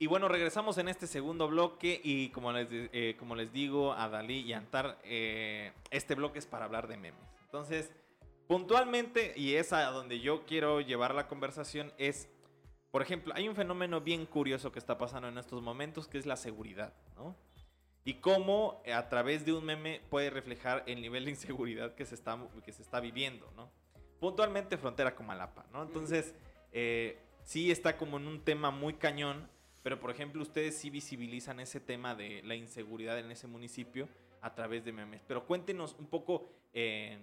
Y 0.00 0.06
bueno, 0.06 0.28
regresamos 0.28 0.78
en 0.78 0.88
este 0.88 1.08
segundo 1.08 1.48
bloque 1.48 2.00
y 2.04 2.28
como 2.28 2.52
les, 2.52 2.68
eh, 2.70 3.16
como 3.18 3.34
les 3.34 3.52
digo 3.52 3.92
a 3.92 4.08
Dalí 4.08 4.40
y 4.40 4.52
Antar, 4.52 4.98
eh, 5.02 5.72
este 5.90 6.14
bloque 6.14 6.38
es 6.38 6.46
para 6.46 6.66
hablar 6.66 6.86
de 6.86 6.96
memes. 6.96 7.20
Entonces, 7.42 7.90
puntualmente, 8.46 9.32
y 9.36 9.54
es 9.54 9.72
a 9.72 9.90
donde 9.90 10.20
yo 10.20 10.46
quiero 10.46 10.80
llevar 10.80 11.16
la 11.16 11.26
conversación, 11.26 11.92
es, 11.98 12.28
por 12.92 13.02
ejemplo, 13.02 13.34
hay 13.34 13.48
un 13.48 13.56
fenómeno 13.56 14.00
bien 14.00 14.24
curioso 14.24 14.70
que 14.70 14.78
está 14.78 14.98
pasando 14.98 15.26
en 15.26 15.36
estos 15.36 15.62
momentos, 15.62 16.06
que 16.06 16.18
es 16.18 16.26
la 16.26 16.36
seguridad, 16.36 16.94
¿no? 17.16 17.36
Y 18.04 18.14
cómo 18.14 18.80
eh, 18.84 18.92
a 18.92 19.08
través 19.08 19.44
de 19.44 19.52
un 19.52 19.64
meme 19.64 20.00
puede 20.10 20.30
reflejar 20.30 20.84
el 20.86 21.00
nivel 21.00 21.24
de 21.24 21.32
inseguridad 21.32 21.96
que 21.96 22.06
se 22.06 22.14
está, 22.14 22.38
que 22.64 22.72
se 22.72 22.82
está 22.82 23.00
viviendo, 23.00 23.50
¿no? 23.56 23.72
Puntualmente 24.20 24.76
frontera 24.78 25.16
con 25.16 25.26
Malapa, 25.26 25.66
¿no? 25.72 25.82
Entonces, 25.82 26.36
eh, 26.70 27.18
sí 27.42 27.72
está 27.72 27.96
como 27.96 28.18
en 28.18 28.28
un 28.28 28.44
tema 28.44 28.70
muy 28.70 28.94
cañón, 28.94 29.48
pero 29.88 30.00
por 30.00 30.10
ejemplo 30.10 30.42
ustedes 30.42 30.76
sí 30.76 30.90
visibilizan 30.90 31.60
ese 31.60 31.80
tema 31.80 32.14
de 32.14 32.42
la 32.44 32.54
inseguridad 32.54 33.18
en 33.18 33.30
ese 33.30 33.46
municipio 33.46 34.06
a 34.42 34.54
través 34.54 34.84
de 34.84 34.92
memes. 34.92 35.22
Pero 35.26 35.46
cuéntenos 35.46 35.96
un 35.98 36.08
poco 36.08 36.46
eh, 36.74 37.16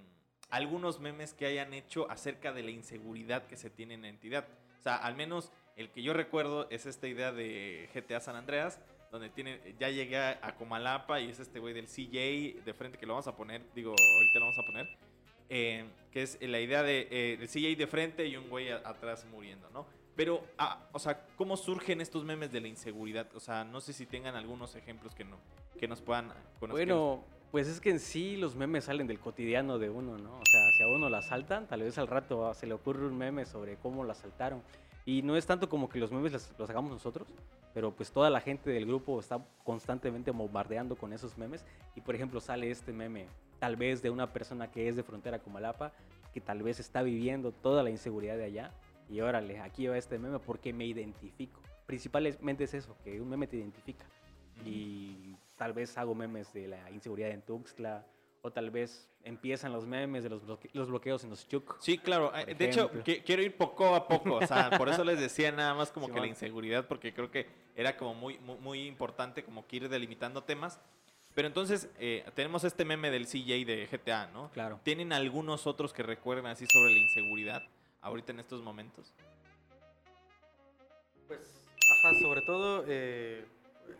algunos 0.49 0.99
memes 0.99 1.35
que 1.35 1.45
hayan 1.45 1.75
hecho 1.75 2.09
acerca 2.09 2.53
de 2.53 2.63
la 2.63 2.71
inseguridad 2.71 3.45
que 3.45 3.55
se 3.55 3.69
tiene 3.69 3.93
en 3.93 4.01
la 4.01 4.07
entidad. 4.07 4.47
O 4.79 4.81
sea, 4.81 4.95
al 4.95 5.15
menos 5.15 5.51
el 5.75 5.91
que 5.91 6.01
yo 6.01 6.13
recuerdo 6.13 6.67
es 6.71 6.87
esta 6.87 7.07
idea 7.07 7.31
de 7.31 7.87
GTA 7.93 8.19
San 8.19 8.35
Andreas, 8.35 8.81
donde 9.11 9.29
tiene, 9.29 9.75
ya 9.79 9.91
llegué 9.91 10.17
a 10.17 10.55
Comalapa 10.57 11.21
y 11.21 11.29
es 11.29 11.39
este 11.39 11.59
güey 11.59 11.75
del 11.75 11.85
CJ 11.85 12.65
de 12.65 12.73
frente 12.73 12.97
que 12.97 13.05
lo 13.05 13.13
vamos 13.13 13.27
a 13.27 13.35
poner, 13.35 13.61
digo, 13.75 13.91
ahorita 13.91 14.39
lo 14.39 14.45
vamos 14.45 14.57
a 14.57 14.65
poner, 14.65 14.87
eh, 15.49 15.85
que 16.11 16.23
es 16.23 16.41
la 16.41 16.59
idea 16.59 16.81
de 16.81 17.07
eh, 17.11 17.37
CJ 17.45 17.77
de 17.77 17.85
frente 17.85 18.25
y 18.25 18.35
un 18.35 18.49
güey 18.49 18.71
atrás 18.71 19.23
muriendo, 19.25 19.69
¿no? 19.69 19.85
Pero, 20.15 20.43
ah, 20.57 20.87
o 20.93 20.99
sea, 20.99 21.25
¿cómo 21.37 21.57
surgen 21.57 21.99
estos 22.01 22.23
memes 22.23 22.51
de 22.51 22.61
la 22.61 22.67
inseguridad? 22.67 23.27
O 23.35 23.39
sea, 23.39 23.63
no 23.65 23.81
sé 23.81 23.91
si 23.93 24.05
tengan 24.05 24.35
algunos 24.35 24.75
ejemplos 24.75 25.13
que, 25.13 25.25
no, 25.25 25.37
que 25.79 25.87
nos 25.87 26.01
puedan... 26.01 26.29
con 26.59 26.69
los 26.69 26.79
que 26.79 26.85
nos- 26.85 26.97
Bueno, 26.97 27.23
pues 27.51 27.67
es 27.67 27.79
que 27.81 27.89
en 27.89 27.99
sí 27.99 28.37
los 28.37 28.55
memes 28.55 28.85
salen 28.85 29.07
del 29.07 29.19
cotidiano 29.19 29.77
de 29.77 29.89
uno, 29.89 30.17
¿no? 30.17 30.31
O 30.31 30.45
sea, 30.45 30.61
si 30.77 30.83
a 30.83 30.87
uno 30.95 31.09
la 31.09 31.17
asaltan, 31.19 31.67
tal 31.67 31.81
vez 31.81 31.97
al 31.97 32.07
rato 32.07 32.53
se 32.53 32.65
le 32.67 32.73
ocurre 32.73 33.05
un 33.05 33.17
meme 33.17 33.45
sobre 33.45 33.75
cómo 33.77 34.03
la 34.03 34.13
asaltaron. 34.13 34.61
Y 35.05 35.21
no 35.21 35.35
es 35.37 35.45
tanto 35.45 35.69
como 35.69 35.87
que 35.89 35.99
los 35.99 36.11
memes 36.11 36.31
los, 36.31 36.49
los 36.57 36.69
hagamos 36.69 36.91
nosotros, 36.91 37.27
pero 37.73 37.91
pues 37.91 38.11
toda 38.11 38.29
la 38.29 38.41
gente 38.41 38.69
del 38.71 38.85
grupo 38.85 39.19
está 39.19 39.39
constantemente 39.63 40.31
bombardeando 40.31 40.95
con 40.95 41.13
esos 41.13 41.37
memes. 41.37 41.63
Y 41.95 42.01
por 42.01 42.15
ejemplo 42.15 42.39
sale 42.41 42.71
este 42.71 42.91
meme, 42.93 43.27
tal 43.59 43.75
vez 43.75 44.01
de 44.01 44.09
una 44.09 44.31
persona 44.33 44.71
que 44.71 44.87
es 44.89 44.95
de 44.95 45.03
frontera 45.03 45.39
con 45.39 45.53
Malapa, 45.53 45.91
que 46.33 46.41
tal 46.41 46.63
vez 46.63 46.79
está 46.79 47.03
viviendo 47.03 47.51
toda 47.51 47.83
la 47.83 47.89
inseguridad 47.89 48.35
de 48.37 48.45
allá. 48.45 48.71
Y 49.09 49.21
órale, 49.21 49.59
aquí 49.59 49.87
va 49.87 49.97
este 49.97 50.17
meme 50.17 50.39
porque 50.39 50.73
me 50.73 50.85
identifico. 50.85 51.61
Principalmente 51.85 52.63
es 52.63 52.73
eso, 52.73 52.97
que 53.03 53.21
un 53.21 53.29
meme 53.29 53.45
te 53.47 53.57
identifica 53.57 54.05
y 54.65 55.35
tal 55.57 55.73
vez 55.73 55.97
hago 55.97 56.15
memes 56.15 56.51
de 56.53 56.67
la 56.67 56.89
inseguridad 56.91 57.29
en 57.29 57.41
Tuxtla 57.41 58.05
o 58.41 58.51
tal 58.51 58.69
vez 58.71 59.09
empiezan 59.23 59.73
los 59.73 59.85
memes 59.85 60.23
de 60.23 60.29
los, 60.29 60.43
bloque- 60.45 60.69
los 60.73 60.87
bloqueos 60.87 61.23
en 61.23 61.31
los 61.31 61.47
Chuk. 61.47 61.77
Sí, 61.81 61.97
claro. 61.97 62.31
eh, 62.35 62.53
De 62.55 62.65
hecho, 62.65 62.85
ejemplo. 62.85 63.03
qui- 63.03 63.23
quiero 63.23 63.41
ir 63.41 63.55
poco 63.57 63.95
a 63.95 64.07
poco. 64.07 64.35
O 64.35 64.47
sea, 64.47 64.69
por 64.77 64.87
eso 64.89 65.03
les 65.03 65.19
decía 65.19 65.51
nada 65.51 65.73
más 65.73 65.91
como 65.91 66.05
que 66.07 66.13
la 66.13 66.17
Simón. 66.17 66.29
inseguridad, 66.29 66.87
porque 66.87 67.13
creo 67.13 67.31
que 67.31 67.47
era 67.75 67.97
como 67.97 68.13
muy, 68.13 68.37
muy, 68.39 68.57
muy 68.59 68.87
importante 68.87 69.43
como 69.43 69.65
que 69.67 69.77
ir 69.77 69.89
delimitando 69.89 70.43
temas. 70.43 70.79
Pero 71.33 71.47
entonces, 71.47 71.89
eh, 71.99 72.23
tenemos 72.33 72.63
este 72.63 72.85
meme 72.85 73.11
del 73.11 73.25
CJ 73.25 73.65
de 73.65 73.87
GTA, 73.91 74.27
¿no? 74.27 74.49
Claro. 74.51 74.79
¿Tienen 74.83 75.11
algunos 75.11 75.67
otros 75.67 75.91
que 75.91 76.01
recuerden 76.03 76.45
así 76.45 76.65
sobre 76.67 76.93
la 76.93 76.99
inseguridad 76.99 77.63
ahorita 78.05 78.31
en 78.31 78.39
estos 78.39 78.61
momentos? 78.61 79.13
Pues, 81.27 81.67
ajá, 81.91 82.13
sobre 82.21 82.41
todo 82.41 82.85
eh, 82.87 83.45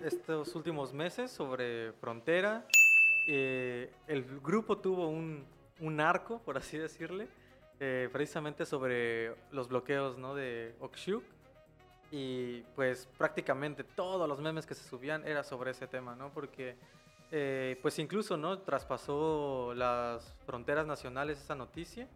estos 0.04 0.56
últimos 0.56 0.94
meses 0.94 1.32
sobre 1.32 1.92
frontera, 1.94 2.66
eh, 3.28 3.92
el 4.08 4.24
grupo 4.42 4.78
tuvo 4.78 5.08
un, 5.08 5.44
un 5.80 6.00
arco, 6.00 6.40
por 6.40 6.58
así 6.58 6.78
decirle, 6.78 7.28
eh, 7.80 8.08
precisamente 8.12 8.66
sobre 8.66 9.36
los 9.52 9.68
bloqueos 9.68 10.18
¿no? 10.18 10.36
de 10.36 10.76
Okshiuk. 10.80 11.24
Y 12.12 12.62
pues 12.76 13.08
prácticamente 13.18 13.84
todos 13.84 14.30
los 14.30 14.40
memes 14.40 14.68
que 14.68 14.76
se 14.76 14.88
subían 14.88 15.28
era 15.28 15.44
sobre 15.44 15.72
ese 15.72 15.88
tema, 15.88 16.16
¿no? 16.16 16.30
Porque 16.32 16.78
eh, 17.32 17.80
pues 17.82 17.98
incluso, 17.98 18.38
¿no? 18.38 18.60
Traspasó 18.60 19.74
las 19.74 20.38
fronteras 20.46 20.86
nacionales 20.86 21.42
esa 21.42 21.56
noticia 21.56 22.08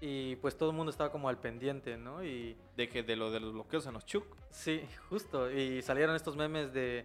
y 0.00 0.36
pues 0.36 0.56
todo 0.56 0.70
el 0.70 0.76
mundo 0.76 0.90
estaba 0.90 1.10
como 1.10 1.28
al 1.28 1.38
pendiente, 1.38 1.96
¿no? 1.96 2.22
Y 2.24 2.56
De 2.76 2.88
que 2.88 3.02
de 3.02 3.16
lo 3.16 3.30
de 3.30 3.40
los 3.40 3.52
bloqueos 3.52 3.86
en 3.86 3.94
los 3.94 4.06
Chuk. 4.06 4.24
Sí, 4.50 4.86
justo. 5.08 5.50
Y 5.50 5.82
salieron 5.82 6.14
estos 6.16 6.36
memes 6.36 6.72
de 6.72 7.04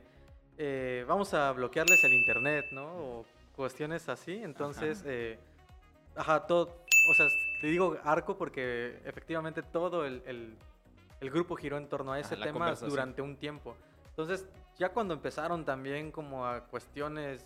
eh, 0.58 1.04
vamos 1.08 1.34
a 1.34 1.52
bloquearles 1.52 2.04
el 2.04 2.14
internet, 2.14 2.66
¿no? 2.72 2.86
O 2.86 3.26
cuestiones 3.56 4.08
así. 4.10 4.36
Entonces, 4.44 5.00
Ajá. 5.02 5.10
eh, 5.12 5.40
ajá, 6.16 6.46
todo. 6.46 6.84
O 7.10 7.14
sea, 7.16 7.28
te 7.62 7.68
digo 7.68 7.98
arco 8.04 8.38
porque 8.38 9.00
efectivamente 9.06 9.64
todo 9.64 10.06
el, 10.06 10.22
el- 10.26 10.56
el 11.22 11.30
grupo 11.32 11.56
giró 11.56 11.78
en 11.78 11.88
torno 11.88 12.12
a 12.12 12.20
ese 12.20 12.36
tema 12.36 12.74
durante 12.90 13.22
un 13.22 13.38
tiempo. 13.38 13.76
Entonces, 14.10 14.46
ya 14.78 14.90
cuando 14.90 15.14
empezaron 15.14 15.64
también 15.64 16.12
como 16.12 16.46
a 16.46 16.66
cuestiones 16.66 17.46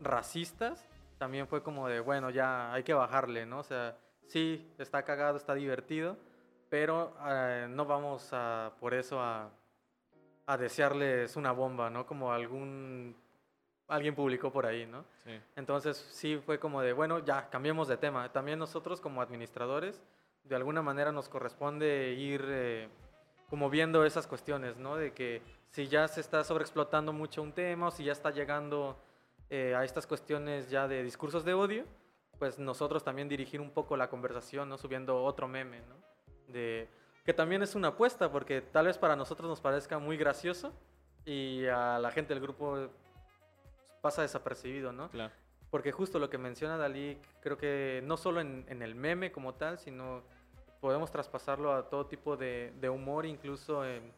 racistas, 0.00 0.84
también 1.18 1.46
fue 1.46 1.62
como 1.62 1.86
de, 1.88 2.00
bueno, 2.00 2.30
ya 2.30 2.72
hay 2.72 2.82
que 2.82 2.94
bajarle, 2.94 3.46
¿no? 3.46 3.60
O 3.60 3.62
sea, 3.62 3.96
sí, 4.26 4.72
está 4.78 5.02
cagado, 5.02 5.36
está 5.36 5.54
divertido, 5.54 6.16
pero 6.68 7.16
eh, 7.26 7.66
no 7.70 7.84
vamos 7.84 8.28
a, 8.32 8.72
por 8.80 8.94
eso 8.94 9.20
a, 9.20 9.50
a 10.46 10.56
desearles 10.56 11.36
una 11.36 11.52
bomba, 11.52 11.90
¿no? 11.90 12.06
Como 12.06 12.32
algún, 12.32 13.16
alguien 13.88 14.14
publicó 14.14 14.52
por 14.52 14.66
ahí, 14.66 14.86
¿no? 14.86 15.04
Sí. 15.24 15.38
Entonces 15.56 15.96
sí 15.96 16.40
fue 16.44 16.58
como 16.58 16.82
de, 16.82 16.92
bueno, 16.92 17.24
ya, 17.24 17.48
cambiemos 17.48 17.88
de 17.88 17.96
tema. 17.96 18.30
También 18.32 18.58
nosotros 18.58 19.00
como 19.00 19.22
administradores, 19.22 20.00
de 20.44 20.54
alguna 20.54 20.82
manera 20.82 21.12
nos 21.12 21.28
corresponde 21.28 22.12
ir 22.12 22.44
eh, 22.46 22.88
como 23.48 23.70
viendo 23.70 24.04
esas 24.04 24.26
cuestiones, 24.26 24.76
¿no? 24.76 24.96
De 24.96 25.12
que 25.12 25.42
si 25.70 25.88
ya 25.88 26.06
se 26.08 26.20
está 26.20 26.44
sobreexplotando 26.44 27.12
mucho 27.12 27.42
un 27.42 27.52
tema 27.52 27.88
o 27.88 27.90
si 27.90 28.04
ya 28.04 28.12
está 28.12 28.30
llegando 28.30 28.98
eh, 29.50 29.74
a 29.74 29.84
estas 29.84 30.06
cuestiones 30.06 30.70
ya 30.70 30.86
de 30.88 31.02
discursos 31.02 31.44
de 31.44 31.54
odio, 31.54 31.84
pues 32.38 32.58
nosotros 32.58 33.04
también 33.04 33.28
dirigir 33.28 33.60
un 33.60 33.70
poco 33.70 33.96
la 33.96 34.08
conversación, 34.08 34.68
¿no? 34.68 34.78
Subiendo 34.78 35.22
otro 35.22 35.48
meme, 35.48 35.80
¿no? 35.80 35.96
De, 36.52 36.88
que 37.24 37.32
también 37.32 37.62
es 37.62 37.74
una 37.74 37.88
apuesta, 37.88 38.30
porque 38.30 38.60
tal 38.60 38.86
vez 38.86 38.98
para 38.98 39.16
nosotros 39.16 39.48
nos 39.48 39.60
parezca 39.60 39.98
muy 39.98 40.16
gracioso 40.16 40.72
y 41.24 41.66
a 41.66 41.98
la 41.98 42.10
gente 42.10 42.34
del 42.34 42.42
grupo 42.42 42.88
pasa 44.02 44.22
desapercibido, 44.22 44.92
¿no? 44.92 45.10
Claro. 45.10 45.32
Porque 45.70 45.90
justo 45.90 46.18
lo 46.18 46.30
que 46.30 46.38
menciona 46.38 46.76
Dalí, 46.76 47.18
creo 47.40 47.56
que 47.56 48.02
no 48.04 48.16
solo 48.16 48.40
en, 48.40 48.64
en 48.68 48.82
el 48.82 48.94
meme 48.94 49.32
como 49.32 49.54
tal, 49.54 49.78
sino 49.78 50.22
podemos 50.80 51.10
traspasarlo 51.10 51.72
a 51.72 51.88
todo 51.88 52.06
tipo 52.06 52.36
de, 52.36 52.72
de 52.78 52.90
humor, 52.90 53.24
incluso 53.24 53.84
en 53.84 54.12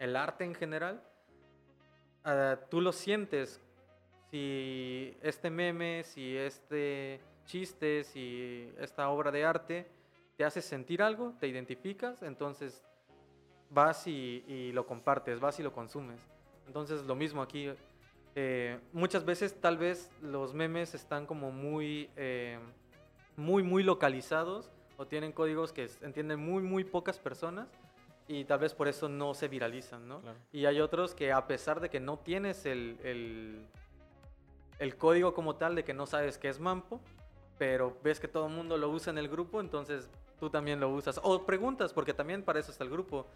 el 0.00 0.16
arte 0.16 0.44
en 0.44 0.54
general. 0.54 1.02
Ah, 2.24 2.58
tú 2.68 2.80
lo 2.80 2.92
sientes 2.92 3.62
si 4.30 5.16
este 5.22 5.48
meme, 5.48 6.02
si 6.04 6.36
este 6.36 7.20
chiste, 7.48 8.04
si 8.04 8.70
esta 8.78 9.08
obra 9.08 9.32
de 9.32 9.44
arte 9.44 9.86
te 10.36 10.44
hace 10.44 10.62
sentir 10.62 11.02
algo, 11.02 11.34
te 11.40 11.48
identificas, 11.48 12.22
entonces 12.22 12.84
vas 13.70 14.06
y, 14.06 14.44
y 14.46 14.70
lo 14.72 14.86
compartes, 14.86 15.40
vas 15.40 15.58
y 15.58 15.62
lo 15.64 15.72
consumes. 15.72 16.20
Entonces 16.66 17.04
lo 17.06 17.16
mismo 17.16 17.42
aquí. 17.42 17.72
eh, 18.36 18.78
muchas 18.92 19.24
veces 19.24 19.60
tal 19.60 19.78
vez 19.78 20.12
los 20.22 20.54
memes 20.54 20.94
están 20.94 21.26
como 21.26 21.50
muy, 21.50 22.08
eh, 22.14 22.58
muy, 23.36 23.62
muy 23.64 23.82
localizados 23.82 24.70
o 24.96 25.06
tienen 25.06 25.32
códigos 25.32 25.72
que 25.72 25.88
entienden 26.02 26.38
muy, 26.38 26.62
muy 26.62 26.84
pocas 26.84 27.18
personas 27.18 27.68
y 28.28 28.44
tal 28.44 28.60
vez 28.60 28.74
por 28.74 28.86
eso 28.86 29.08
no 29.08 29.32
se 29.34 29.48
viralizan, 29.48 30.06
¿no? 30.06 30.20
Claro. 30.20 30.38
Y 30.52 30.66
hay 30.66 30.80
otros 30.80 31.14
que 31.14 31.32
a 31.32 31.46
pesar 31.46 31.80
de 31.80 31.88
que 31.88 31.98
no 31.98 32.18
tienes 32.18 32.66
el, 32.66 32.98
el, 33.02 33.66
el 34.78 34.96
código 34.96 35.32
como 35.32 35.56
tal, 35.56 35.74
de 35.74 35.82
que 35.82 35.94
no 35.94 36.06
sabes 36.06 36.38
qué 36.38 36.48
es 36.48 36.60
Mampo, 36.60 37.00
pero 37.58 37.98
ves 38.02 38.20
que 38.20 38.28
todo 38.28 38.46
el 38.46 38.52
mundo 38.52 38.76
lo 38.76 38.88
usa 38.88 39.10
en 39.10 39.18
el 39.18 39.28
grupo, 39.28 39.60
entonces 39.60 40.08
tú 40.38 40.48
también 40.48 40.80
lo 40.80 40.88
usas. 40.90 41.20
O 41.22 41.44
preguntas, 41.44 41.92
porque 41.92 42.14
también 42.14 42.42
para 42.42 42.60
eso 42.60 42.70
está 42.70 42.84
el 42.84 42.90
grupo. 42.90 43.26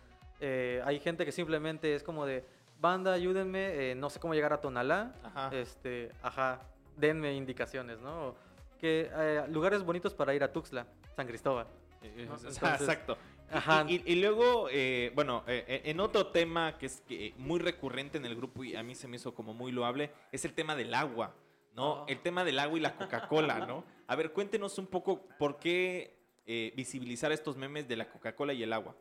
Eh, 0.40 0.80
hay 0.85 1.00
gente 1.00 1.24
que 1.24 1.32
simplemente 1.32 1.94
es 1.94 2.02
como 2.02 2.24
de, 2.24 2.44
banda, 2.80 3.12
ayúdenme, 3.12 3.90
eh, 3.90 3.94
no 3.94 4.11
sé 4.11 4.18
cómo 4.20 4.35
llegar 4.35 4.52
a 4.52 4.61
Tonalá, 4.61 5.14
Ajá. 5.22 5.50
este, 5.52 6.11
ajá, 6.22 6.61
denme 6.96 7.32
indicaciones, 7.35 8.00
¿no? 8.00 8.28
O 8.28 8.37
Que 8.80 9.11
eh, 9.12 9.44
lugares 9.48 9.85
bonitos 9.85 10.14
para 10.14 10.35
ir 10.35 10.42
a 10.42 10.52
Tuxtla, 10.52 10.87
San 11.14 11.26
Cristóbal. 11.26 11.66
Eh, 12.02 12.28
Exacto. 12.44 13.16
Ajá. 13.52 13.85
Y, 13.87 14.02
y 14.11 14.16
luego, 14.16 14.68
eh, 14.70 15.12
bueno, 15.14 15.44
eh, 15.46 15.82
en 15.85 16.00
otro 16.00 16.28
tema 16.28 16.78
que 16.78 16.87
es 16.87 17.02
que 17.06 17.35
muy 17.37 17.61
recurrente 17.61 18.16
en 18.18 18.24
el 18.24 18.35
grupo 18.35 18.64
y 18.64 18.74
a 18.74 18.82
mí 18.82 18.94
se 18.94 19.06
me 19.06 19.16
hizo 19.16 19.35
como 19.35 19.52
muy 19.52 19.70
loable, 19.72 20.11
es 20.32 20.44
el 20.44 20.54
tema 20.54 20.74
del 20.74 20.94
agua, 20.94 21.35
¿no? 21.74 22.04
El 22.06 22.20
tema 22.20 22.44
del 22.44 22.58
agua 22.58 22.78
y 22.78 22.82
la 22.82 22.96
Coca-Cola, 22.96 23.66
¿no? 23.66 23.85
A 24.06 24.16
ver, 24.16 24.32
cuéntenos 24.32 24.78
un 24.78 24.87
poco 24.87 25.26
por 25.38 25.58
qué 25.58 26.18
eh, 26.46 26.72
visibilizar 26.76 27.32
estos 27.32 27.56
memes 27.56 27.88
de 27.88 27.96
la 27.96 28.08
Coca-Cola 28.11 28.52
y 28.52 28.62
el 28.62 28.72
agua. 28.72 28.94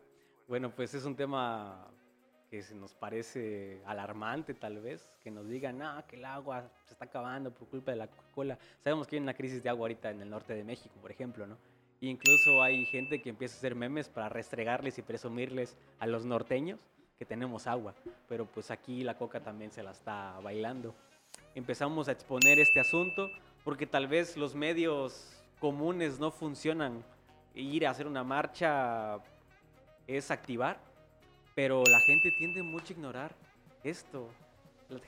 Bueno, 0.47 0.73
pues 0.75 0.93
es 0.93 1.05
un 1.05 1.15
tema 1.15 1.87
que 2.49 2.61
se 2.61 2.75
nos 2.75 2.93
parece 2.93 3.81
alarmante 3.85 4.53
tal 4.53 4.79
vez, 4.81 5.09
que 5.23 5.31
nos 5.31 5.47
digan, 5.47 5.81
ah, 5.81 6.03
que 6.05 6.17
el 6.17 6.25
agua 6.25 6.69
se 6.85 6.93
está 6.93 7.05
acabando 7.05 7.53
por 7.53 7.69
culpa 7.69 7.91
de 7.91 7.97
la 7.97 8.07
Coca-Cola. 8.07 8.59
Sabemos 8.83 9.07
que 9.07 9.15
hay 9.15 9.21
una 9.21 9.33
crisis 9.33 9.63
de 9.63 9.69
agua 9.69 9.83
ahorita 9.83 10.11
en 10.11 10.21
el 10.21 10.29
norte 10.29 10.53
de 10.53 10.63
México, 10.63 10.93
por 11.01 11.11
ejemplo, 11.11 11.47
¿no? 11.47 11.57
E 12.01 12.07
incluso 12.07 12.61
hay 12.61 12.85
gente 12.85 13.21
que 13.21 13.29
empieza 13.29 13.55
a 13.55 13.57
hacer 13.59 13.75
memes 13.75 14.09
para 14.09 14.27
restregarles 14.27 14.97
y 14.97 15.01
presumirles 15.01 15.77
a 15.99 16.07
los 16.07 16.25
norteños 16.25 16.79
que 17.17 17.25
tenemos 17.25 17.67
agua, 17.67 17.93
pero 18.27 18.45
pues 18.45 18.71
aquí 18.71 19.03
la 19.03 19.15
Coca 19.15 19.39
también 19.39 19.71
se 19.71 19.83
la 19.83 19.91
está 19.91 20.39
bailando. 20.41 20.93
Empezamos 21.55 22.07
a 22.07 22.13
exponer 22.13 22.59
este 22.59 22.79
asunto 22.79 23.29
porque 23.63 23.85
tal 23.85 24.07
vez 24.07 24.37
los 24.37 24.55
medios 24.55 25.31
comunes 25.59 26.19
no 26.19 26.31
funcionan. 26.31 27.03
Ir 27.53 27.85
a 27.85 27.91
hacer 27.91 28.07
una 28.07 28.23
marcha 28.23 29.19
es 30.07 30.31
activar, 30.31 30.79
pero 31.53 31.83
la 31.85 31.99
gente 31.99 32.31
tiende 32.37 32.63
mucho 32.63 32.93
a 32.93 32.97
ignorar 32.97 33.35
esto. 33.83 34.29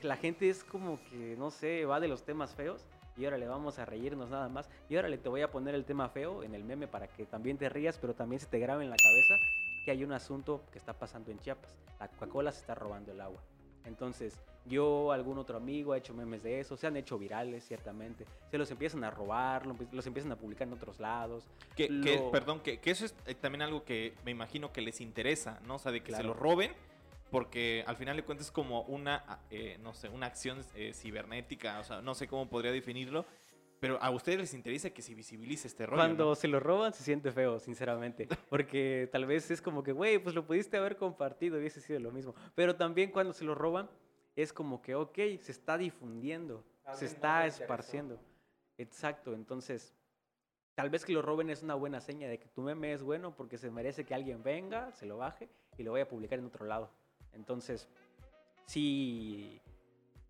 La, 0.02 0.16
gente 0.16 0.48
es 0.48 0.64
como 0.64 0.98
que, 1.10 1.34
no 1.36 1.50
sé, 1.50 1.84
va 1.84 2.00
de 2.00 2.08
los 2.08 2.22
temas 2.22 2.54
feos 2.54 2.86
y 3.16 3.26
órale, 3.26 3.46
vamos 3.46 3.78
a 3.78 3.84
reírnos 3.84 4.30
nada 4.30 4.48
más, 4.48 4.68
y 4.88 4.96
órale, 4.96 5.18
te 5.18 5.28
voy 5.28 5.42
a 5.42 5.50
poner 5.50 5.74
el 5.74 5.84
tema 5.84 6.08
feo 6.08 6.42
en 6.42 6.54
el 6.54 6.64
meme 6.64 6.88
para 6.88 7.06
que 7.06 7.26
también 7.26 7.58
te 7.58 7.68
rías, 7.68 7.98
pero 7.98 8.14
también 8.14 8.40
se 8.40 8.46
te 8.46 8.58
grabe 8.58 8.84
en 8.84 8.90
la 8.90 8.96
cabeza 8.96 9.34
que 9.84 9.90
hay 9.90 10.02
un 10.02 10.12
asunto 10.12 10.62
que 10.72 10.78
está 10.78 10.94
pasando 10.94 11.30
en 11.30 11.38
Chiapas. 11.38 11.70
La 12.00 12.08
Coca-Cola 12.08 12.50
se 12.50 12.60
está 12.60 12.74
robando 12.74 13.12
el 13.12 13.20
agua. 13.20 13.40
Entonces, 13.84 14.38
yo, 14.66 15.12
algún 15.12 15.38
otro 15.38 15.58
amigo 15.58 15.92
ha 15.92 15.98
hecho 15.98 16.14
memes 16.14 16.42
de 16.42 16.60
eso, 16.60 16.76
se 16.76 16.86
han 16.86 16.96
hecho 16.96 17.18
virales, 17.18 17.64
ciertamente. 17.66 18.24
Se 18.50 18.56
los 18.56 18.70
empiezan 18.70 19.04
a 19.04 19.10
robar, 19.10 19.66
los 19.66 20.06
empiezan 20.06 20.32
a 20.32 20.36
publicar 20.36 20.66
en 20.66 20.74
otros 20.74 21.00
lados. 21.00 21.44
Que, 21.76 21.88
perdón, 22.32 22.60
que, 22.60 22.80
eso 22.84 23.04
es 23.04 23.14
eh, 23.26 23.34
también 23.34 23.62
algo 23.62 23.84
que 23.84 24.14
me 24.24 24.30
imagino 24.30 24.72
que 24.72 24.80
les 24.80 25.00
interesa, 25.00 25.60
¿no? 25.66 25.74
O 25.74 25.78
sea, 25.78 25.92
de 25.92 26.02
que 26.02 26.12
se 26.12 26.22
lo 26.22 26.32
roben, 26.32 26.72
porque 27.30 27.84
al 27.86 27.96
final 27.96 28.16
de 28.16 28.22
cuentas 28.24 28.46
es 28.46 28.52
como 28.52 28.82
una, 28.82 29.40
eh, 29.50 29.76
no 29.82 29.92
sé, 29.92 30.08
una 30.08 30.26
acción 30.26 30.64
eh, 30.74 30.92
cibernética, 30.94 31.80
o 31.80 31.84
sea, 31.84 32.00
no 32.00 32.14
sé 32.14 32.26
cómo 32.26 32.48
podría 32.48 32.72
definirlo, 32.72 33.26
pero 33.84 34.02
a 34.02 34.08
ustedes 34.08 34.38
les 34.38 34.54
interesa 34.54 34.88
que 34.88 35.02
se 35.02 35.14
visibilice 35.14 35.68
este 35.68 35.84
rollo. 35.84 35.98
Cuando 35.98 36.34
se 36.34 36.48
lo 36.48 36.58
roban 36.58 36.94
se 36.94 37.04
siente 37.04 37.30
feo, 37.32 37.58
sinceramente. 37.58 38.26
Porque 38.48 39.10
tal 39.12 39.26
vez 39.26 39.50
es 39.50 39.60
como 39.60 39.82
que, 39.82 39.92
güey, 39.92 40.18
pues 40.18 40.34
lo 40.34 40.46
pudiste 40.46 40.78
haber 40.78 40.96
compartido 40.96 41.58
y 41.58 41.60
hubiese 41.60 41.82
sido 41.82 42.00
lo 42.00 42.10
mismo. 42.10 42.34
Pero 42.54 42.76
también 42.76 43.10
cuando 43.10 43.34
se 43.34 43.44
lo 43.44 43.54
roban 43.54 43.90
es 44.36 44.54
como 44.54 44.80
que, 44.80 44.94
ok, 44.94 45.16
se 45.38 45.52
está 45.52 45.76
difundiendo, 45.76 46.64
se 46.94 47.04
está 47.04 47.44
esparciendo. 47.44 48.18
Exacto, 48.78 49.34
entonces 49.34 49.94
tal 50.74 50.88
vez 50.88 51.04
que 51.04 51.12
lo 51.12 51.20
roben 51.20 51.50
es 51.50 51.62
una 51.62 51.74
buena 51.74 52.00
seña 52.00 52.26
de 52.26 52.38
que 52.38 52.48
tu 52.48 52.62
meme 52.62 52.90
es 52.94 53.02
bueno 53.02 53.36
porque 53.36 53.58
se 53.58 53.70
merece 53.70 54.06
que 54.06 54.14
alguien 54.14 54.42
venga, 54.42 54.92
se 54.92 55.04
lo 55.04 55.18
baje 55.18 55.50
y 55.76 55.82
lo 55.82 55.92
vaya 55.92 56.04
a 56.04 56.08
publicar 56.08 56.38
en 56.38 56.46
otro 56.46 56.64
lado. 56.64 56.90
Entonces, 57.34 57.86
si 58.64 59.60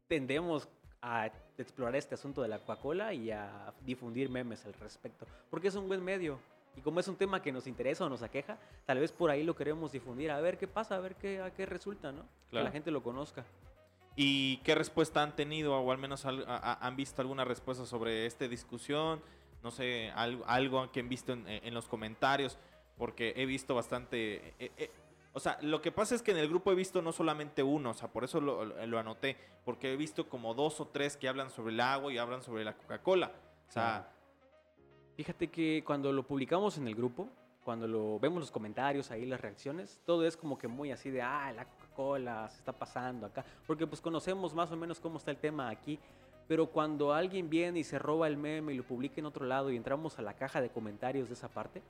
tendemos 0.08 0.68
a 1.00 1.30
explorar 1.62 1.96
este 1.96 2.14
asunto 2.14 2.42
de 2.42 2.48
la 2.48 2.58
Coca-Cola 2.58 3.14
y 3.14 3.30
a 3.30 3.72
difundir 3.84 4.30
memes 4.30 4.64
al 4.66 4.74
respecto, 4.74 5.26
porque 5.50 5.68
es 5.68 5.74
un 5.74 5.88
buen 5.88 6.02
medio. 6.02 6.38
Y 6.76 6.80
como 6.80 6.98
es 6.98 7.06
un 7.06 7.16
tema 7.16 7.40
que 7.40 7.52
nos 7.52 7.66
interesa 7.66 8.04
o 8.04 8.08
nos 8.08 8.22
aqueja, 8.22 8.58
tal 8.84 8.98
vez 8.98 9.12
por 9.12 9.30
ahí 9.30 9.44
lo 9.44 9.54
queremos 9.54 9.92
difundir, 9.92 10.30
a 10.30 10.40
ver 10.40 10.58
qué 10.58 10.66
pasa, 10.66 10.96
a 10.96 11.00
ver 11.00 11.14
qué, 11.14 11.40
a 11.40 11.52
qué 11.52 11.66
resulta, 11.66 12.10
¿no? 12.10 12.26
Que 12.50 12.62
la 12.62 12.70
gente 12.70 12.90
lo 12.90 13.02
conozca. 13.02 13.44
¿Y 14.16 14.58
qué 14.58 14.74
respuesta 14.74 15.22
han 15.22 15.34
tenido 15.34 15.76
o 15.76 15.90
al 15.90 15.98
menos 15.98 16.24
han 16.24 16.96
visto 16.96 17.20
alguna 17.22 17.44
respuesta 17.44 17.84
sobre 17.86 18.26
esta 18.26 18.46
discusión? 18.46 19.20
No 19.62 19.70
sé, 19.70 20.10
algo, 20.14 20.44
algo 20.46 20.90
que 20.92 21.00
han 21.00 21.08
visto 21.08 21.32
en, 21.32 21.74
los 21.74 21.88
comentarios, 21.88 22.58
porque 22.98 23.34
he 23.36 23.46
visto 23.46 23.74
bastante... 23.74 24.54
Eh, 24.58 24.72
eh, 24.76 24.90
o 25.34 25.40
sea, 25.40 25.58
lo 25.60 25.82
que 25.82 25.92
pasa 25.92 26.14
es 26.14 26.22
que 26.22 26.30
en 26.30 26.38
el 26.38 26.48
grupo 26.48 26.72
he 26.72 26.74
visto 26.74 27.02
no 27.02 27.12
solamente 27.12 27.62
uno, 27.62 27.90
o 27.90 27.94
sea, 27.94 28.08
por 28.08 28.24
eso 28.24 28.40
lo, 28.40 28.98
anoté, 28.98 29.36
porque 29.64 29.92
he 29.92 29.96
visto 29.96 30.28
como 30.28 30.54
dos 30.54 30.80
o 30.80 30.86
tres 30.86 31.16
que 31.16 31.28
hablan 31.28 31.50
sobre 31.50 31.74
el 31.74 31.80
agua 31.80 32.12
y 32.12 32.18
hablan 32.18 32.42
sobre 32.42 32.64
la 32.64 32.74
Coca-Cola. 32.74 33.32
O 33.68 33.72
sea... 33.72 34.10
Fíjate 35.16 35.48
que 35.48 35.84
cuando 35.86 36.12
lo 36.12 36.24
publicamos 36.24 36.76
en 36.76 36.88
el 36.88 36.94
grupo, 36.96 37.28
cuando 37.62 37.86
lo 37.86 38.18
vemos 38.18 38.40
los 38.40 38.50
comentarios 38.50 39.12
ahí, 39.12 39.24
las 39.26 39.40
reacciones, 39.40 40.00
todo 40.04 40.26
es 40.26 40.36
como 40.36 40.58
que 40.58 40.66
muy 40.66 40.90
así 40.90 41.10
de, 41.10 41.22
ah, 41.22 41.52
la 41.52 41.64
Coca-Cola 41.64 42.48
se 42.48 42.58
está 42.58 42.72
pasando 42.72 43.26
acá, 43.26 43.44
porque 43.66 43.86
pues 43.86 44.00
conocemos 44.00 44.54
más 44.54 44.72
o 44.72 44.76
menos 44.76 44.98
cómo 44.98 45.18
está 45.18 45.30
el 45.30 45.36
tema 45.36 45.68
aquí, 45.68 46.00
pero 46.48 46.66
cuando 46.66 47.12
alguien 47.12 47.48
viene 47.48 47.78
y 47.78 47.84
se 47.84 47.98
roba 47.98 48.26
el 48.26 48.36
meme 48.36 48.74
y 48.74 48.76
lo 48.76 48.82
publica 48.82 49.20
en 49.20 49.26
otro 49.26 49.46
lado 49.46 49.70
y 49.70 49.76
entramos 49.76 50.18
a 50.18 50.22
la 50.22 50.34
caja 50.34 50.60
de 50.60 50.70
comentarios 50.70 51.28
de 51.28 51.34
esa 51.34 51.48
parte, 51.48 51.80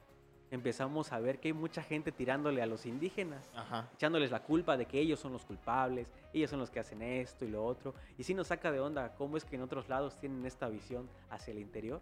empezamos 0.55 1.13
a 1.13 1.21
ver 1.21 1.39
que 1.39 1.49
hay 1.49 1.53
mucha 1.53 1.83
gente 1.83 2.13
tirándole 2.13 2.63
a 2.63 2.67
los 2.67 2.87
indígenas, 2.87 3.51
echándoles 3.95 4.31
la 4.31 4.41
culpa 4.41 4.77
de 4.77 4.87
que 4.87 4.99
ellos 4.99 5.21
son 5.21 5.33
los 5.33 5.45
culpables, 5.45 6.11
ellos 6.33 6.51
son 6.51 6.61
los 6.61 6.71
que 6.71 6.81
hacen 6.81 7.03
esto 7.03 7.45
y 7.45 7.49
lo 7.49 7.65
otro. 7.65 7.95
Y 8.19 8.25
sí 8.25 8.35
nos 8.35 8.49
saca 8.49 8.71
de 8.71 8.81
onda 8.81 9.15
cómo 9.17 9.37
es 9.37 9.45
que 9.45 9.57
en 9.57 9.63
otros 9.63 9.89
lados 9.89 10.17
tienen 10.19 10.45
esta 10.47 10.69
visión 10.69 11.09
hacia 11.31 11.53
el 11.53 11.59
interior, 11.59 12.01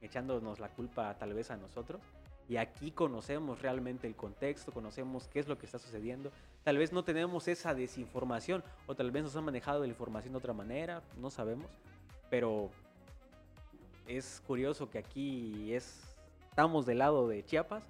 echándonos 0.00 0.60
la 0.60 0.68
culpa 0.68 1.14
tal 1.18 1.34
vez 1.34 1.50
a 1.50 1.56
nosotros. 1.56 2.00
Y 2.48 2.58
aquí 2.58 2.92
conocemos 2.92 3.60
realmente 3.60 4.06
el 4.06 4.14
contexto, 4.14 4.72
conocemos 4.72 5.26
qué 5.26 5.40
es 5.40 5.48
lo 5.48 5.58
que 5.58 5.66
está 5.66 5.78
sucediendo. 5.78 6.30
Tal 6.62 6.78
vez 6.78 6.92
no 6.92 7.02
tenemos 7.02 7.48
esa 7.48 7.74
desinformación 7.74 8.62
o 8.86 8.94
tal 8.94 9.10
vez 9.10 9.24
nos 9.24 9.34
han 9.36 9.44
manejado 9.44 9.80
la 9.80 9.88
información 9.88 10.32
de 10.32 10.38
otra 10.38 10.52
manera, 10.52 11.02
no 11.18 11.28
sabemos. 11.28 11.66
Pero 12.30 12.70
es 14.06 14.42
curioso 14.46 14.88
que 14.88 14.98
aquí 14.98 15.72
es 15.72 16.15
estamos 16.56 16.86
del 16.86 17.00
lado 17.00 17.28
de 17.28 17.44
Chiapas 17.44 17.84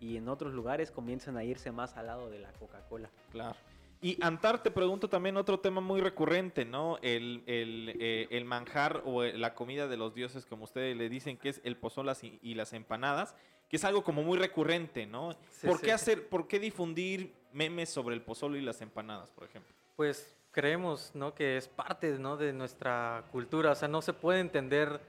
y 0.00 0.16
en 0.16 0.30
otros 0.30 0.54
lugares 0.54 0.90
comienzan 0.90 1.36
a 1.36 1.44
irse 1.44 1.70
más 1.70 1.98
al 1.98 2.06
lado 2.06 2.30
de 2.30 2.38
la 2.38 2.50
Coca-Cola. 2.54 3.10
Claro. 3.30 3.54
Y 4.00 4.16
Antar, 4.24 4.62
te 4.62 4.70
pregunto 4.70 5.10
también 5.10 5.36
otro 5.36 5.60
tema 5.60 5.82
muy 5.82 6.00
recurrente, 6.00 6.64
¿no? 6.64 6.96
El, 7.02 7.42
el, 7.46 7.94
eh, 8.00 8.26
el 8.30 8.46
manjar 8.46 9.02
o 9.04 9.22
la 9.22 9.54
comida 9.54 9.86
de 9.86 9.98
los 9.98 10.14
dioses, 10.14 10.46
como 10.46 10.64
ustedes 10.64 10.96
le 10.96 11.10
dicen, 11.10 11.36
que 11.36 11.50
es 11.50 11.60
el 11.62 11.76
pozolas 11.76 12.24
y, 12.24 12.54
las 12.54 12.72
empanadas, 12.72 13.34
que 13.68 13.76
es 13.76 13.84
algo 13.84 14.02
como 14.02 14.22
muy 14.22 14.38
recurrente, 14.38 15.04
¿no? 15.04 15.36
¿Por 15.62 15.82
qué 15.82 15.92
hacer, 15.92 16.30
por 16.30 16.48
qué 16.48 16.58
difundir 16.58 17.34
memes 17.52 17.90
sobre 17.90 18.14
el 18.14 18.22
pozolo 18.22 18.56
y 18.56 18.62
las 18.62 18.80
empanadas, 18.80 19.30
por 19.30 19.44
ejemplo? 19.44 19.74
Pues 19.94 20.34
creemos, 20.52 21.10
¿no? 21.12 21.34
Que 21.34 21.58
es 21.58 21.68
parte, 21.68 22.18
¿no? 22.18 22.38
De 22.38 22.54
nuestra 22.54 23.24
cultura, 23.30 23.72
o 23.72 23.74
sea, 23.74 23.88
no 23.88 24.00
se 24.00 24.14
puede 24.14 24.40
entender 24.40 25.02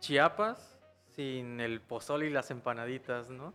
Chiapas 0.00 0.77
sin 1.18 1.60
el 1.60 1.80
pozole 1.80 2.26
y 2.26 2.30
las 2.30 2.52
empanaditas, 2.52 3.28
¿no? 3.28 3.52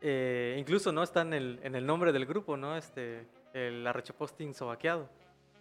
Eh, 0.00 0.56
incluso 0.58 0.90
no 0.90 1.02
está 1.02 1.20
en 1.20 1.34
el, 1.34 1.86
nombre 1.86 2.12
del 2.12 2.24
grupo, 2.24 2.56
¿no? 2.56 2.78
Este, 2.78 3.26
el 3.52 3.86
arrechoposting 3.86 4.54
sobaqueado. 4.54 5.10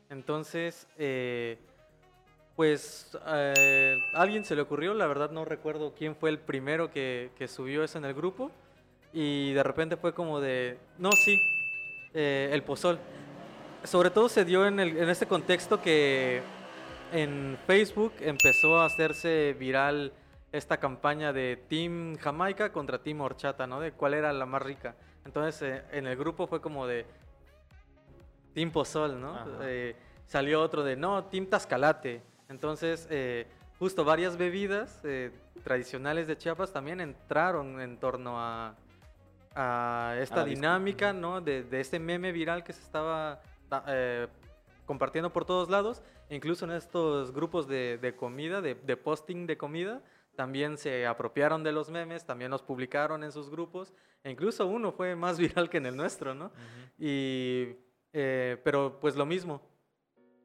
Entonces, 0.09 0.87
eh, 0.97 1.57
pues 2.55 3.17
eh, 3.27 3.97
alguien 4.13 4.45
se 4.45 4.55
le 4.55 4.61
ocurrió, 4.61 4.93
la 4.93 5.05
verdad 5.05 5.31
no 5.31 5.43
recuerdo 5.43 5.93
quién 5.93 6.15
fue 6.15 6.29
el 6.29 6.39
primero 6.39 6.89
que, 6.89 7.31
que, 7.37 7.49
subió 7.49 7.83
eso 7.83 7.97
en 7.97 8.05
el 8.05 8.13
grupo. 8.13 8.49
Y 9.11 9.51
de 9.51 9.63
repente 9.63 9.97
fue 9.97 10.13
como 10.13 10.39
de, 10.39 10.77
no, 10.97 11.11
sí, 11.11 11.37
el 12.13 12.63
pozol. 12.63 12.99
Sobre 13.83 14.11
todo 14.11 14.29
se 14.29 14.45
dio 14.45 14.65
en, 14.65 14.79
el, 14.79 14.95
en 14.95 15.09
este 15.09 15.27
contexto 15.27 15.81
que 15.81 16.41
en 17.11 17.57
Facebook 17.67 18.13
empezó 18.21 18.79
a 18.79 18.85
hacerse 18.85 19.57
viral 19.59 20.13
esta 20.53 20.77
campaña 20.77 21.33
de 21.33 21.65
Team 21.67 22.15
Jamaica 22.15 22.71
contra 22.71 23.01
Team 23.01 23.19
Horchata, 23.21 23.65
¿no? 23.65 23.79
De 23.79 23.91
cuál 23.91 24.13
era 24.13 24.31
la 24.31 24.45
más 24.45 24.61
rica. 24.61 24.95
Entonces 25.25 25.61
eh, 25.63 25.83
en 25.91 26.05
el 26.05 26.15
grupo 26.15 26.45
fue 26.45 26.61
como 26.61 26.85
de 26.85 27.07
Team 28.53 28.71
Pozol, 28.71 29.19
¿no? 29.19 29.35
Eh, 29.63 29.95
salió 30.27 30.61
otro 30.61 30.83
de 30.83 30.95
no, 30.95 31.25
Team 31.25 31.47
Tascalate. 31.47 32.21
Entonces 32.49 33.07
eh, 33.09 33.47
justo 33.79 34.05
varias 34.05 34.37
bebidas 34.37 35.01
tradicionales 35.63 36.27
de 36.27 36.37
Chiapas 36.37 36.71
también 36.71 37.01
entraron 37.01 37.81
en 37.81 37.97
torno 37.97 38.39
a, 38.39 38.75
a 39.55 40.15
esta 40.19 40.45
dinámica, 40.45 41.13
¿no? 41.13 41.41
De, 41.41 41.63
de, 41.63 41.81
este 41.81 41.97
meme 41.97 42.31
viral 42.31 42.63
que 42.63 42.73
se 42.73 42.83
estaba 42.83 43.41
compartiendo 44.85 45.33
por 45.33 45.45
todos 45.45 45.71
lados, 45.71 46.03
incluso 46.29 46.65
en 46.65 46.71
estos 46.71 47.33
grupos 47.33 47.67
de, 47.67 47.97
de 47.99 48.15
comida, 48.15 48.61
de, 48.61 48.75
de 48.75 48.97
posting 48.97 49.47
de 49.47 49.57
comida 49.57 50.03
también 50.35 50.77
se 50.77 51.05
apropiaron 51.05 51.63
de 51.63 51.71
los 51.71 51.89
memes, 51.89 52.25
también 52.25 52.51
los 52.51 52.61
publicaron 52.61 53.23
en 53.23 53.31
sus 53.31 53.49
grupos, 53.49 53.93
e 54.23 54.31
incluso 54.31 54.67
uno 54.67 54.91
fue 54.91 55.15
más 55.15 55.37
viral 55.39 55.69
que 55.69 55.77
en 55.77 55.85
el 55.85 55.95
nuestro, 55.95 56.33
¿no? 56.33 56.51
y, 56.97 57.75
eh, 58.13 58.57
pero 58.63 58.99
pues 58.99 59.15
lo 59.15 59.25
mismo, 59.25 59.61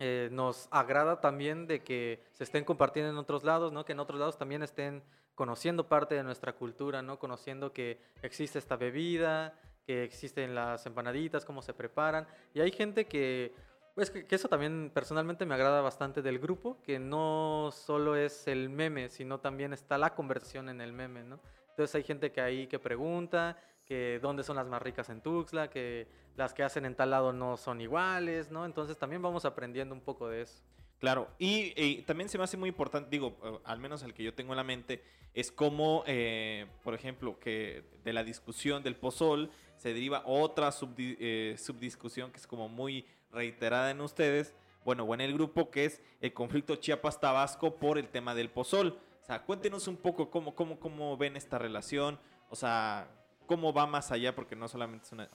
eh, 0.01 0.29
nos 0.31 0.68
agrada 0.70 1.20
también 1.20 1.66
de 1.66 1.83
que 1.83 2.22
se 2.33 2.44
estén 2.44 2.64
compartiendo 2.64 3.11
en 3.11 3.16
otros 3.18 3.42
lados, 3.42 3.72
¿no? 3.72 3.85
Que 3.85 3.92
en 3.92 4.01
otros 4.01 4.20
lados 4.20 4.38
también 4.38 4.62
estén 4.62 5.03
conociendo 5.35 5.88
parte 5.88 6.14
de 6.14 6.22
nuestra 6.22 6.53
cultura, 6.53 7.03
¿no? 7.03 7.18
Conociendo 7.18 7.72
que 7.72 8.01
existe 8.22 8.61
esta 8.61 8.77
bebida, 8.77 9.59
que 9.85 10.05
existen 10.05 10.55
las 10.55 10.87
empanaditas, 10.87 11.44
cómo 11.44 11.62
se 11.62 11.74
preparan. 11.74 12.29
Y 12.55 12.61
hay 12.61 12.70
gente 12.70 13.07
que 13.07 13.55
pues 13.98 14.12
que, 14.12 14.32
eso 14.32 14.48
también 14.48 14.92
personalmente 14.94 15.44
me 15.44 15.56
agrada 15.56 15.80
bastante 15.80 16.22
del 16.22 16.38
grupo, 16.38 16.80
que 16.84 17.00
no 17.00 17.70
solo 17.72 18.14
es 18.14 18.46
el 18.46 18.68
meme, 18.68 19.08
sino 19.08 19.40
también 19.40 19.72
está 19.72 19.98
la 19.98 20.14
conversión 20.14 20.68
en 20.68 20.80
el 20.80 20.92
meme, 20.92 21.24
¿no? 21.24 21.40
Entonces 21.70 21.96
hay 21.96 22.04
gente 22.04 22.30
que 22.30 22.40
ahí 22.40 22.68
que 22.68 22.78
pregunta, 22.78 23.58
que 23.84 24.20
dónde 24.22 24.44
son 24.44 24.54
las 24.54 24.68
más 24.68 24.80
ricas 24.80 25.08
en 25.08 25.20
Tuxtla, 25.20 25.68
que 25.68 26.06
las 26.37 26.54
que 26.54 26.62
hacen 26.62 26.84
en 26.84 26.94
tal 26.94 27.11
lado 27.11 27.32
no 27.32 27.56
son 27.56 27.80
iguales, 27.80 28.52
¿no? 28.52 28.64
Entonces 28.64 28.96
también 28.96 29.20
vamos 29.20 29.44
aprendiendo 29.44 29.96
un 29.96 30.00
poco 30.00 30.28
de 30.28 30.42
eso. 30.42 30.62
Claro, 31.00 31.28
y, 31.37 32.02
también 32.02 32.28
se 32.28 32.38
me 32.38 32.44
hace 32.44 32.56
muy 32.56 32.68
importante, 32.68 33.11
digo, 33.11 33.37
eh, 33.42 33.58
al 33.64 33.80
menos 33.80 34.04
el 34.04 34.14
que 34.14 34.22
yo 34.22 34.32
tengo 34.32 34.52
en 34.52 34.58
la 34.58 34.64
mente, 34.64 35.02
es 35.34 35.50
como, 35.50 36.04
eh, 36.06 36.66
por 36.84 36.94
ejemplo, 36.94 37.40
que 37.40 37.82
de 38.04 38.12
la 38.12 38.22
discusión 38.22 38.84
del 38.84 38.94
pozol 38.94 39.50
se 39.76 39.92
deriva 39.92 40.22
otra 40.24 40.70
eh, 40.98 41.56
subdiscusión 41.58 42.30
que 42.30 42.38
es 42.38 42.46
como 42.46 42.68
muy 42.68 43.04
reiterada 43.32 43.90
en 43.90 44.00
ustedes, 44.00 44.54
bueno, 44.84 45.04
o 45.04 45.14
en 45.14 45.20
el 45.20 45.34
grupo, 45.34 45.70
que 45.70 45.84
es 45.84 46.02
el 46.20 46.32
conflicto 46.32 46.76
Chiapas-Tabasco 46.76 47.76
por 47.76 47.98
el 47.98 48.08
tema 48.08 48.34
del 48.34 48.50
pozol. 48.50 48.98
O 49.22 49.24
sea, 49.24 49.42
cuéntenos 49.42 49.88
un 49.88 49.96
poco 49.96 50.30
cómo, 50.30 50.54
cómo, 50.54 50.78
cómo 50.80 51.16
ven 51.16 51.36
esta 51.36 51.58
relación, 51.58 52.18
o 52.48 52.56
sea, 52.56 53.08
cómo 53.46 53.72
va 53.72 53.86
más 53.86 54.10
allá, 54.12 54.34
porque 54.34 54.56
no 54.56 54.68
solamente 54.68 55.06
es 55.06 55.12
una... 55.12 55.28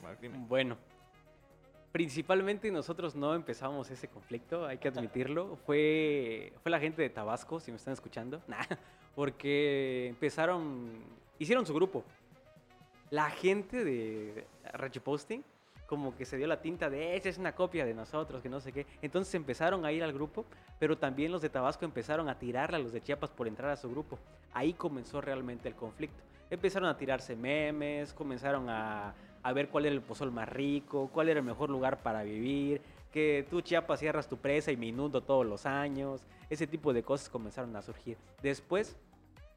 Bueno, 0.47 0.77
Principalmente 1.93 2.71
nosotros 2.71 3.13
no 3.13 3.35
empezamos 3.35 3.91
ese 3.91 4.07
conflicto, 4.07 4.65
hay 4.65 4.79
que 4.79 4.87
admitirlo. 4.87 5.57
Fue, 5.57 6.51
fue 6.63 6.71
la 6.71 6.79
gente 6.79 7.03
de 7.03 7.09
Tabasco, 7.11 7.59
si 7.59 7.69
me 7.69 7.77
están 7.77 7.93
escuchando. 7.93 8.41
Porque 9.15 10.07
empezaron, 10.07 10.91
hicieron 11.37 11.67
su 11.67 11.73
grupo. 11.75 12.03
La 13.11 13.29
gente 13.29 13.83
de 13.85 14.47
Retroposting 14.73 15.45
como 15.87 16.15
que 16.15 16.25
se 16.25 16.37
dio 16.37 16.47
la 16.47 16.61
tinta 16.61 16.89
de 16.89 17.15
esa 17.15 17.29
es 17.29 17.37
una 17.37 17.53
copia 17.53 17.85
de 17.85 17.93
nosotros, 17.93 18.41
que 18.41 18.49
no 18.49 18.59
sé 18.59 18.71
qué. 18.71 18.85
Entonces 19.01 19.33
empezaron 19.35 19.85
a 19.85 19.91
ir 19.91 20.03
al 20.03 20.13
grupo, 20.13 20.45
pero 20.79 20.97
también 20.97 21.31
los 21.31 21.41
de 21.41 21.49
Tabasco 21.49 21.85
empezaron 21.85 22.29
a 22.29 22.39
tirarle 22.39 22.77
a 22.77 22.79
los 22.79 22.93
de 22.93 23.01
Chiapas 23.01 23.29
por 23.31 23.47
entrar 23.47 23.69
a 23.69 23.75
su 23.75 23.89
grupo. 23.89 24.17
Ahí 24.53 24.73
comenzó 24.73 25.21
realmente 25.21 25.67
el 25.67 25.75
conflicto. 25.75 26.23
Empezaron 26.49 26.89
a 26.89 26.97
tirarse 26.97 27.35
memes, 27.35 28.13
comenzaron 28.13 28.69
a, 28.69 29.13
a 29.41 29.53
ver 29.53 29.69
cuál 29.69 29.85
era 29.85 29.95
el 29.95 30.01
pozol 30.01 30.31
más 30.31 30.47
rico, 30.49 31.09
cuál 31.13 31.29
era 31.29 31.39
el 31.39 31.45
mejor 31.45 31.69
lugar 31.69 32.01
para 32.01 32.23
vivir, 32.23 32.81
que 33.11 33.45
tú 33.49 33.61
Chiapas 33.61 33.99
cierras 33.99 34.27
tu 34.27 34.37
presa 34.37 34.71
y 34.71 34.77
me 34.77 34.87
inundo 34.87 35.21
todos 35.21 35.45
los 35.45 35.65
años. 35.65 36.21
Ese 36.49 36.67
tipo 36.67 36.93
de 36.93 37.03
cosas 37.03 37.29
comenzaron 37.29 37.75
a 37.75 37.81
surgir. 37.81 38.17
Después, 38.41 38.95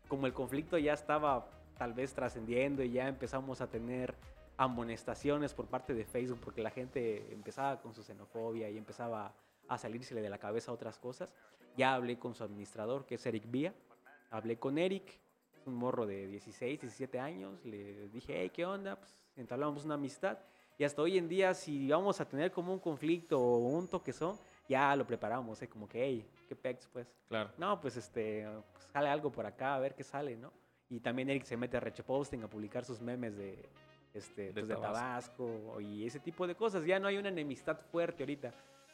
como 0.09 0.27
el 0.27 0.33
conflicto 0.33 0.77
ya 0.79 0.93
estaba 0.93 1.47
tal 1.79 1.93
vez 1.93 2.15
trascendiendo 2.15 2.83
y 2.83 2.91
ya 2.91 3.09
empezamos 3.09 3.61
a 3.61 3.67
tener 3.67 4.15
amonestaciones 4.57 5.55
por 5.55 5.67
parte 5.67 5.95
de 5.95 6.05
Facebook 6.05 6.41
porque 6.43 6.63
la 6.63 6.71
gente 6.71 7.33
empezaba 7.33 7.81
con 7.81 7.95
su 7.95 8.03
xenofobia 8.03 8.71
y 8.71 8.79
empezaba 8.79 9.35
a 9.69 9.79
salírsele 9.79 10.23
de 10.23 10.31
la 10.31 10.39
cabeza 10.39 10.73
otras 10.73 10.99
cosas. 10.99 11.33
Ya 11.77 11.95
hablé 11.95 12.19
con 12.19 12.35
su 12.35 12.45
administrador, 12.45 13.05
que 13.05 13.17
es 13.17 13.27
Eric 13.27 13.51
Vía. 13.51 13.75
Hablé 14.31 14.59
con 14.59 14.79
Eric, 14.79 15.21
un 15.67 15.75
morro 15.75 16.07
de 16.07 16.27
16, 16.27 16.81
17 16.81 17.19
años. 17.19 17.65
Le 17.65 18.09
dije, 18.09 18.35
hey, 18.41 18.51
¿qué 18.53 18.65
onda? 18.65 18.97
Pues 18.97 19.15
entablamos 19.37 19.85
una 19.85 19.95
amistad. 19.95 20.39
Y 20.79 20.85
hasta 20.85 21.03
hoy 21.03 21.19
en 21.19 21.29
día, 21.29 21.55
si 21.55 21.89
vamos 21.89 22.21
a 22.21 22.29
tener 22.29 22.51
como 22.51 22.73
un 22.73 22.79
conflicto 22.79 23.41
o 23.41 23.59
un 23.59 23.89
toquezón, 23.89 24.39
ya 24.69 24.95
lo 24.97 25.07
preparamos, 25.07 25.61
¿eh? 25.63 25.69
como 25.69 25.89
que, 25.89 26.03
hey, 26.03 26.27
¿qué 26.49 26.57
pex, 26.57 26.89
pues? 26.93 27.07
Claro. 27.29 27.51
No, 27.57 27.81
pues 27.81 27.97
este, 27.97 28.47
pues, 28.73 28.85
sale 28.93 29.09
algo 29.09 29.31
por 29.31 29.47
acá, 29.47 29.75
a 29.75 29.79
ver 29.79 29.95
qué 29.95 30.03
sale, 30.03 30.37
¿no? 30.37 30.53
Y 30.89 31.01
también 31.01 31.31
Eric 31.31 31.45
se 31.45 31.57
mete 31.57 31.77
a 31.77 31.81
Rechoposting 31.81 32.43
a 32.43 32.49
publicar 32.49 32.85
sus 32.85 33.01
memes 33.01 33.37
de, 33.37 33.69
este, 34.17 34.47
De 34.47 34.53
pues, 34.53 34.69
de 34.69 34.75
Tabasco. 34.75 35.45
Tabasco 35.47 35.81
y 35.81 36.07
ese 36.07 36.21
tipo 36.21 36.47
de 36.47 36.55
cosas. 36.55 36.85
Ya 36.85 36.99
no 36.99 37.09
hay 37.09 37.17
una 37.17 37.29
enemistad 37.29 37.79
fuerte 37.93 38.23
ahorita. 38.23 38.53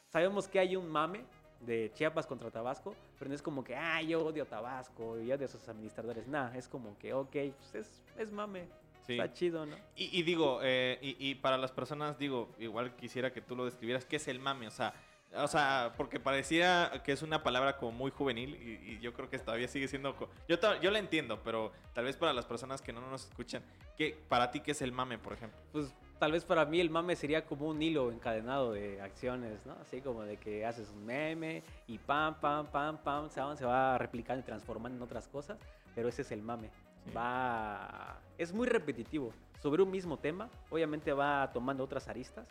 Sabemos 0.08 0.48
que 0.48 0.58
hay 0.58 0.76
un 0.76 0.88
mame 0.88 1.24
de 1.60 1.90
Chiapas 1.94 2.26
contra 2.26 2.50
Tabasco, 2.50 2.94
pero 3.18 3.28
no 3.28 3.34
es 3.34 3.42
como 3.42 3.62
que, 3.62 3.74
ah, 3.76 4.02
yo 4.02 4.26
odio 4.26 4.44
Tabasco 4.46 5.18
y 5.20 5.32
odio 5.32 5.46
a 5.46 5.48
sus 5.48 5.66
administradores. 5.68 6.26
Nah, 6.26 6.54
es 6.54 6.68
como 6.68 6.98
que, 6.98 7.14
ok, 7.14 7.30
pues 7.30 7.74
es, 7.74 8.02
es 8.18 8.32
mame. 8.32 8.68
Sí. 9.06 9.14
Está 9.14 9.32
chido, 9.32 9.66
¿no? 9.66 9.76
Y, 9.96 10.18
y 10.18 10.22
digo, 10.22 10.60
eh, 10.62 10.98
y, 11.00 11.16
y 11.18 11.34
para 11.36 11.56
las 11.56 11.72
personas, 11.72 12.18
digo, 12.18 12.50
igual 12.58 12.94
quisiera 12.94 13.32
que 13.32 13.40
tú 13.40 13.56
lo 13.56 13.64
describieras, 13.64 14.04
¿qué 14.04 14.16
es 14.16 14.28
el 14.28 14.38
mame? 14.38 14.68
O 14.68 14.70
sea, 14.70 14.94
o 15.34 15.48
sea, 15.48 15.92
porque 15.96 16.20
pareciera 16.20 17.02
que 17.04 17.12
es 17.12 17.22
una 17.22 17.42
palabra 17.42 17.76
como 17.76 17.92
muy 17.92 18.10
juvenil 18.10 18.54
y, 18.54 18.92
y 18.92 19.00
yo 19.00 19.12
creo 19.12 19.30
que 19.30 19.38
todavía 19.38 19.68
sigue 19.68 19.88
siendo... 19.88 20.14
Yo, 20.48 20.56
yo 20.80 20.90
la 20.90 20.98
entiendo, 20.98 21.40
pero 21.42 21.72
tal 21.94 22.04
vez 22.04 22.16
para 22.16 22.32
las 22.32 22.44
personas 22.44 22.82
que 22.82 22.92
no 22.92 23.00
nos 23.00 23.24
escuchan, 23.24 23.62
¿qué, 23.96 24.18
para 24.28 24.50
ti 24.50 24.60
qué 24.60 24.72
es 24.72 24.82
el 24.82 24.92
mame, 24.92 25.18
por 25.18 25.32
ejemplo? 25.32 25.58
Pues 25.72 25.94
tal 26.18 26.32
vez 26.32 26.44
para 26.44 26.64
mí 26.66 26.80
el 26.80 26.90
mame 26.90 27.16
sería 27.16 27.44
como 27.46 27.66
un 27.66 27.82
hilo 27.82 28.12
encadenado 28.12 28.72
de 28.72 29.00
acciones, 29.00 29.64
¿no? 29.66 29.72
Así 29.80 30.00
como 30.00 30.22
de 30.22 30.36
que 30.36 30.64
haces 30.64 30.88
un 30.90 31.04
meme 31.04 31.62
y 31.86 31.98
pam, 31.98 32.38
pam, 32.38 32.66
pam, 32.66 32.98
pam, 32.98 33.30
se 33.30 33.40
va, 33.40 33.56
se 33.56 33.64
va 33.64 33.98
replicando 33.98 34.40
y 34.40 34.44
transformando 34.44 34.96
en 34.96 35.02
otras 35.02 35.28
cosas, 35.28 35.58
pero 35.94 36.08
ese 36.08 36.22
es 36.22 36.30
el 36.30 36.42
mame. 36.42 36.70
Sí. 37.04 37.12
Va... 37.12 38.20
Es 38.38 38.52
muy 38.52 38.68
repetitivo. 38.68 39.32
Sobre 39.60 39.82
un 39.82 39.90
mismo 39.90 40.18
tema, 40.18 40.48
obviamente 40.70 41.12
va 41.12 41.50
tomando 41.52 41.84
otras 41.84 42.08
aristas, 42.08 42.46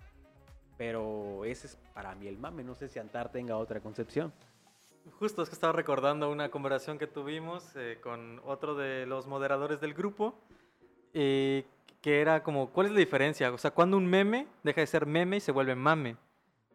pero 0.81 1.45
ese 1.45 1.67
es 1.67 1.77
para 1.93 2.15
mí 2.15 2.27
el 2.27 2.39
mame. 2.39 2.63
No 2.63 2.73
sé 2.73 2.87
si 2.87 2.97
Antar 2.97 3.31
tenga 3.31 3.55
otra 3.55 3.79
concepción. 3.81 4.33
Justo 5.19 5.43
es 5.43 5.49
que 5.49 5.53
estaba 5.53 5.73
recordando 5.73 6.31
una 6.31 6.49
conversación 6.49 6.97
que 6.97 7.05
tuvimos 7.05 7.75
eh, 7.75 7.99
con 8.01 8.41
otro 8.45 8.73
de 8.73 9.05
los 9.05 9.27
moderadores 9.27 9.79
del 9.79 9.93
grupo, 9.93 10.33
eh, 11.13 11.65
que 12.01 12.19
era 12.19 12.41
como, 12.41 12.71
¿cuál 12.71 12.87
es 12.87 12.93
la 12.93 12.97
diferencia? 12.97 13.51
O 13.51 13.59
sea, 13.59 13.69
cuando 13.69 13.95
un 13.95 14.07
meme 14.07 14.47
deja 14.63 14.81
de 14.81 14.87
ser 14.87 15.05
meme 15.05 15.37
y 15.37 15.39
se 15.39 15.51
vuelve 15.51 15.75
mame, 15.75 16.17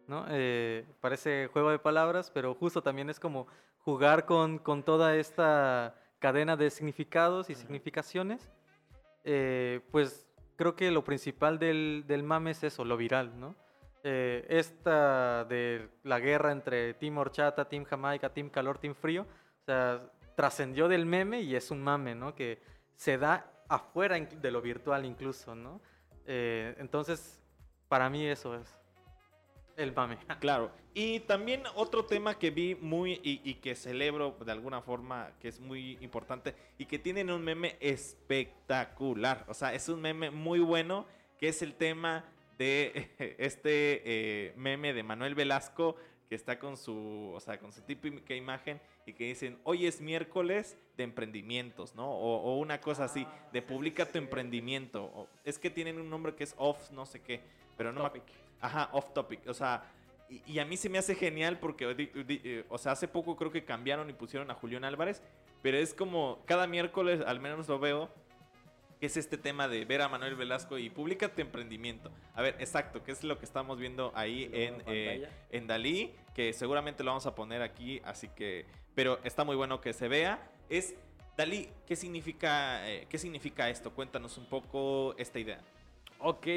¿no? 0.07 0.25
Eh, 0.29 0.85
parece 1.01 1.47
juego 1.51 1.71
de 1.71 1.79
palabras, 1.79 2.31
pero 2.31 2.55
justo 2.55 2.81
también 2.81 3.09
es 3.09 3.19
como 3.19 3.45
jugar 3.79 4.25
con, 4.25 4.57
con 4.57 4.83
toda 4.83 5.17
esta 5.17 5.95
cadena 6.19 6.55
de 6.55 6.69
significados 6.69 7.49
y 7.49 7.55
significaciones. 7.55 8.49
Eh, 9.25 9.81
pues 9.91 10.25
creo 10.55 10.77
que 10.77 10.91
lo 10.91 11.03
principal 11.03 11.59
del, 11.59 12.05
del 12.07 12.23
mame 12.23 12.51
es 12.51 12.63
eso, 12.63 12.85
lo 12.85 12.95
viral, 12.95 13.37
¿no? 13.37 13.66
Eh, 14.03 14.45
esta 14.49 15.45
de 15.45 15.89
la 16.03 16.19
guerra 16.19 16.51
entre 16.51 16.93
Team 16.95 17.17
Horchata, 17.17 17.67
Team 17.67 17.83
Jamaica, 17.83 18.29
Team 18.33 18.49
Calor, 18.49 18.77
Team 18.77 18.95
Frío, 18.95 19.23
o 19.23 19.65
sea, 19.65 20.11
trascendió 20.35 20.87
del 20.87 21.05
meme 21.05 21.41
y 21.41 21.55
es 21.55 21.71
un 21.71 21.81
mame, 21.81 22.15
¿no? 22.15 22.35
Que 22.35 22.61
se 22.95 23.17
da 23.17 23.51
afuera 23.67 24.19
de 24.19 24.51
lo 24.51 24.61
virtual 24.61 25.05
incluso, 25.05 25.55
¿no? 25.55 25.81
Eh, 26.25 26.75
entonces, 26.77 27.41
para 27.87 28.09
mí 28.09 28.25
eso 28.25 28.55
es 28.55 28.77
el 29.77 29.93
mame. 29.93 30.17
Claro. 30.39 30.71
Y 30.93 31.19
también 31.21 31.63
otro 31.75 32.05
tema 32.05 32.39
que 32.39 32.49
vi 32.49 32.75
muy 32.75 33.13
y, 33.23 33.41
y 33.43 33.55
que 33.55 33.75
celebro 33.75 34.35
de 34.43 34.51
alguna 34.51 34.81
forma, 34.81 35.31
que 35.39 35.47
es 35.47 35.59
muy 35.59 35.97
importante 36.01 36.55
y 36.77 36.85
que 36.85 36.97
tienen 36.97 37.29
un 37.29 37.43
meme 37.43 37.77
espectacular. 37.79 39.45
O 39.47 39.53
sea, 39.53 39.73
es 39.73 39.89
un 39.89 40.01
meme 40.01 40.31
muy 40.31 40.59
bueno, 40.59 41.05
que 41.37 41.49
es 41.49 41.61
el 41.61 41.75
tema 41.75 42.25
de 42.57 43.09
este 43.39 44.01
eh, 44.05 44.53
meme 44.55 44.93
de 44.93 45.03
Manuel 45.03 45.35
Velasco 45.35 45.95
que 46.29 46.35
está 46.35 46.59
con 46.59 46.75
su, 46.75 47.31
o 47.33 47.39
sea, 47.39 47.57
con 47.57 47.71
su 47.71 47.81
típica 47.81 48.35
imagen 48.35 48.81
y 49.05 49.13
que 49.13 49.23
dicen, 49.23 49.57
hoy 49.63 49.85
es 49.85 50.01
miércoles 50.01 50.77
de 50.97 51.03
emprendimientos, 51.05 51.95
¿no? 51.95 52.11
O, 52.11 52.41
o 52.41 52.57
una 52.57 52.81
cosa 52.81 53.05
así, 53.05 53.25
de 53.53 53.61
publica 53.61 54.05
tu 54.05 54.17
emprendimiento. 54.17 55.05
O- 55.05 55.27
es 55.45 55.57
que 55.57 55.69
tienen 55.69 55.97
un 55.99 56.09
nombre 56.09 56.35
que 56.35 56.43
es 56.43 56.53
off, 56.57 56.91
no 56.91 57.05
sé 57.05 57.21
qué, 57.21 57.39
pero 57.77 57.93
no 57.93 58.03
me 58.03 58.09
Topic. 58.09 58.23
Ajá, 58.59 58.89
off 58.91 59.13
topic. 59.13 59.47
O 59.47 59.53
sea, 59.53 59.89
y, 60.29 60.41
y 60.51 60.59
a 60.59 60.65
mí 60.65 60.75
se 60.75 60.89
me 60.89 60.97
hace 60.97 61.15
genial 61.15 61.59
porque, 61.59 61.95
eh, 61.97 62.65
o 62.67 62.77
sea, 62.77 62.91
hace 62.91 63.07
poco 63.07 63.37
creo 63.37 63.51
que 63.51 63.63
cambiaron 63.63 64.09
y 64.09 64.13
pusieron 64.13 64.51
a 64.51 64.55
Julián 64.55 64.83
Álvarez, 64.83 65.21
pero 65.61 65.77
es 65.77 65.93
como 65.93 66.41
cada 66.45 66.67
miércoles, 66.67 67.21
al 67.25 67.39
menos 67.39 67.69
lo 67.69 67.79
veo, 67.79 68.09
que 68.99 69.05
es 69.05 69.17
este 69.17 69.37
tema 69.37 69.67
de 69.67 69.85
ver 69.85 70.01
a 70.01 70.09
Manuel 70.09 70.35
Velasco 70.35 70.77
y 70.77 70.89
publica 70.89 71.29
tu 71.29 71.41
emprendimiento. 71.41 72.11
A 72.33 72.41
ver, 72.41 72.55
exacto, 72.59 73.03
que 73.03 73.11
es 73.11 73.23
lo 73.23 73.37
que 73.37 73.45
estamos 73.45 73.77
viendo 73.77 74.11
ahí 74.15 74.49
en, 74.53 74.81
eh, 74.87 75.29
en 75.51 75.67
Dalí, 75.67 76.13
que 76.33 76.53
seguramente 76.53 77.03
lo 77.03 77.11
vamos 77.11 77.25
a 77.25 77.35
poner 77.35 77.61
aquí, 77.61 78.01
así 78.03 78.27
que, 78.29 78.65
pero 78.95 79.19
está 79.23 79.43
muy 79.43 79.55
bueno 79.55 79.81
que 79.81 79.93
se 79.93 80.07
vea. 80.07 80.49
Es 80.69 80.95
Dalí, 81.37 81.69
¿qué 81.85 81.95
significa, 81.95 82.89
eh, 82.89 83.05
qué 83.09 83.17
significa 83.17 83.69
esto? 83.69 83.91
Cuéntanos 83.93 84.37
un 84.37 84.45
poco 84.45 85.15
esta 85.17 85.39
idea. 85.39 85.61
Ok, 86.19 86.47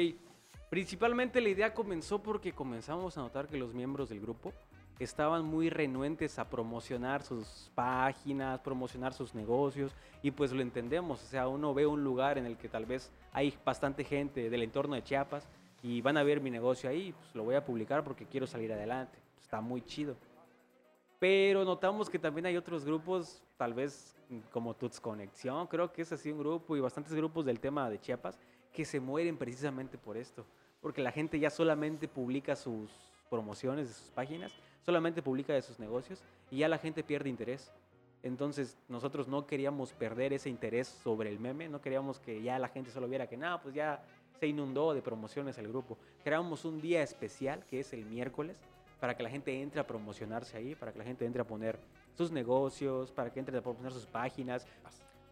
principalmente 0.69 1.39
la 1.39 1.49
idea 1.49 1.73
comenzó 1.73 2.23
porque 2.23 2.53
comenzamos 2.53 3.17
a 3.17 3.21
notar 3.21 3.47
que 3.47 3.57
los 3.57 3.73
miembros 3.75 4.09
del 4.09 4.19
grupo 4.19 4.53
estaban 5.03 5.45
muy 5.45 5.69
renuentes 5.69 6.37
a 6.39 6.49
promocionar 6.49 7.23
sus 7.23 7.71
páginas, 7.75 8.59
promocionar 8.59 9.13
sus 9.13 9.33
negocios 9.33 9.95
y 10.21 10.31
pues 10.31 10.51
lo 10.51 10.61
entendemos, 10.61 11.23
o 11.23 11.25
sea, 11.25 11.47
uno 11.47 11.73
ve 11.73 11.85
un 11.85 12.03
lugar 12.03 12.37
en 12.37 12.45
el 12.45 12.57
que 12.57 12.69
tal 12.69 12.85
vez 12.85 13.11
hay 13.31 13.57
bastante 13.65 14.03
gente 14.03 14.49
del 14.49 14.63
entorno 14.63 14.95
de 14.95 15.03
Chiapas 15.03 15.47
y 15.81 16.01
van 16.01 16.17
a 16.17 16.23
ver 16.23 16.41
mi 16.41 16.51
negocio 16.51 16.89
ahí, 16.89 17.13
pues 17.13 17.33
lo 17.35 17.43
voy 17.43 17.55
a 17.55 17.65
publicar 17.65 18.03
porque 18.03 18.25
quiero 18.25 18.45
salir 18.45 18.71
adelante, 18.71 19.17
está 19.39 19.61
muy 19.61 19.81
chido. 19.81 20.15
Pero 21.19 21.65
notamos 21.65 22.09
que 22.09 22.19
también 22.19 22.45
hay 22.47 22.57
otros 22.57 22.83
grupos, 22.83 23.43
tal 23.57 23.73
vez 23.73 24.15
como 24.51 24.75
Tuts 24.75 24.99
Conexión, 24.99 25.67
creo 25.67 25.91
que 25.91 26.01
es 26.01 26.11
así 26.11 26.31
un 26.31 26.39
grupo 26.39 26.75
y 26.75 26.79
bastantes 26.79 27.13
grupos 27.13 27.45
del 27.45 27.59
tema 27.59 27.89
de 27.89 27.99
Chiapas 27.99 28.39
que 28.71 28.85
se 28.85 28.99
mueren 28.99 29.37
precisamente 29.37 29.97
por 29.97 30.17
esto. 30.17 30.45
Porque 30.81 31.01
la 31.01 31.11
gente 31.11 31.39
ya 31.39 31.49
solamente 31.49 32.07
publica 32.07 32.55
sus 32.55 32.89
promociones 33.29 33.87
de 33.87 33.93
sus 33.93 34.09
páginas, 34.09 34.51
solamente 34.85 35.21
publica 35.21 35.53
de 35.53 35.61
sus 35.61 35.79
negocios 35.79 36.21
y 36.49 36.57
ya 36.57 36.67
la 36.67 36.77
gente 36.77 37.03
pierde 37.03 37.29
interés. 37.29 37.71
Entonces 38.23 38.77
nosotros 38.87 39.27
no 39.27 39.47
queríamos 39.47 39.93
perder 39.93 40.33
ese 40.33 40.49
interés 40.49 40.87
sobre 40.87 41.29
el 41.29 41.39
meme, 41.39 41.69
no 41.69 41.81
queríamos 41.81 42.19
que 42.19 42.41
ya 42.41 42.59
la 42.59 42.67
gente 42.67 42.91
solo 42.91 43.07
viera 43.07 43.27
que 43.27 43.37
nada, 43.37 43.61
pues 43.61 43.73
ya 43.73 44.03
se 44.39 44.47
inundó 44.47 44.93
de 44.93 45.01
promociones 45.01 45.57
el 45.57 45.67
grupo. 45.67 45.97
Creamos 46.23 46.65
un 46.65 46.81
día 46.81 47.01
especial 47.01 47.65
que 47.65 47.79
es 47.79 47.93
el 47.93 48.05
miércoles 48.05 48.57
para 48.99 49.15
que 49.15 49.23
la 49.23 49.29
gente 49.29 49.59
entre 49.61 49.81
a 49.81 49.87
promocionarse 49.87 50.57
ahí, 50.57 50.75
para 50.75 50.91
que 50.91 50.99
la 50.99 51.05
gente 51.05 51.25
entre 51.25 51.41
a 51.41 51.45
poner 51.45 51.79
sus 52.15 52.31
negocios, 52.31 53.11
para 53.11 53.31
que 53.31 53.39
entre 53.39 53.57
a 53.57 53.61
promocionar 53.61 53.93
sus 53.93 54.05
páginas. 54.05 54.67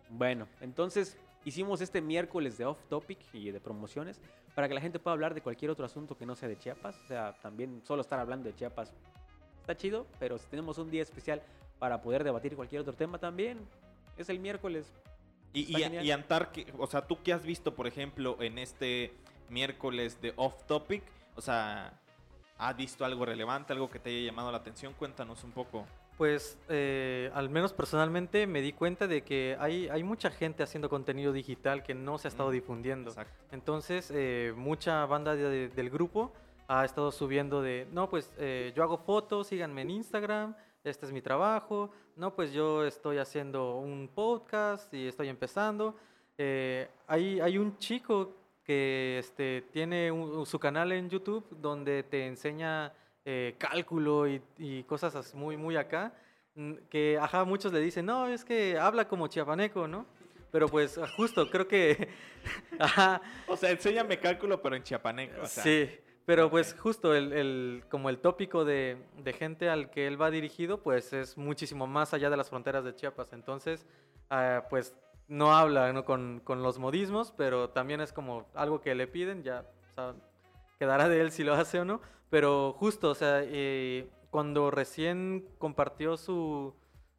Bueno, 0.09 0.47
entonces 0.59 1.17
hicimos 1.45 1.81
este 1.81 2.01
miércoles 2.01 2.57
de 2.57 2.65
off 2.65 2.83
topic 2.89 3.19
y 3.31 3.51
de 3.51 3.59
promociones 3.59 4.19
para 4.55 4.67
que 4.67 4.73
la 4.73 4.81
gente 4.81 4.97
pueda 4.97 5.13
hablar 5.13 5.35
de 5.35 5.41
cualquier 5.41 5.69
otro 5.69 5.85
asunto 5.85 6.17
que 6.17 6.25
no 6.25 6.35
sea 6.35 6.49
de 6.49 6.57
Chiapas. 6.57 6.97
O 7.03 7.07
sea, 7.07 7.35
también 7.41 7.81
solo 7.83 8.01
estar 8.01 8.19
hablando 8.19 8.49
de 8.49 8.55
Chiapas 8.55 8.91
está 9.61 9.75
chido, 9.77 10.05
pero 10.19 10.37
si 10.37 10.47
tenemos 10.47 10.77
un 10.77 10.89
día 10.89 11.01
especial 11.03 11.41
para 11.79 12.01
poder 12.01 12.23
debatir 12.23 12.55
cualquier 12.55 12.81
otro 12.81 12.93
tema 12.93 13.17
también, 13.19 13.59
es 14.17 14.29
el 14.29 14.39
miércoles. 14.39 14.91
Y, 15.53 15.61
y, 15.77 15.97
y 16.01 16.11
Antar, 16.11 16.51
que- 16.51 16.71
o 16.77 16.87
sea, 16.87 17.05
tú 17.07 17.17
qué 17.23 17.33
has 17.33 17.43
visto, 17.43 17.73
por 17.75 17.87
ejemplo, 17.87 18.37
en 18.41 18.57
este 18.59 19.13
miércoles 19.49 20.21
de 20.21 20.33
Off 20.35 20.63
Topic, 20.65 21.03
o 21.35 21.41
sea, 21.41 21.93
¿Has 22.61 22.75
visto 22.75 23.05
algo 23.05 23.25
relevante, 23.25 23.71
algo 23.71 23.89
que 23.89 23.99
te 23.99 24.09
haya 24.09 24.25
llamado 24.31 24.51
la 24.51 24.57
atención? 24.57 24.93
Cuéntanos 24.93 25.45
un 25.45 25.51
poco. 25.53 25.85
Pues 26.17 26.57
eh, 26.67 27.31
al 27.33 27.47
menos 27.49 27.71
personalmente 27.71 28.45
me 28.47 28.59
di 28.59 28.73
cuenta 28.73 29.07
de 29.07 29.21
que 29.23 29.55
hay, 29.61 29.87
hay 29.87 30.03
mucha 30.03 30.29
gente 30.29 30.61
haciendo 30.61 30.89
contenido 30.89 31.31
digital 31.31 31.83
que 31.83 31.93
no 31.93 32.17
se 32.17 32.27
ha 32.27 32.31
estado 32.31 32.49
Mm, 32.49 32.51
difundiendo. 32.51 33.11
Exacto. 33.11 33.33
Entonces, 33.53 34.11
eh, 34.13 34.51
mucha 34.57 35.05
banda 35.05 35.37
de- 35.37 35.69
del 35.69 35.89
grupo 35.89 36.33
ha 36.69 36.85
estado 36.85 37.11
subiendo 37.11 37.61
de, 37.63 37.87
no, 37.91 38.09
pues 38.09 38.31
eh, 38.37 38.71
yo 38.75 38.83
hago 38.83 38.97
fotos, 38.99 39.47
síganme 39.47 39.81
en 39.81 39.89
Instagram, 39.89 40.55
este 40.83 41.07
es 41.07 41.11
mi 41.11 41.19
trabajo, 41.21 41.89
no, 42.15 42.35
pues 42.35 42.53
yo 42.53 42.85
estoy 42.85 43.17
haciendo 43.17 43.77
un 43.77 44.07
podcast 44.07 44.93
y 44.93 45.07
estoy 45.07 45.29
empezando. 45.29 45.95
Eh, 46.37 46.87
hay, 47.07 47.39
hay 47.39 47.57
un 47.57 47.77
chico 47.79 48.35
que 48.63 49.17
este, 49.17 49.63
tiene 49.73 50.11
un- 50.11 50.45
su 50.45 50.59
canal 50.59 50.91
en 50.91 51.09
YouTube 51.09 51.43
donde 51.59 52.03
te 52.03 52.27
enseña 52.27 52.93
eh, 53.25 53.55
cálculo 53.57 54.27
y, 54.27 54.39
y 54.59 54.83
cosas 54.83 55.33
muy, 55.33 55.57
muy 55.57 55.75
acá, 55.75 56.13
mm, 56.55 56.73
que, 56.89 57.17
ajá, 57.19 57.45
muchos 57.45 57.73
le 57.73 57.79
dicen, 57.79 58.05
no, 58.05 58.27
es 58.27 58.45
que 58.45 58.77
habla 58.77 59.07
como 59.07 59.27
chiapaneco, 59.27 59.87
¿no? 59.87 60.05
Pero 60.51 60.67
pues 60.67 60.99
justo, 61.15 61.49
creo 61.49 61.67
que, 61.67 62.09
ajá, 62.79 63.21
O 63.47 63.57
sea, 63.57 63.71
enséñame 63.71 64.19
cálculo, 64.19 64.61
pero 64.61 64.75
en 64.75 64.83
chiapaneco. 64.83 65.41
o 65.41 65.45
sea, 65.47 65.63
sí, 65.63 65.89
pero 66.29 66.47
pues 66.51 66.75
justo 66.77 67.15
el, 67.15 67.33
el- 67.33 67.83
como 67.89 68.07
el 68.07 68.19
tópico 68.19 68.63
de, 68.63 68.97
de 69.17 69.33
gente 69.33 69.67
al 69.67 69.89
que 69.89 70.05
él 70.05 70.21
va 70.21 70.29
dirigido, 70.29 70.77
pues 70.83 71.11
es 71.11 71.35
muchísimo 71.39 71.87
más 71.87 72.13
allá 72.13 72.29
de 72.29 72.37
las 72.37 72.51
fronteras 72.51 72.83
de 72.83 72.93
Chiapas. 72.93 73.33
Entonces, 73.33 73.87
ah, 74.29 74.65
pues 74.69 74.93
no 75.27 75.55
habla 75.57 75.91
¿no? 75.91 76.05
Con, 76.05 76.39
con 76.43 76.61
los 76.61 76.77
modismos, 76.77 77.33
pero 77.35 77.71
también 77.71 77.99
es 77.99 78.13
como 78.13 78.45
algo 78.53 78.79
que 78.79 78.93
le 78.93 79.07
piden, 79.07 79.41
ya 79.41 79.65
o 79.89 79.93
sea, 79.95 80.13
quedará 80.77 81.09
de 81.09 81.19
él 81.19 81.31
si 81.31 81.43
lo 81.43 81.55
hace 81.55 81.79
o 81.79 81.85
no. 81.85 81.99
Pero 82.29 82.73
justo, 82.73 83.09
o 83.09 83.15
sea, 83.15 83.41
eh, 83.41 84.07
cuando 84.29 84.69
recién 84.69 85.49
compartió 85.57 86.15
su, 86.15 86.75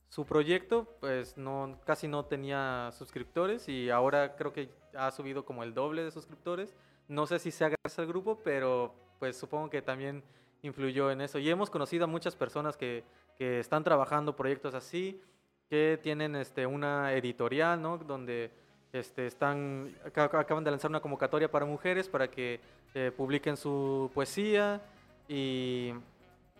su 0.08 0.24
proyecto, 0.24 0.86
pues 1.00 1.36
no, 1.36 1.80
casi 1.84 2.06
no 2.06 2.26
tenía 2.26 2.90
suscriptores 2.92 3.68
y 3.68 3.90
ahora 3.90 4.36
creo 4.36 4.52
que 4.52 4.70
ha 4.96 5.10
subido 5.10 5.44
como 5.44 5.64
el 5.64 5.74
doble 5.74 6.04
de 6.04 6.12
suscriptores. 6.12 6.76
No 7.10 7.26
sé 7.26 7.40
si 7.40 7.50
sea 7.50 7.68
gracias 7.68 7.98
al 7.98 8.06
grupo, 8.06 8.38
pero 8.44 8.94
pues 9.18 9.36
supongo 9.36 9.68
que 9.68 9.82
también 9.82 10.22
influyó 10.62 11.10
en 11.10 11.20
eso. 11.20 11.40
Y 11.40 11.50
hemos 11.50 11.68
conocido 11.68 12.04
a 12.04 12.06
muchas 12.06 12.36
personas 12.36 12.76
que, 12.76 13.02
que 13.36 13.58
están 13.58 13.82
trabajando 13.82 14.36
proyectos 14.36 14.74
así, 14.74 15.20
que 15.68 15.98
tienen 16.00 16.36
este, 16.36 16.66
una 16.66 17.12
editorial, 17.12 17.82
¿no? 17.82 17.98
Donde 17.98 18.52
este, 18.92 19.26
están, 19.26 19.92
aca- 20.06 20.30
acaban 20.38 20.62
de 20.62 20.70
lanzar 20.70 20.88
una 20.88 21.00
convocatoria 21.00 21.50
para 21.50 21.66
mujeres 21.66 22.08
para 22.08 22.30
que 22.30 22.60
eh, 22.94 23.10
publiquen 23.16 23.56
su 23.56 24.08
poesía 24.14 24.80
y 25.28 25.92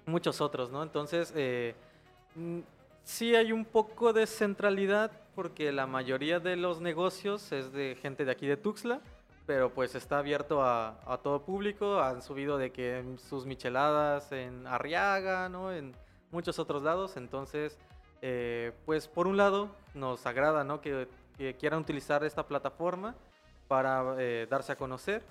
muchos 0.06 0.40
otros, 0.40 0.68
¿no? 0.72 0.82
Entonces, 0.82 1.32
eh, 1.36 1.76
sí 3.04 3.36
hay 3.36 3.52
un 3.52 3.64
poco 3.64 4.12
de 4.12 4.26
centralidad 4.26 5.12
porque 5.36 5.70
la 5.70 5.86
mayoría 5.86 6.40
de 6.40 6.56
los 6.56 6.80
negocios 6.80 7.52
es 7.52 7.72
de 7.72 7.96
gente 8.02 8.24
de 8.24 8.32
aquí 8.32 8.48
de 8.48 8.56
Tuxtla, 8.56 9.00
pero 9.50 9.68
pues 9.74 9.96
está 9.96 10.20
abierto 10.20 10.62
a, 10.62 11.00
a 11.04 11.18
todo 11.18 11.42
público. 11.42 11.98
Han 11.98 12.22
subido 12.22 12.56
de 12.56 12.70
que 12.70 13.04
sus 13.28 13.46
micheladas 13.46 14.30
en 14.30 14.64
Arriaga, 14.64 15.48
¿no? 15.48 15.72
En 15.72 15.92
muchos 16.30 16.60
otros 16.60 16.84
lados. 16.84 17.16
Entonces, 17.16 17.76
eh, 18.22 18.70
pues 18.86 19.08
por 19.08 19.26
un 19.26 19.36
lado 19.36 19.74
nos 19.92 20.24
agrada, 20.24 20.62
¿no? 20.62 20.80
Que, 20.80 21.08
que 21.36 21.56
quieran 21.56 21.80
utilizar 21.80 22.22
esta 22.22 22.46
plataforma 22.46 23.16
para 23.66 24.14
eh, 24.18 24.46
darse 24.48 24.70
a 24.70 24.76
conocer. 24.76 25.24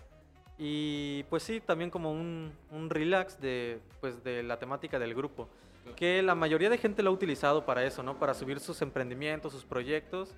Y 0.57 1.23
pues 1.29 1.43
sí, 1.43 1.61
también 1.61 1.89
como 1.89 2.11
un, 2.11 2.51
un 2.71 2.89
relax 2.89 3.39
de, 3.39 3.79
pues, 4.01 4.21
de 4.21 4.43
la 4.43 4.59
temática 4.59 4.99
del 4.99 5.15
grupo. 5.15 5.47
Que 5.95 6.21
la 6.21 6.35
mayoría 6.35 6.69
de 6.69 6.77
gente 6.77 7.03
lo 7.03 7.11
ha 7.11 7.13
utilizado 7.13 7.65
para 7.65 7.85
eso, 7.85 8.03
¿no? 8.03 8.19
Para 8.19 8.33
subir 8.33 8.59
sus 8.59 8.81
emprendimientos, 8.81 9.53
sus 9.53 9.63
proyectos. 9.63 10.35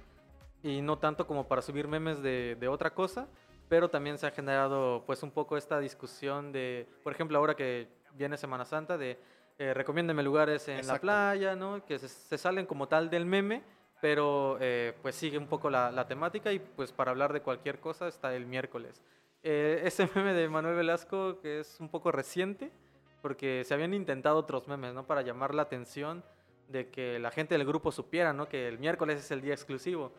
Y 0.62 0.84
no 0.84 1.00
tanto 1.00 1.26
como 1.26 1.48
para 1.48 1.64
subir 1.64 1.88
memes 1.88 2.22
de, 2.22 2.56
de 2.60 2.68
otra 2.68 2.94
cosa. 2.94 3.28
Pero 3.72 3.90
también 3.90 4.18
se 4.18 4.28
ha 4.28 4.32
generado 4.32 5.02
pues 5.06 5.24
un 5.24 5.32
poco 5.32 5.56
esta 5.56 5.80
discusión 5.80 6.52
de, 6.52 6.86
por 7.06 7.14
ejemplo, 7.14 7.38
ahora 7.38 7.56
que 7.56 7.88
viene 8.16 8.36
Semana 8.36 8.66
Santa, 8.66 8.98
de 8.98 9.18
eh, 9.58 9.74
recomiéndeme 9.74 10.22
lugares 10.24 10.68
en 10.68 10.76
la 10.76 10.82
Exacto. 10.82 11.04
playa, 11.04 11.56
¿no? 11.56 11.86
Que 11.86 11.98
se, 11.98 12.10
se 12.10 12.38
salen 12.38 12.66
como 12.66 12.90
tal 12.90 13.10
del 13.10 13.26
meme, 13.26 13.64
pero 14.02 14.58
eh, 14.60 14.94
pues 15.02 15.16
sigue 15.16 15.38
un 15.38 15.48
poco 15.48 15.70
la, 15.70 15.90
la 15.90 16.06
temática 16.06 16.52
y 16.52 16.60
pues 16.60 16.92
para 16.92 17.12
hablar 17.12 17.32
de 17.32 17.40
cualquier 17.40 17.80
cosa 17.80 18.10
está 18.10 18.36
el 18.36 18.46
miércoles. 18.46 19.02
Eh, 19.42 19.82
ese 19.86 20.10
meme 20.16 20.34
de 20.34 20.50
Manuel 20.50 20.76
Velasco 20.76 21.40
que 21.40 21.62
es 21.62 21.80
un 21.80 21.88
poco 21.88 22.12
reciente, 22.12 22.74
porque 23.22 23.64
se 23.64 23.74
habían 23.74 23.94
intentado 23.94 24.36
otros 24.36 24.68
memes, 24.68 24.94
¿no? 24.94 25.08
Para 25.08 25.22
llamar 25.22 25.56
la 25.56 25.62
atención 25.62 26.26
de 26.68 26.90
que 26.90 27.20
la 27.20 27.32
gente 27.32 27.58
del 27.58 27.66
grupo 27.66 27.94
supiera, 27.94 28.34
¿no? 28.34 28.50
Que 28.50 28.68
el 28.68 28.80
miércoles 28.80 29.20
es 29.20 29.32
el 29.32 29.40
día 29.40 29.54
exclusivo. 29.54 30.12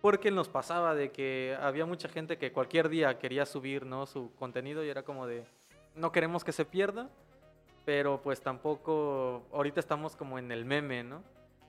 Porque 0.00 0.30
nos 0.30 0.48
pasaba 0.48 0.94
de 0.94 1.10
que 1.10 1.56
había 1.60 1.84
mucha 1.84 2.08
gente 2.08 2.38
que 2.38 2.52
cualquier 2.52 2.88
día 2.88 3.18
quería 3.18 3.44
subir, 3.44 3.84
¿no? 3.84 4.06
Su 4.06 4.34
contenido 4.36 4.84
y 4.84 4.88
era 4.88 5.02
como 5.02 5.26
de, 5.26 5.44
no 5.94 6.10
queremos 6.10 6.42
que 6.42 6.52
se 6.52 6.64
pierda, 6.64 7.10
pero 7.84 8.22
pues 8.22 8.40
tampoco, 8.40 9.42
ahorita 9.52 9.80
estamos 9.80 10.16
como 10.16 10.38
en 10.38 10.52
el 10.52 10.64
meme, 10.64 11.02
¿no? 11.02 11.22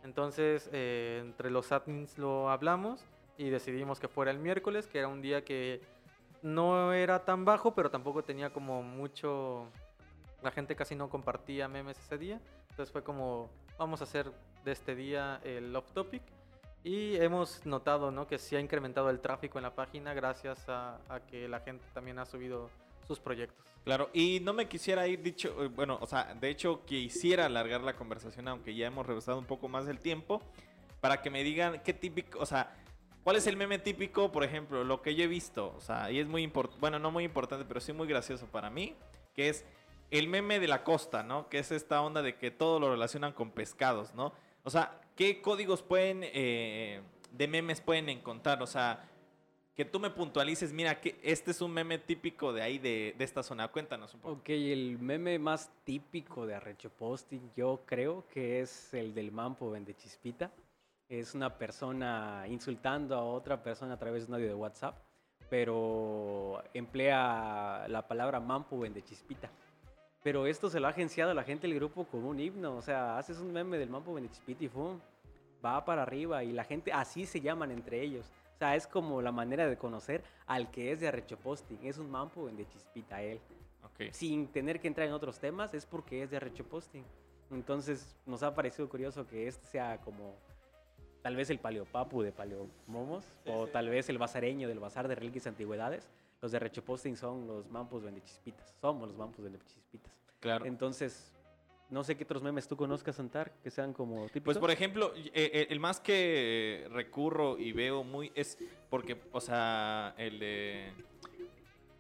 Entonces, 0.04 0.70
eh, 0.72 1.20
entre 1.22 1.50
los 1.52 1.72
admins 1.72 2.18
lo 2.18 2.50
hablamos 2.50 3.06
y 3.38 3.50
decidimos 3.50 4.00
que 4.00 4.08
fuera 4.08 4.32
el 4.32 4.40
miércoles, 4.40 4.88
que 4.88 5.00
era 5.00 5.08
un 5.08 5.22
día 5.22 5.44
que 5.44 5.82
no 6.42 6.94
era 6.94 7.24
tan 7.24 7.46
bajo, 7.46 7.74
pero 7.74 7.92
tampoco 7.92 8.24
tenía 8.24 8.52
como 8.52 8.82
mucho... 8.84 9.68
La 10.42 10.52
gente 10.52 10.76
casi 10.76 10.96
no 10.96 11.10
compartía 11.10 11.68
memes 11.68 12.00
ese 12.00 12.18
día. 12.18 12.42
Entonces 12.72 12.92
fue 12.92 13.04
como, 13.04 13.50
vamos 13.78 14.02
a 14.02 14.06
hacer 14.06 14.32
de 14.66 14.72
este 14.72 14.96
día 14.96 15.40
el 15.44 15.76
off 15.76 15.92
topic. 15.92 16.24
Y 16.84 17.16
hemos 17.18 17.66
notado 17.66 18.12
¿no? 18.12 18.28
que 18.28 18.40
sí 18.40 18.56
ha 18.56 18.60
incrementado 18.60 19.10
el 19.10 19.20
tráfico 19.20 19.60
en 19.60 19.64
la 19.64 19.76
página 19.76 20.14
gracias 20.14 20.68
a, 20.68 21.00
a 21.10 21.20
que 21.20 21.48
la 21.48 21.60
gente 21.60 21.86
también 21.94 22.18
ha 22.18 22.26
subido 22.26 22.70
sus 23.08 23.20
proyectos. 23.20 23.66
Claro, 23.84 24.10
y 24.14 24.40
no 24.42 24.54
me 24.54 24.68
quisiera 24.68 25.08
ir 25.08 25.22
dicho, 25.22 25.64
eh, 25.64 25.68
bueno, 25.68 25.98
o 26.02 26.06
sea, 26.06 26.36
de 26.36 26.50
hecho 26.50 26.86
quisiera 26.86 27.46
alargar 27.48 27.82
la 27.82 27.96
conversación, 27.96 28.48
aunque 28.48 28.76
ya 28.76 28.88
hemos 28.88 29.06
regresado 29.06 29.40
un 29.40 29.46
poco 29.46 29.68
más 29.68 29.86
del 29.86 30.00
tiempo, 30.00 30.42
para 31.00 31.22
que 31.22 31.30
me 31.30 31.44
digan 31.44 31.82
qué 31.84 31.94
típico, 31.94 32.40
o 32.40 32.46
sea, 32.46 32.76
cuál 33.24 33.36
es 33.36 33.48
el 33.48 33.58
meme 33.58 33.80
típico, 33.80 34.32
por 34.32 34.44
ejemplo, 34.44 34.84
lo 34.84 35.02
que 35.02 35.16
yo 35.16 35.24
he 35.24 35.28
visto, 35.28 35.74
o 35.76 35.82
sea, 35.82 36.12
y 36.12 36.20
es 36.20 36.28
muy 36.28 36.44
importante, 36.44 36.80
bueno, 36.80 37.00
no 37.00 37.10
muy 37.10 37.24
importante, 37.24 37.66
pero 37.66 37.80
sí 37.80 37.92
muy 37.92 38.08
gracioso 38.08 38.46
para 38.48 38.70
mí, 38.70 38.96
que 39.34 39.50
es 39.50 39.66
el 40.12 40.28
meme 40.28 40.60
de 40.60 40.68
la 40.68 40.84
costa, 40.84 41.24
¿no? 41.24 41.50
Que 41.50 41.58
es 41.60 41.72
esta 41.72 42.02
onda 42.02 42.22
de 42.22 42.38
que 42.38 42.52
todo 42.52 42.80
lo 42.80 42.92
relacionan 42.92 43.34
con 43.34 43.50
pescados, 43.52 44.14
¿no? 44.14 44.34
O 44.64 44.70
sea, 44.70 45.01
¿qué 45.16 45.42
códigos 45.42 45.82
pueden, 45.82 46.22
eh, 46.24 47.02
de 47.32 47.48
memes 47.48 47.82
pueden 47.82 48.10
encontrar? 48.10 48.62
O 48.62 48.68
sea, 48.68 49.08
que 49.76 49.86
tú 49.86 50.00
me 50.00 50.10
puntualices, 50.10 50.74
mira, 50.74 51.00
este 51.24 51.52
es 51.52 51.62
un 51.62 51.72
meme 51.72 51.98
típico 51.98 52.54
de 52.54 52.62
ahí, 52.62 52.78
de, 52.78 53.16
de 53.18 53.24
esta 53.24 53.42
zona. 53.42 53.70
Cuéntanos 53.70 54.14
un 54.14 54.20
poco. 54.20 54.34
Ok, 54.36 54.50
el 54.50 55.00
meme 55.00 55.40
más 55.40 55.72
típico 55.84 56.46
de 56.46 56.56
Arrecho 56.56 56.90
Posting, 56.90 57.52
yo 57.56 57.82
creo 57.86 58.26
que 58.28 58.62
es 58.62 58.94
el 58.94 59.14
del 59.14 59.32
Mampo 59.32 59.72
Vende 59.72 59.96
Chispita. 59.96 60.52
Es 61.08 61.34
una 61.36 61.58
persona 61.58 62.46
insultando 62.48 63.16
a 63.16 63.24
otra 63.24 63.64
persona 63.64 63.94
a 63.94 64.00
través 64.00 64.24
de 64.24 64.30
un 64.30 64.36
audio 64.36 64.48
de 64.48 64.56
WhatsApp, 64.56 64.98
pero 65.50 66.64
emplea 66.74 67.86
la 67.88 68.08
palabra 68.08 68.40
Mampo 68.40 68.80
Vende 68.80 69.04
Chispita. 69.04 69.50
Pero 70.24 70.46
esto 70.46 70.70
se 70.70 70.80
lo 70.80 70.88
ha 70.88 70.92
agenciado 70.92 71.34
la 71.34 71.44
gente 71.44 71.68
del 71.68 71.76
grupo 71.78 72.06
con 72.06 72.24
un 72.24 72.40
himno. 72.40 72.76
O 72.76 72.82
sea, 72.82 73.18
haces 73.18 73.40
un 73.40 73.52
meme 73.52 73.78
del 73.78 73.90
Mampo 73.90 74.14
Vende 74.14 74.30
Chispita 74.30 74.64
y 74.64 74.68
¡fum! 74.68 75.00
va 75.64 75.84
para 75.84 76.04
arriba. 76.04 76.44
Y 76.44 76.52
la 76.52 76.64
gente 76.64 76.92
así 76.94 77.26
se 77.26 77.42
llaman 77.42 77.72
entre 77.72 78.02
ellos. 78.02 78.32
O 78.56 78.58
sea, 78.60 78.76
es 78.76 78.86
como 78.86 79.22
la 79.22 79.32
manera 79.32 79.68
de 79.68 79.78
conocer 79.78 80.24
al 80.46 80.70
que 80.70 80.92
es 80.92 81.00
de 81.00 81.08
Arrecho 81.08 81.38
Posting. 81.38 81.80
Es 81.84 81.98
un 81.98 82.12
Mampo 82.12 82.46
Vende 82.46 82.68
Chispita 82.68 83.22
él 83.24 83.40
Ok. 83.84 84.12
sin 84.12 84.48
tener 84.48 84.80
que 84.80 84.88
entrar 84.88 85.08
en 85.08 85.14
otros 85.14 85.40
temas, 85.40 85.74
es 85.74 85.88
porque 85.88 86.22
es 86.22 86.30
de 86.30 86.38
Arrecho 86.38 86.64
Posting. 86.66 87.04
Entonces, 87.50 88.16
nos 88.28 88.44
ha 88.44 88.54
parecido 88.54 88.88
curioso 88.88 89.26
que 89.28 89.48
este 89.48 89.66
sea 89.66 89.98
como 90.02 90.36
tal 91.24 91.36
vez 91.36 91.50
el 91.50 91.60
paleopapu 91.60 92.22
de 92.22 92.32
paleomomos, 92.32 93.26
o 93.46 93.68
tal 93.68 93.90
vez 93.90 94.08
el 94.10 94.18
bazareño 94.20 94.68
del 94.68 94.80
bazar 94.80 95.08
de 95.08 95.16
reliquias 95.16 95.46
y 95.48 95.50
antigüedades. 95.50 96.08
Los 96.42 96.52
de 96.52 96.58
Arrecho 96.58 96.84
Posting 96.84 97.16
son 97.16 97.48
los 97.48 97.70
mampos 97.70 98.04
vendechispitas. 98.04 98.76
Somos 98.82 99.10
los 99.10 99.18
mampos 99.18 99.44
vendechispitas. 99.44 100.12
Claro. 100.40 100.66
Entonces, 100.66 101.32
no 101.92 102.04
sé 102.04 102.16
qué 102.16 102.24
otros 102.24 102.42
memes 102.42 102.68
tú 102.68 102.76
conozcas, 102.76 103.20
Antar, 103.20 103.52
que 103.62 103.70
sean 103.70 103.94
como 103.94 104.24
típicos. 104.28 104.46
Pues 104.46 104.58
por 104.58 104.72
ejemplo, 104.72 105.14
eh, 105.16 105.32
eh, 105.34 105.68
el 105.70 105.80
más 105.80 106.00
que 106.00 106.88
recurro 106.90 107.60
y 107.60 107.74
veo 107.74 108.04
muy 108.04 108.32
es 108.34 108.58
porque, 108.90 109.22
o 109.32 109.42
sea, 109.42 110.16
el 110.18 110.40
de... 110.40 110.94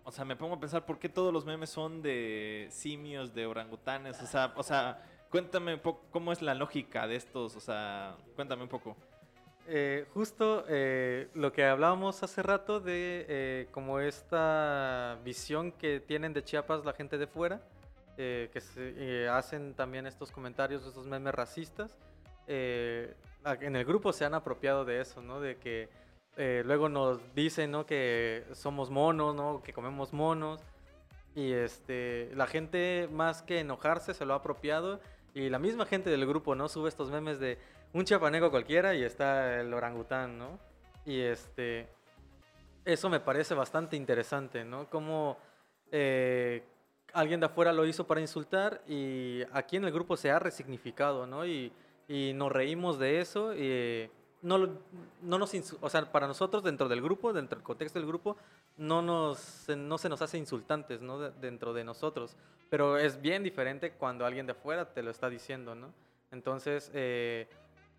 O 0.04 0.12
sea, 0.12 0.26
me 0.26 0.36
pongo 0.36 0.56
a 0.56 0.60
pensar 0.60 0.86
por 0.86 0.98
qué 0.98 1.10
todos 1.10 1.32
los 1.32 1.46
memes 1.46 1.70
son 1.70 2.02
de 2.02 2.68
simios, 2.72 3.36
de 3.36 3.46
orangutanes, 3.46 4.20
o 4.22 4.26
sea, 4.26 4.52
o 4.56 4.64
sea, 4.64 5.04
cuéntame 5.30 5.76
un 5.76 5.80
poco 5.80 6.06
cómo 6.10 6.32
es 6.32 6.42
la 6.42 6.56
lógica 6.56 7.06
de 7.06 7.18
estos, 7.18 7.56
o 7.56 7.60
sea, 7.60 8.18
cuéntame 8.36 8.64
un 8.64 8.70
poco. 8.70 8.98
Eh, 9.74 10.06
justo 10.14 10.66
eh, 10.68 11.30
lo 11.34 11.54
que 11.54 11.64
hablábamos 11.64 12.24
hace 12.24 12.44
rato 12.44 12.82
de 12.82 13.26
eh, 13.30 13.68
como 13.72 14.02
esta 14.02 15.18
visión 15.24 15.72
que 15.72 16.02
tienen 16.02 16.34
de 16.34 16.44
Chiapas 16.44 16.84
la 16.84 16.92
gente 16.92 17.18
de 17.18 17.26
fuera, 17.26 17.62
eh, 18.18 18.50
que 18.52 18.60
se, 18.60 19.30
hacen 19.30 19.74
también 19.74 20.08
estos 20.08 20.30
comentarios, 20.30 20.86
estos 20.86 21.08
memes 21.08 21.34
racistas, 21.34 21.98
en 22.48 23.16
el 23.78 23.86
grupo 23.86 24.12
se 24.12 24.26
han 24.26 24.34
apropiado 24.34 24.84
de 24.84 25.00
eso, 25.00 25.22
¿no? 25.22 25.40
De 25.40 25.56
que 25.56 25.88
luego 26.66 26.90
nos 26.90 27.34
dicen, 27.34 27.72
¿no? 27.72 27.86
Que 27.86 28.44
somos 28.52 28.90
monos, 28.90 29.34
¿no? 29.36 29.62
Que 29.64 29.72
comemos 29.72 30.12
monos. 30.12 30.60
Y 31.34 31.54
este, 31.54 32.30
la 32.36 32.46
gente 32.46 33.08
más 33.10 33.42
que 33.42 33.62
enojarse 33.62 34.14
se 34.14 34.26
lo 34.26 34.34
ha 34.34 34.38
apropiado. 34.38 35.00
Y 35.34 35.48
la 35.48 35.60
misma 35.60 35.86
gente 35.86 36.10
del 36.10 36.28
grupo, 36.28 36.56
¿no? 36.56 36.68
Sube 36.68 36.90
estos 36.90 37.10
memes 37.10 37.40
de 37.40 37.58
un 37.94 38.06
chapaneco 38.06 38.50
cualquiera 38.50 38.94
y 38.96 39.04
está 39.04 39.60
el 39.62 39.74
orangután, 39.74 40.38
¿no? 40.38 40.60
Y 41.06 41.20
este, 41.20 41.88
eso 42.86 43.10
me 43.10 43.20
parece 43.20 43.54
bastante 43.54 43.96
interesante, 43.96 44.64
¿no? 44.64 44.89
Como 44.89 45.38
eh, 45.92 46.64
alguien 47.14 47.39
de 47.39 47.48
afuera 47.48 47.74
lo 47.74 47.86
hizo 47.86 48.08
para 48.08 48.22
insultar 48.22 48.82
y 48.88 49.42
aquí 49.52 49.78
en 49.78 49.86
el 49.86 49.92
grupo 49.92 50.16
se 50.16 50.32
ha 50.32 50.39
resignificado, 50.39 51.28
¿no? 51.28 51.46
Y, 51.46 51.72
y 52.08 52.34
nos 52.34 52.52
reímos 52.52 52.98
de 53.00 53.20
eso. 53.20 53.54
Y 53.56 54.10
no, 54.42 54.58
no 55.22 55.38
nos, 55.38 55.54
o 55.82 55.89
sea, 55.89 56.12
para 56.12 56.28
nosotros 56.28 56.64
dentro 56.64 56.88
del 56.88 57.02
grupo, 57.02 57.34
dentro 57.34 57.58
del 57.58 57.64
contexto 57.64 58.00
del 58.00 58.08
grupo, 58.08 58.38
no, 58.78 59.02
nos, 59.02 59.68
no 59.70 59.98
se 59.98 60.10
nos 60.10 60.22
hace 60.22 60.38
insultantes, 60.38 61.02
¿no? 61.02 61.20
De- 61.20 61.32
dentro 61.42 61.74
de 61.74 61.84
nosotros. 61.84 62.36
Pero 62.70 62.98
es 62.98 63.22
bien 63.22 63.44
diferente 63.44 63.92
cuando 63.92 64.26
alguien 64.26 64.46
de 64.46 64.54
afuera 64.54 64.94
te 64.94 65.04
lo 65.04 65.12
está 65.12 65.30
diciendo, 65.30 65.76
¿no? 65.76 65.94
Entonces, 66.32 66.89
eh, 66.94 67.48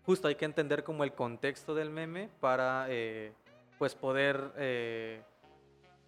justo 0.05 0.27
hay 0.27 0.35
que 0.35 0.45
entender 0.45 0.83
como 0.83 1.03
el 1.03 1.13
contexto 1.13 1.73
del 1.75 1.89
meme 1.89 2.29
para, 2.39 2.85
eh, 2.89 3.33
pues, 3.77 3.95
poder 3.95 4.51
eh, 4.57 5.21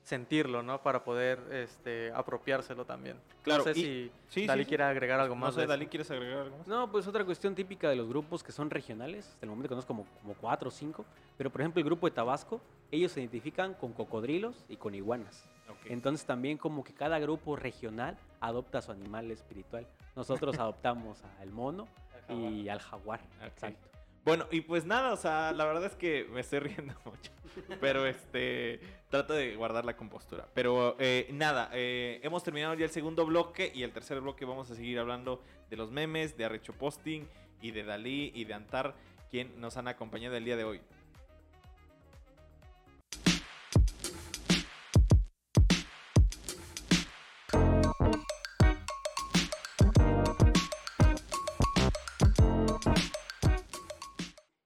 sentirlo, 0.03 0.61
¿no? 0.61 0.81
Para 0.83 1.03
poder 1.03 1.39
este, 1.51 2.11
apropiárselo 2.13 2.85
también. 2.85 3.17
Claro, 3.41 3.65
No 3.65 3.73
sé 3.73 3.79
y- 3.79 3.83
si 3.83 4.11
sí, 4.41 4.45
Dalí 4.47 4.61
sí, 4.61 4.65
sí. 4.65 4.69
quiere 4.69 4.83
agregar 4.83 5.19
algo 5.19 5.33
No 5.35 5.41
más. 5.41 5.53
sé, 5.55 5.61
de 5.61 5.65
eso. 5.65 5.71
Dalí, 5.71 5.87
¿quieres 5.87 6.11
agregar 6.11 6.39
algo 6.43 6.57
más? 6.59 6.67
No, 6.67 6.91
pues 6.91 7.07
otra 7.07 7.23
cuestión 7.25 7.55
típica 7.55 7.89
de 7.89 7.95
los 7.95 8.07
grupos 8.07 8.43
que 8.43 8.51
son 8.51 8.69
regionales, 8.69 9.27
hasta 9.27 9.45
el 9.45 9.49
momento 9.49 9.69
conozco 9.69 9.87
como, 9.87 10.05
como 10.21 10.33
cuatro 10.35 10.67
o 10.67 10.71
cinco, 10.71 11.05
pero 11.37 11.49
por 11.49 11.61
ejemplo 11.61 11.79
el 11.79 11.85
grupo 11.85 12.07
de 12.07 12.11
Tabasco, 12.11 12.61
ellos 12.91 13.11
se 13.11 13.21
identifican 13.21 13.73
con 13.73 13.93
cocodrilos 13.93 14.63
y 14.69 14.77
con 14.77 14.93
iguanas. 14.93 15.47
Entonces 15.85 16.25
también 16.25 16.57
como 16.57 16.83
que 16.83 16.93
cada 16.93 17.17
grupo 17.19 17.55
regional 17.55 18.17
adopta 18.39 18.77
a 18.79 18.81
su 18.81 18.91
animal 18.91 19.29
espiritual. 19.31 19.87
Nosotros 20.15 20.57
adoptamos 20.59 21.23
al 21.39 21.49
mono 21.51 21.87
y 22.29 22.69
al 22.69 22.79
jaguar. 22.79 23.21
Exacto. 23.43 23.89
Bueno, 24.25 24.47
y 24.49 24.61
pues 24.61 24.85
nada, 24.85 25.13
o 25.13 25.17
sea, 25.17 25.51
la 25.51 25.65
verdad 25.65 25.85
es 25.85 25.95
que 25.95 26.27
me 26.31 26.41
estoy 26.41 26.59
riendo 26.59 26.95
mucho. 27.05 27.31
Pero 27.79 28.05
este, 28.05 28.79
trato 29.09 29.33
de 29.33 29.55
guardar 29.55 29.85
la 29.85 29.95
compostura. 29.95 30.47
Pero 30.53 30.97
eh, 30.99 31.29
nada, 31.31 31.69
eh, 31.73 32.19
hemos 32.23 32.43
terminado 32.43 32.73
ya 32.73 32.85
el 32.85 32.91
segundo 32.91 33.25
bloque 33.25 33.71
y 33.73 33.83
el 33.83 33.93
tercer 33.93 34.19
bloque 34.19 34.43
vamos 34.43 34.69
a 34.71 34.75
seguir 34.75 34.99
hablando 34.99 35.41
de 35.69 35.77
los 35.77 35.91
memes, 35.91 36.35
de 36.37 36.45
Arrecho 36.45 36.73
Posting 36.73 37.27
y 37.61 37.71
de 37.71 37.83
Dalí 37.83 38.31
y 38.35 38.45
de 38.45 38.55
Antar, 38.55 38.95
quien 39.29 39.59
nos 39.61 39.77
han 39.77 39.87
acompañado 39.87 40.35
el 40.35 40.43
día 40.43 40.57
de 40.57 40.63
hoy. 40.63 40.81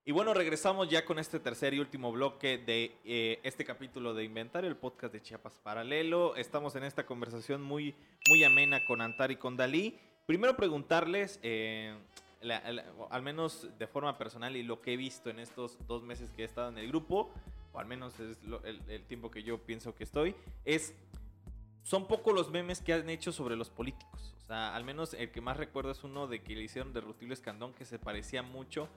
Y 0.10 0.12
bueno, 0.12 0.34
regresamos 0.34 0.90
ya 0.90 1.06
con 1.06 1.20
este 1.20 1.40
tercer 1.40 1.76
y 1.76 1.80
último 1.80 2.12
bloque 2.12 2.58
de 2.58 2.96
eh, 3.06 3.40
este 3.44 3.64
capítulo 3.64 4.16
de 4.16 4.24
Inventario, 4.24 4.68
el 4.68 4.76
podcast 4.76 5.14
de 5.14 5.22
Chiapas 5.22 5.60
Paralelo. 5.62 6.36
Estamos 6.36 6.76
en 6.76 6.84
esta 6.84 7.06
conversación 7.06 7.62
muy, 7.62 7.94
muy 8.28 8.44
amena 8.44 8.84
con 8.88 9.02
Antar 9.02 9.30
y 9.30 9.36
con 9.36 9.56
Dalí. 9.56 10.00
Primero 10.26 10.58
preguntarles, 10.58 11.40
eh, 11.44 11.96
la- 12.42 12.72
la- 12.72 12.86
al 13.12 13.22
menos 13.22 13.68
de 13.78 13.86
forma 13.86 14.18
personal 14.18 14.56
y 14.56 14.64
lo 14.64 14.82
que 14.82 14.94
he 14.94 14.98
visto 14.98 15.30
en 15.30 15.38
estos 15.38 15.78
dos 15.86 16.02
meses 16.02 16.32
que 16.32 16.42
he 16.42 16.46
estado 16.46 16.70
en 16.70 16.80
el 16.80 16.88
grupo, 16.88 17.32
o 17.72 17.78
al 17.80 17.86
menos 17.86 18.20
es 18.20 18.42
lo- 18.46 18.64
el, 18.64 18.82
el 18.90 19.04
tiempo 19.06 19.30
que 19.30 19.44
yo 19.44 19.60
pienso 19.60 19.94
que 19.94 20.06
estoy, 20.06 20.34
es 20.66 20.96
son 21.84 22.08
pocos 22.08 22.34
los 22.34 22.50
memes 22.50 22.82
que 22.82 22.94
han 22.94 23.12
hecho 23.12 23.32
sobre 23.32 23.56
los 23.56 23.70
políticos. 23.70 24.36
O 24.44 24.48
sea, 24.48 24.76
al 24.76 24.84
menos 24.84 25.14
el 25.14 25.30
que 25.30 25.40
más 25.40 25.56
recuerdo 25.58 25.92
es 25.92 26.04
uno 26.04 26.26
de 26.26 26.42
que 26.42 26.56
le 26.56 26.64
hicieron 26.64 26.94
de 26.94 27.02
Rutilio 27.02 27.36
Escandón 27.36 27.76
que 27.76 27.86
se 27.86 28.00
parecía 28.00 28.42
mucho 28.42 28.90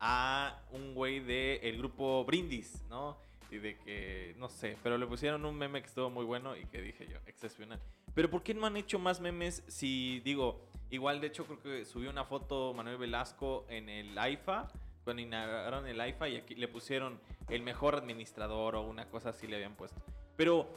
a 0.00 0.62
un 0.72 0.94
güey 0.94 1.20
del 1.20 1.78
grupo 1.78 2.24
Brindis, 2.24 2.82
¿no? 2.88 3.16
Y 3.50 3.58
de 3.58 3.76
que, 3.78 4.34
no 4.38 4.48
sé, 4.48 4.76
pero 4.82 4.96
le 4.96 5.06
pusieron 5.06 5.44
un 5.44 5.56
meme 5.56 5.80
que 5.80 5.88
estuvo 5.88 6.08
muy 6.08 6.24
bueno 6.24 6.56
y 6.56 6.64
que 6.66 6.80
dije 6.80 7.06
yo, 7.08 7.18
excepcional. 7.26 7.80
Pero 8.14 8.30
¿por 8.30 8.42
qué 8.42 8.54
no 8.54 8.66
han 8.66 8.76
hecho 8.76 8.98
más 8.98 9.20
memes 9.20 9.62
si, 9.68 10.20
digo, 10.20 10.60
igual 10.90 11.20
de 11.20 11.28
hecho 11.28 11.44
creo 11.46 11.60
que 11.60 11.84
subió 11.84 12.10
una 12.10 12.24
foto 12.24 12.72
Manuel 12.74 12.96
Velasco 12.96 13.66
en 13.68 13.88
el 13.88 14.16
AIFA, 14.16 14.68
cuando 15.04 15.22
inauguraron 15.22 15.86
el 15.86 16.00
AIFA 16.00 16.28
y 16.28 16.36
aquí 16.36 16.54
le 16.54 16.68
pusieron 16.68 17.20
el 17.48 17.62
mejor 17.62 17.96
administrador 17.96 18.76
o 18.76 18.82
una 18.82 19.08
cosa 19.08 19.30
así 19.30 19.46
le 19.46 19.56
habían 19.56 19.74
puesto. 19.74 20.00
Pero 20.36 20.68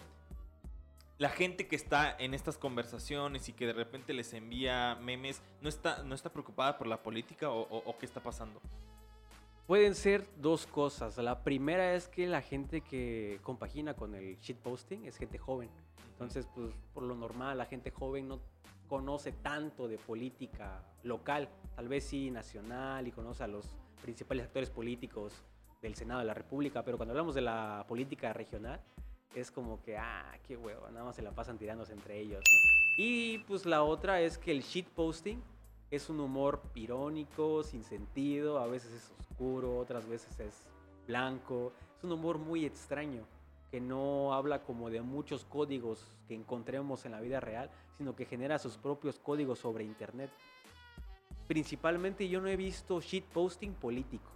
la 1.18 1.30
gente 1.30 1.68
que 1.68 1.76
está 1.76 2.16
en 2.18 2.34
estas 2.34 2.58
conversaciones 2.58 3.48
y 3.50 3.54
que 3.54 3.68
de 3.68 3.74
repente 3.74 4.14
les 4.14 4.34
envía 4.34 4.98
memes, 5.02 5.42
¿no 5.62 5.70
está, 5.70 6.04
no 6.04 6.16
está 6.16 6.32
preocupada 6.32 6.78
por 6.78 6.88
la 6.88 7.02
política 7.04 7.50
o, 7.50 7.98
qué 8.00 8.06
está 8.06 8.22
pasando? 8.22 8.62
Pueden 9.68 9.96
ser 9.96 10.28
dos 10.38 10.68
cosas. 10.68 11.18
La 11.18 11.42
primera 11.44 11.96
es 11.96 12.10
que 12.10 12.28
la 12.28 12.42
gente 12.42 12.82
que 12.82 13.40
compagina 13.44 13.94
con 13.94 14.14
el 14.14 14.38
shitposting 14.40 15.06
es 15.06 15.16
gente 15.18 15.38
joven. 15.38 15.70
Entonces, 16.12 16.48
pues 16.54 16.74
por 16.94 17.04
lo 17.04 17.16
normal, 17.16 17.58
la 17.58 17.66
gente 17.66 17.90
joven 17.90 18.28
no 18.28 18.42
conoce 18.90 19.32
tanto 19.32 19.88
de 19.88 19.98
política 19.98 20.84
local, 21.04 21.48
tal 21.76 21.88
vez 21.88 22.04
sí 22.04 22.30
nacional 22.30 23.08
y 23.08 23.12
conoce 23.12 23.44
a 23.44 23.48
los 23.48 23.78
principales 24.02 24.46
actores 24.46 24.70
políticos 24.70 25.34
del 25.82 25.96
Senado 25.96 26.20
de 26.20 26.26
la 26.26 26.34
República, 26.34 26.84
pero 26.84 26.98
cuando 26.98 27.14
hablamos 27.14 27.34
de 27.34 27.42
la 27.42 27.86
política 27.88 28.34
regional, 28.34 28.82
es 29.34 29.50
como 29.50 29.82
que, 29.82 29.98
ah, 29.98 30.38
qué 30.46 30.58
huevo, 30.58 30.90
nada 30.92 31.06
más 31.06 31.16
se 31.16 31.22
la 31.22 31.32
pasan 31.32 31.58
tirándose 31.58 31.94
entre 31.94 32.20
ellos. 32.20 32.44
Y 32.98 33.40
pues 33.40 33.66
la 33.66 33.84
otra 33.84 34.22
es 34.22 34.38
que 34.38 34.52
el 34.52 34.62
shitposting 34.62 35.42
es 35.96 36.10
un 36.10 36.20
humor 36.20 36.60
irónico, 36.74 37.62
sin 37.62 37.84
sentido, 37.84 38.58
a 38.58 38.66
veces 38.66 38.92
es 38.94 39.12
oscuro, 39.20 39.78
otras 39.78 40.08
veces 40.10 40.40
es 40.40 40.64
blanco, 41.06 41.72
es 41.96 42.04
un 42.04 42.14
humor 42.14 42.40
muy 42.40 42.66
extraño 42.66 43.28
que 43.70 43.80
no 43.80 44.34
habla 44.34 44.64
como 44.64 44.90
de 44.90 45.02
muchos 45.04 45.46
códigos 45.46 46.04
que 46.28 46.34
encontremos 46.34 47.06
en 47.06 47.12
la 47.12 47.22
vida 47.22 47.40
real, 47.40 47.70
sino 48.00 48.16
que 48.16 48.26
genera 48.26 48.58
sus 48.58 48.76
propios 48.78 49.20
códigos 49.20 49.60
sobre 49.60 49.84
internet. 49.84 50.32
Principalmente 51.48 52.28
yo 52.28 52.42
no 52.42 52.48
he 52.48 52.58
visto 52.58 53.00
shitposting 53.00 53.76
político 53.76 54.32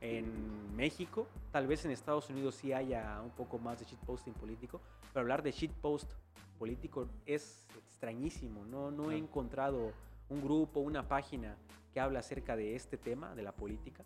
en 0.00 0.74
México, 0.74 1.28
tal 1.52 1.68
vez 1.68 1.84
en 1.84 1.92
Estados 1.92 2.28
Unidos 2.30 2.56
sí 2.56 2.72
haya 2.72 3.20
un 3.22 3.30
poco 3.30 3.58
más 3.58 3.78
de 3.78 3.84
shitposting 3.84 4.34
político, 4.34 4.80
pero 5.12 5.20
hablar 5.20 5.44
de 5.44 5.52
shitpost 5.52 6.10
político 6.58 7.06
es 7.24 7.68
extrañísimo, 7.76 8.64
no, 8.64 8.90
no 8.90 9.12
he 9.12 9.16
encontrado 9.16 9.92
un 10.28 10.42
grupo, 10.42 10.80
una 10.80 11.08
página 11.08 11.56
que 11.92 12.00
habla 12.00 12.20
acerca 12.20 12.56
de 12.56 12.74
este 12.74 12.96
tema, 12.96 13.34
de 13.34 13.42
la 13.42 13.52
política, 13.52 14.04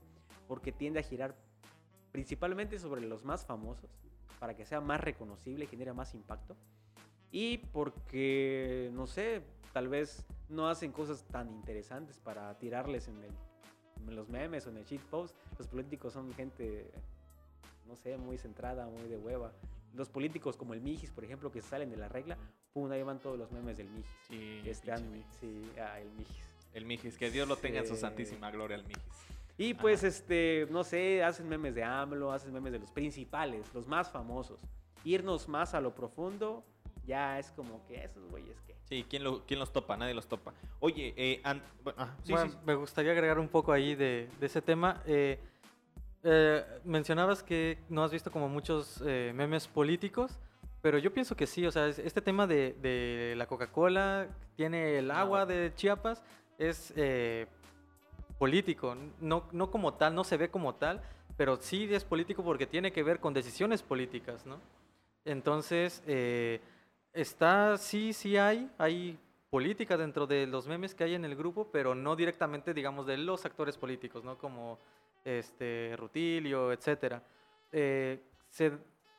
porque 0.48 0.72
tiende 0.72 1.00
a 1.00 1.02
girar 1.02 1.34
principalmente 2.12 2.78
sobre 2.78 3.00
los 3.00 3.24
más 3.24 3.44
famosos, 3.44 3.90
para 4.38 4.54
que 4.54 4.66
sea 4.66 4.80
más 4.80 5.00
reconocible, 5.00 5.66
genere 5.66 5.92
más 5.92 6.14
impacto, 6.14 6.56
y 7.32 7.58
porque, 7.58 8.90
no 8.92 9.06
sé, 9.06 9.42
tal 9.72 9.88
vez 9.88 10.24
no 10.50 10.68
hacen 10.68 10.92
cosas 10.92 11.24
tan 11.24 11.50
interesantes 11.50 12.18
para 12.18 12.56
tirarles 12.58 13.08
en, 13.08 13.16
los 14.14 14.28
memes 14.28 14.66
o 14.66 14.70
en 14.70 14.76
el 14.76 14.84
shitpost. 14.84 15.34
Los 15.58 15.66
políticos 15.66 16.12
son 16.12 16.32
gente, 16.34 16.90
no 17.86 17.96
sé, 17.96 18.18
muy 18.18 18.36
centrada, 18.36 18.86
muy 18.86 19.08
de 19.08 19.16
hueva. 19.16 19.52
Los 19.94 20.10
políticos 20.10 20.56
como 20.56 20.74
el 20.74 20.82
Mijis, 20.82 21.10
por 21.10 21.24
ejemplo, 21.24 21.50
que 21.50 21.62
salen 21.62 21.90
de 21.90 21.96
la 21.96 22.08
regla, 22.08 22.36
pum, 22.72 22.90
ahí 22.90 23.02
van 23.02 23.18
todos 23.18 23.38
los 23.38 23.50
memes 23.52 23.76
del 23.76 23.88
Mijis. 23.90 24.10
Sí, 24.28 24.62
Este 24.64 24.92
Mijis. 24.92 25.26
sí, 25.40 25.62
ah, 25.80 26.00
el 26.00 26.10
Mijis. 26.12 26.48
El 26.74 26.84
Mijis, 26.86 27.18
que 27.18 27.30
Dios 27.30 27.46
lo 27.48 27.56
tenga 27.56 27.80
en 27.80 27.86
su 27.86 27.96
santísima 27.96 28.50
gloria, 28.50 28.76
el 28.76 28.84
Mijis. 28.84 29.02
Y 29.58 29.74
pues, 29.74 30.02
este, 30.02 30.66
no 30.70 30.82
sé, 30.82 31.22
hacen 31.22 31.48
memes 31.48 31.74
de 31.74 31.84
AMLO, 31.84 32.32
hacen 32.32 32.52
memes 32.52 32.72
de 32.72 32.78
los 32.78 32.90
principales, 32.90 33.66
los 33.74 33.86
más 33.86 34.10
famosos. 34.10 34.60
Irnos 35.04 35.48
más 35.48 35.74
a 35.74 35.80
lo 35.80 35.94
profundo, 35.94 36.64
ya 37.06 37.38
es 37.38 37.50
como 37.52 37.84
que 37.86 38.02
esos 38.02 38.24
güeyes 38.30 38.58
que. 38.62 38.74
Sí, 38.88 39.04
¿quién, 39.08 39.22
lo, 39.24 39.44
quién 39.46 39.60
los 39.60 39.72
topa? 39.72 39.96
Nadie 39.96 40.14
los 40.14 40.26
topa. 40.26 40.52
Oye, 40.80 41.12
eh, 41.16 41.40
ah, 41.44 41.54
sí, 42.22 42.32
Bueno, 42.32 42.48
sí, 42.50 42.50
sí. 42.50 42.58
me 42.64 42.74
gustaría 42.74 43.12
agregar 43.12 43.38
un 43.38 43.48
poco 43.48 43.72
ahí 43.72 43.94
de, 43.94 44.28
de 44.40 44.46
ese 44.46 44.62
tema. 44.62 45.02
Eh, 45.06 45.38
eh, 46.24 46.64
mencionabas 46.84 47.42
que 47.42 47.78
no 47.88 48.04
has 48.04 48.12
visto 48.12 48.30
como 48.30 48.48
muchos 48.48 49.02
eh, 49.04 49.32
memes 49.34 49.66
políticos, 49.68 50.38
pero 50.82 50.98
yo 50.98 51.12
pienso 51.14 51.36
que 51.36 51.46
sí, 51.46 51.66
o 51.66 51.70
sea, 51.72 51.86
es- 51.88 51.98
este 52.00 52.20
tema 52.20 52.46
de, 52.46 52.74
de 52.82 53.34
la 53.36 53.46
Coca-Cola, 53.46 54.28
tiene 54.56 54.98
el 54.98 55.10
agua 55.10 55.46
de 55.46 55.72
Chiapas, 55.74 56.22
es 56.58 56.92
eh, 56.96 57.46
político, 58.38 58.96
no, 59.20 59.44
no 59.52 59.70
como 59.70 59.94
tal, 59.94 60.14
no 60.14 60.24
se 60.24 60.36
ve 60.36 60.48
como 60.50 60.74
tal, 60.74 61.00
pero 61.36 61.56
sí 61.60 61.88
es 61.92 62.04
político 62.04 62.42
porque 62.44 62.66
tiene 62.66 62.92
que 62.92 63.02
ver 63.02 63.20
con 63.20 63.32
decisiones 63.34 63.82
políticas, 63.82 64.44
¿no? 64.46 64.58
Entonces, 65.24 66.02
eh, 66.06 66.60
está, 67.12 67.78
sí, 67.78 68.12
sí 68.12 68.36
hay, 68.36 68.70
hay 68.78 69.18
política 69.50 69.96
dentro 69.96 70.26
de 70.26 70.46
los 70.46 70.66
memes 70.66 70.94
que 70.94 71.04
hay 71.04 71.14
en 71.14 71.24
el 71.24 71.36
grupo, 71.36 71.68
pero 71.70 71.94
no 71.94 72.16
directamente, 72.16 72.74
digamos, 72.74 73.06
de 73.06 73.16
los 73.18 73.44
actores 73.44 73.76
políticos, 73.76 74.24
¿no? 74.24 74.36
Como 74.38 74.78
este, 75.24 75.94
Rutilio, 75.96 76.72
etcétera. 76.72 77.22
Eh, 77.70 78.20
se, 78.50 78.72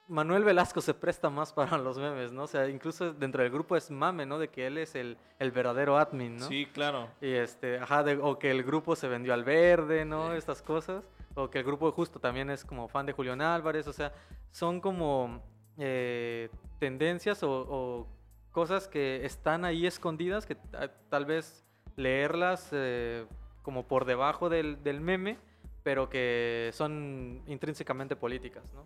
Manuel 0.08 0.44
Velasco 0.44 0.82
se 0.82 0.94
presta 0.94 1.30
más 1.30 1.54
para 1.54 1.78
los 1.78 1.98
memes, 1.98 2.32
¿no? 2.32 2.44
O 2.44 2.48
sea, 2.48 2.68
incluso 2.68 3.14
dentro 3.14 3.42
del 3.42 3.52
grupo 3.52 3.76
es 3.78 3.90
mame, 3.90 4.26
¿no? 4.26 4.38
De 4.38 4.50
que 4.50 4.68
él 4.68 4.78
es 4.78 4.96
el, 4.96 5.18
el 5.40 5.52
verdadero 5.52 5.98
admin, 5.98 6.38
¿no? 6.38 6.48
Sí, 6.48 6.66
claro. 6.74 7.10
Y 7.22 7.32
este, 7.32 7.80
ajá, 7.80 8.04
de- 8.04 8.18
o 8.18 8.38
que 8.38 8.52
el 8.52 8.64
grupo 8.64 8.96
se 8.96 9.08
vendió 9.08 9.34
al 9.34 9.44
verde, 9.44 10.04
¿no? 10.06 10.32
Sí. 10.32 10.38
Estas 10.38 10.62
cosas. 10.62 11.10
O 11.36 11.50
que 11.50 11.60
el 11.60 11.64
grupo 11.64 11.92
justo 11.94 12.20
también 12.20 12.50
es 12.50 12.64
como 12.66 12.88
fan 12.88 13.06
de 13.06 13.14
Julián 13.14 13.42
Álvarez. 13.42 13.88
O 13.88 13.94
sea, 13.94 14.12
son 14.52 14.82
como 14.82 15.42
eh, 15.78 16.50
tendencias 16.80 17.42
o, 17.42 17.50
o 17.70 18.08
cosas 18.52 18.88
que 18.88 19.26
están 19.26 19.64
ahí 19.66 19.88
escondidas, 19.88 20.46
que 20.46 20.56
ta- 20.56 20.92
tal 21.10 21.26
vez 21.26 21.66
leerlas 21.96 22.70
eh, 22.72 23.26
como 23.64 23.88
por 23.88 24.06
debajo 24.06 24.50
del, 24.50 24.84
del 24.84 25.00
meme, 25.02 25.38
pero 25.82 26.10
que 26.10 26.70
son 26.74 27.42
intrínsecamente 27.48 28.16
políticas, 28.16 28.64
¿no? 28.74 28.86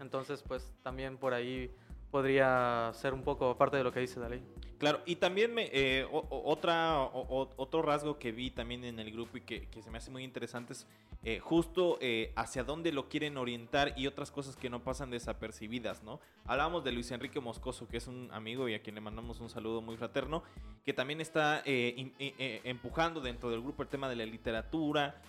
Entonces, 0.00 0.42
pues 0.46 0.70
también 0.82 1.16
por 1.16 1.34
ahí 1.34 1.70
podría 2.10 2.90
ser 2.94 3.14
un 3.14 3.22
poco 3.22 3.56
parte 3.56 3.76
de 3.78 3.84
lo 3.84 3.92
que 3.92 4.00
dice 4.00 4.20
Dalí. 4.20 4.42
Claro, 4.78 5.00
y 5.06 5.16
también 5.16 5.54
me, 5.54 5.70
eh, 5.72 6.04
o- 6.10 6.42
otra, 6.44 7.00
o- 7.00 7.48
otro 7.56 7.82
rasgo 7.82 8.18
que 8.18 8.32
vi 8.32 8.50
también 8.50 8.84
en 8.84 8.98
el 8.98 9.12
grupo 9.12 9.36
y 9.38 9.40
que, 9.42 9.68
que 9.68 9.80
se 9.80 9.90
me 9.90 9.98
hace 9.98 10.10
muy 10.10 10.24
interesante 10.24 10.72
es 10.72 10.86
eh, 11.24 11.38
justo 11.38 11.98
eh, 12.00 12.32
hacia 12.34 12.64
dónde 12.64 12.90
lo 12.90 13.08
quieren 13.08 13.36
orientar 13.36 13.94
y 13.96 14.08
otras 14.08 14.32
cosas 14.32 14.56
que 14.56 14.68
no 14.68 14.82
pasan 14.82 15.08
desapercibidas, 15.10 16.02
¿no? 16.02 16.18
Hablábamos 16.46 16.82
de 16.82 16.90
Luis 16.90 17.12
Enrique 17.12 17.38
Moscoso, 17.38 17.86
que 17.86 17.96
es 17.98 18.08
un 18.08 18.28
amigo 18.32 18.68
y 18.68 18.74
a 18.74 18.82
quien 18.82 18.96
le 18.96 19.00
mandamos 19.00 19.38
un 19.38 19.48
saludo 19.48 19.80
muy 19.80 19.96
fraterno, 19.96 20.42
que 20.84 20.92
también 20.92 21.20
está 21.20 21.62
in- 21.64 22.12
empujando 22.18 23.20
dentro 23.20 23.50
del 23.50 23.62
grupo 23.62 23.84
el 23.84 23.88
tema 23.88 24.08
de 24.08 24.16
la 24.16 24.26
literatura. 24.26 25.22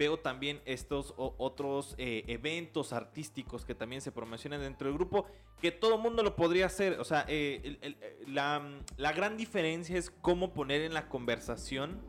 Veo 0.00 0.18
también 0.18 0.62
estos 0.64 1.12
otros 1.18 1.94
eh, 1.98 2.24
eventos 2.26 2.94
artísticos 2.94 3.66
que 3.66 3.74
también 3.74 4.00
se 4.00 4.10
promocionan 4.10 4.62
dentro 4.62 4.88
del 4.88 4.96
grupo, 4.96 5.26
que 5.60 5.72
todo 5.72 5.98
mundo 5.98 6.22
lo 6.22 6.36
podría 6.36 6.64
hacer. 6.64 6.98
O 7.00 7.04
sea, 7.04 7.26
eh, 7.28 7.76
eh, 7.82 8.18
la, 8.26 8.80
la 8.96 9.12
gran 9.12 9.36
diferencia 9.36 9.98
es 9.98 10.10
cómo 10.10 10.54
poner 10.54 10.80
en 10.80 10.94
la 10.94 11.10
conversación 11.10 12.00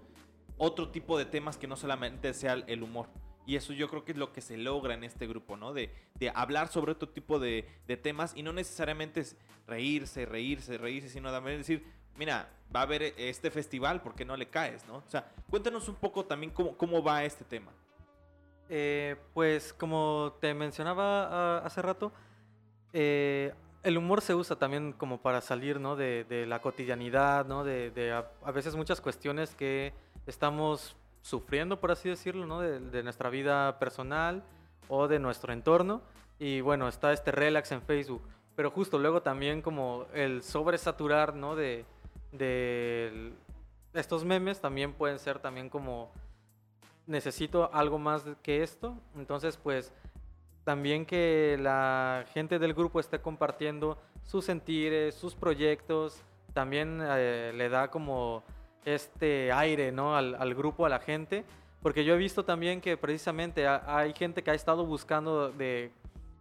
otro 0.57 0.87
tipo 0.89 1.17
de 1.17 1.25
temas 1.25 1.57
que 1.57 1.67
no 1.67 1.75
solamente 1.75 2.33
sea 2.33 2.53
el- 2.53 2.81
humor. 2.81 3.09
Y 3.45 3.57
eso 3.57 3.73
yo 3.73 3.89
creo 3.89 4.05
que 4.05 4.13
es 4.13 4.17
lo 4.17 4.31
que 4.31 4.39
se 4.39 4.55
logra 4.55 4.93
en 4.93 5.03
este 5.03 5.27
grupo, 5.27 5.57
¿no? 5.57 5.73
De, 5.73 5.91
de 6.15 6.31
hablar 6.33 6.69
sobre 6.69 6.93
otro 6.93 7.09
tipo 7.09 7.39
de, 7.39 7.67
de 7.87 7.97
temas 7.97 8.31
y 8.37 8.43
no 8.43 8.53
necesariamente 8.53 9.19
es 9.19 9.35
reírse, 9.67 10.25
reírse, 10.25 10.77
reírse, 10.77 11.09
sino 11.09 11.29
también 11.29 11.57
decir, 11.57 11.83
mira, 12.17 12.49
va 12.73 12.81
a 12.81 12.83
haber 12.83 13.13
este 13.17 13.51
festival, 13.51 14.01
¿por 14.01 14.15
qué 14.15 14.25
no 14.25 14.35
le 14.37 14.47
caes, 14.47 14.85
no? 14.87 14.97
O 14.97 15.09
sea, 15.09 15.29
cuéntanos 15.49 15.87
un 15.89 15.95
poco 15.95 16.25
también 16.25 16.51
cómo, 16.51 16.77
cómo 16.77 17.03
va 17.03 17.23
este 17.23 17.43
tema. 17.43 17.71
Eh, 18.69 19.17
pues 19.33 19.73
como 19.73 20.37
te 20.39 20.53
mencionaba 20.53 21.57
hace 21.57 21.81
rato, 21.81 22.13
eh, 22.93 23.53
el 23.83 23.97
humor 23.97 24.21
se 24.21 24.33
usa 24.33 24.55
también 24.55 24.93
como 24.93 25.21
para 25.21 25.41
salir 25.41 25.79
¿no? 25.79 25.95
de, 25.95 26.45
la 26.47 26.61
cotidianidad, 26.61 27.45
¿no? 27.45 27.63
de, 27.63 28.13
a, 28.13 28.51
veces 28.51 28.75
muchas 28.75 29.01
cuestiones 29.01 29.55
que 29.55 29.93
estamos 30.25 30.95
sufriendo, 31.21 31.81
por 31.81 31.91
así 31.91 32.07
decirlo, 32.07 32.45
¿no? 32.45 32.61
de, 32.61 32.79
de 32.79 33.03
nuestra 33.03 33.29
vida 33.29 33.77
personal 33.77 34.43
o 34.87 35.07
de 35.07 35.19
nuestro 35.19 35.51
entorno. 35.51 36.01
Y 36.39 36.61
bueno, 36.61 36.87
está 36.87 37.11
este 37.11 37.31
relax 37.31 37.71
en 37.73 37.81
Facebook. 37.81 38.21
Pero 38.55 38.71
justo 38.71 38.99
luego 38.99 39.21
también 39.21 39.61
como 39.61 40.05
el 40.13 40.43
sobresaturar 40.43 41.35
¿no? 41.35 41.55
de, 41.55 41.85
de 42.31 43.33
estos 43.93 44.23
memes 44.23 44.59
también 44.61 44.93
pueden 44.93 45.19
ser 45.19 45.39
también 45.39 45.69
como 45.69 46.11
necesito 47.07 47.69
algo 47.73 47.97
más 47.99 48.23
que 48.41 48.63
esto. 48.63 48.95
Entonces, 49.15 49.57
pues 49.57 49.91
también 50.63 51.05
que 51.05 51.57
la 51.59 52.25
gente 52.33 52.59
del 52.59 52.73
grupo 52.73 52.99
esté 52.99 53.19
compartiendo 53.19 53.97
sus 54.23 54.45
sentires, 54.45 55.15
sus 55.15 55.35
proyectos, 55.35 56.21
también 56.53 56.99
eh, 57.01 57.51
le 57.55 57.69
da 57.69 57.89
como 57.89 58.43
este 58.85 59.51
aire, 59.51 59.91
¿no? 59.91 60.15
Al, 60.15 60.35
al 60.35 60.53
grupo, 60.55 60.85
a 60.85 60.89
la 60.89 60.99
gente. 60.99 61.43
Porque 61.81 62.05
yo 62.05 62.13
he 62.13 62.17
visto 62.17 62.45
también 62.45 62.79
que 62.79 62.95
precisamente 62.95 63.65
ha- 63.67 63.83
hay 63.87 64.13
gente 64.13 64.43
que 64.43 64.51
ha 64.51 64.53
estado 64.53 64.85
buscando 64.85 65.49
de 65.51 65.91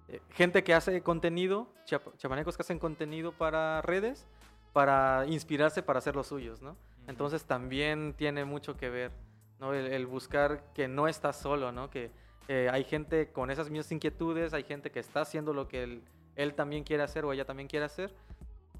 eh, 0.08 0.20
gente 0.32 0.62
que 0.62 0.74
hace 0.74 1.00
contenido, 1.02 1.66
chiap- 1.86 2.14
chapanecos 2.18 2.56
que 2.56 2.62
hacen 2.62 2.78
contenido 2.78 3.32
para 3.32 3.80
redes, 3.82 4.26
para 4.72 5.26
inspirarse 5.26 5.82
para 5.82 5.98
hacer 5.98 6.16
los 6.16 6.28
suyos, 6.28 6.62
¿no? 6.62 6.76
Entonces 7.06 7.44
también 7.44 8.14
tiene 8.16 8.44
mucho 8.44 8.76
que 8.76 8.88
ver, 8.88 9.12
¿no? 9.58 9.74
El, 9.74 9.86
el 9.86 10.06
buscar 10.06 10.62
que 10.74 10.88
no 10.88 11.08
estás 11.08 11.36
solo, 11.36 11.72
¿no? 11.72 11.90
Que 11.90 12.10
eh, 12.48 12.68
hay 12.72 12.84
gente 12.84 13.30
con 13.32 13.50
esas 13.50 13.70
mismas 13.70 13.92
inquietudes, 13.92 14.54
hay 14.54 14.64
gente 14.64 14.90
que 14.90 15.00
está 15.00 15.20
haciendo 15.20 15.52
lo 15.52 15.68
que 15.68 15.82
él, 15.82 16.02
él 16.36 16.54
también 16.54 16.84
quiere 16.84 17.02
hacer 17.02 17.24
o 17.24 17.32
ella 17.32 17.44
también 17.44 17.68
quiere 17.68 17.86
hacer 17.86 18.12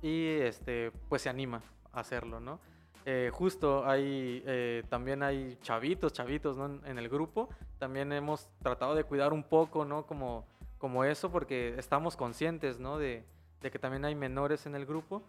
y 0.03 0.26
este, 0.41 0.93
pues 1.09 1.22
se 1.22 1.28
anima 1.28 1.62
a 1.93 2.01
hacerlo, 2.01 2.41
¿no? 2.41 2.59
Eh, 3.07 3.30
justo 3.32 3.88
hay, 3.88 4.43
eh, 4.47 4.82
también 4.88 5.22
hay 5.22 5.57
chavitos, 5.62 6.12
chavitos, 6.12 6.57
¿no? 6.57 6.66
En, 6.66 6.80
en 6.84 6.99
el 6.99 7.09
grupo. 7.09 7.49
También 7.78 8.12
hemos 8.12 8.49
tratado 8.62 8.95
de 8.95 9.05
cuidar 9.05 9.32
un 9.32 9.43
poco, 9.43 9.84
¿no? 9.84 10.07
Como, 10.07 10.47
como 10.78 11.05
eso, 11.05 11.30
porque 11.30 11.74
estamos 11.78 12.16
conscientes, 12.16 12.78
¿no? 12.78 12.99
De, 12.99 13.24
de 13.62 13.70
que 13.70 13.78
también 13.78 14.05
hay 14.05 14.14
menores 14.14 14.66
en 14.66 14.74
el 14.74 14.84
grupo. 14.84 15.22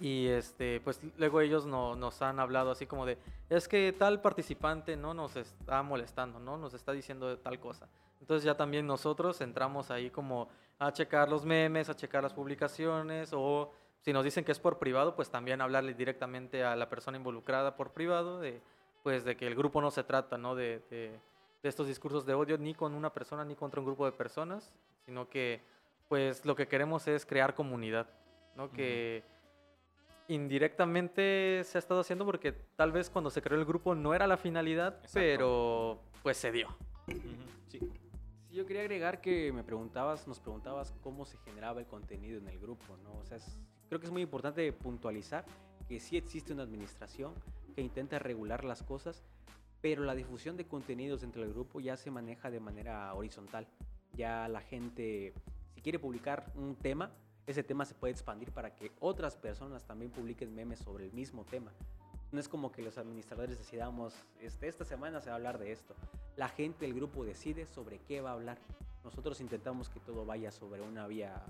Y 0.00 0.26
este, 0.28 0.80
pues 0.80 1.00
luego 1.16 1.40
ellos 1.40 1.64
no, 1.66 1.96
nos 1.96 2.20
han 2.22 2.38
hablado 2.38 2.70
así 2.70 2.86
como 2.86 3.06
de, 3.06 3.16
es 3.48 3.66
que 3.66 3.94
tal 3.98 4.20
participante 4.20 4.96
no 4.96 5.14
nos 5.14 5.36
está 5.36 5.82
molestando, 5.82 6.38
¿no? 6.38 6.58
Nos 6.58 6.74
está 6.74 6.92
diciendo 6.92 7.38
tal 7.38 7.58
cosa. 7.60 7.88
Entonces 8.20 8.44
ya 8.44 8.56
también 8.56 8.86
nosotros 8.86 9.40
entramos 9.40 9.90
ahí 9.90 10.10
como 10.10 10.48
a 10.78 10.92
checar 10.92 11.28
los 11.30 11.44
memes, 11.44 11.88
a 11.88 11.96
checar 11.96 12.22
las 12.22 12.34
publicaciones 12.34 13.30
o 13.32 13.72
si 14.00 14.12
nos 14.12 14.24
dicen 14.24 14.44
que 14.44 14.52
es 14.52 14.58
por 14.60 14.78
privado, 14.78 15.16
pues 15.16 15.30
también 15.30 15.60
hablarle 15.60 15.94
directamente 15.94 16.62
a 16.62 16.76
la 16.76 16.88
persona 16.88 17.16
involucrada 17.16 17.74
por 17.76 17.92
privado 17.92 18.38
de, 18.38 18.60
pues 19.02 19.24
de 19.24 19.36
que 19.36 19.46
el 19.46 19.54
grupo 19.54 19.80
no 19.80 19.90
se 19.90 20.04
trata, 20.04 20.36
¿no? 20.38 20.54
De, 20.54 20.80
de- 20.90 21.18
de 21.62 21.68
estos 21.70 21.86
discursos 21.88 22.26
de 22.26 22.34
odio 22.34 22.58
ni 22.58 22.74
con 22.74 22.94
una 22.94 23.12
persona 23.12 23.44
ni 23.44 23.56
contra 23.56 23.80
un 23.80 23.86
grupo 23.86 24.04
de 24.04 24.12
personas, 24.12 24.72
sino 25.06 25.28
que 25.28 25.60
pues 26.08 26.44
lo 26.44 26.54
que 26.54 26.68
queremos 26.68 27.08
es 27.08 27.26
crear 27.26 27.54
comunidad, 27.54 28.06
¿no? 28.54 28.70
Que 28.70 29.24
indirectamente 30.28 31.62
se 31.64 31.78
ha 31.78 31.80
estado 31.80 32.00
haciendo 32.00 32.24
porque 32.24 32.52
tal 32.52 32.92
vez 32.92 33.10
cuando 33.10 33.30
se 33.30 33.42
creó 33.42 33.58
el 33.58 33.64
grupo 33.64 33.94
no 33.94 34.14
era 34.14 34.26
la 34.26 34.36
finalidad, 34.36 34.94
Exacto. 34.96 35.10
pero 35.14 36.00
pues 36.22 36.36
se 36.36 36.52
dio. 36.52 36.68
Sí. 37.68 37.80
Sí, 38.48 38.54
yo 38.56 38.66
quería 38.66 38.82
agregar 38.82 39.20
que 39.20 39.52
me 39.52 39.62
preguntabas, 39.64 40.26
nos 40.26 40.40
preguntabas 40.40 40.92
cómo 41.02 41.24
se 41.24 41.36
generaba 41.38 41.80
el 41.80 41.86
contenido 41.86 42.38
en 42.38 42.48
el 42.48 42.58
grupo, 42.58 42.96
¿no? 43.04 43.12
O 43.18 43.24
sea, 43.24 43.36
es- 43.36 43.58
creo 43.88 44.00
que 44.00 44.06
es 44.06 44.12
muy 44.12 44.22
importante 44.22 44.72
puntualizar 44.72 45.44
que 45.88 46.00
sí 46.00 46.16
existe 46.16 46.52
una 46.52 46.62
administración 46.62 47.32
que 47.74 47.82
intenta 47.82 48.18
regular 48.18 48.64
las 48.64 48.82
cosas, 48.82 49.22
pero 49.80 50.02
la 50.04 50.14
difusión 50.14 50.56
de 50.56 50.66
contenidos 50.66 51.20
dentro 51.20 51.42
del 51.42 51.52
grupo 51.52 51.80
ya 51.80 51.96
se 51.96 52.10
maneja 52.10 52.50
de 52.50 52.58
manera 52.60 53.12
horizontal. 53.14 53.66
Ya 54.14 54.48
la 54.48 54.62
gente, 54.62 55.34
si 55.74 55.82
quiere 55.82 55.98
publicar 55.98 56.50
un 56.56 56.74
tema, 56.76 57.12
ese 57.46 57.62
tema 57.62 57.84
se 57.84 57.94
puede 57.94 58.12
expandir 58.12 58.50
para 58.52 58.74
que 58.74 58.92
otras 59.00 59.36
personas 59.36 59.84
también 59.84 60.10
publiquen 60.10 60.54
memes 60.54 60.80
sobre 60.80 61.04
el 61.04 61.12
mismo 61.12 61.44
tema. 61.44 61.72
No 62.32 62.40
es 62.40 62.48
como 62.48 62.72
que 62.72 62.82
los 62.82 62.98
administradores 62.98 63.56
decidamos, 63.56 64.14
este, 64.40 64.66
esta 64.66 64.84
semana 64.84 65.20
se 65.20 65.30
va 65.30 65.34
a 65.34 65.36
hablar 65.36 65.58
de 65.58 65.70
esto. 65.70 65.94
La 66.36 66.48
gente, 66.48 66.84
el 66.84 66.94
grupo 66.94 67.24
decide 67.24 67.66
sobre 67.66 68.00
qué 68.00 68.20
va 68.20 68.30
a 68.30 68.34
hablar. 68.34 68.58
Nosotros 69.04 69.40
intentamos 69.40 69.88
que 69.88 70.00
todo 70.00 70.26
vaya 70.26 70.50
sobre 70.50 70.82
una 70.82 71.06
vía 71.06 71.40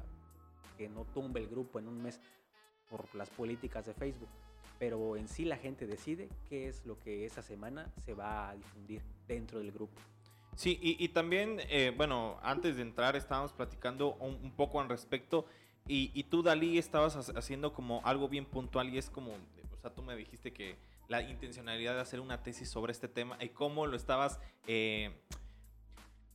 que 0.76 0.88
no 0.90 1.06
tumbe 1.06 1.40
el 1.40 1.48
grupo 1.48 1.78
en 1.78 1.88
un 1.88 2.02
mes 2.02 2.20
por 2.90 3.12
las 3.14 3.30
políticas 3.30 3.86
de 3.86 3.94
Facebook. 3.94 4.28
Pero 4.78 5.16
en 5.16 5.26
sí 5.28 5.46
la 5.46 5.56
gente 5.56 5.86
decide 5.86 6.28
qué 6.50 6.68
es 6.68 6.84
lo 6.84 6.98
que 6.98 7.24
esa 7.24 7.40
semana 7.40 7.90
se 8.04 8.12
va 8.12 8.50
a 8.50 8.54
difundir 8.54 9.00
dentro 9.26 9.58
del 9.60 9.72
grupo. 9.72 9.98
Sí, 10.54 10.78
y, 10.82 11.02
y 11.02 11.08
también, 11.08 11.58
eh, 11.70 11.94
bueno, 11.96 12.38
antes 12.42 12.76
de 12.76 12.82
entrar 12.82 13.16
estábamos 13.16 13.54
platicando 13.54 14.14
un, 14.16 14.34
un 14.34 14.52
poco 14.52 14.80
al 14.80 14.90
respecto 14.90 15.46
y, 15.88 16.10
y 16.14 16.24
tú, 16.24 16.42
Dalí, 16.42 16.78
estabas 16.78 17.16
ha- 17.16 17.38
haciendo 17.38 17.72
como 17.72 18.00
algo 18.04 18.28
bien 18.28 18.44
puntual 18.46 18.92
y 18.92 18.98
es 18.98 19.10
como, 19.10 19.32
o 19.32 19.76
sea, 19.80 19.94
tú 19.94 20.02
me 20.02 20.16
dijiste 20.16 20.52
que 20.52 20.76
la 21.08 21.22
intencionalidad 21.22 21.94
de 21.94 22.00
hacer 22.00 22.20
una 22.20 22.42
tesis 22.42 22.68
sobre 22.68 22.92
este 22.92 23.08
tema 23.08 23.36
y 23.40 23.50
cómo 23.50 23.86
lo 23.86 23.96
estabas, 23.96 24.40
eh, 24.66 25.12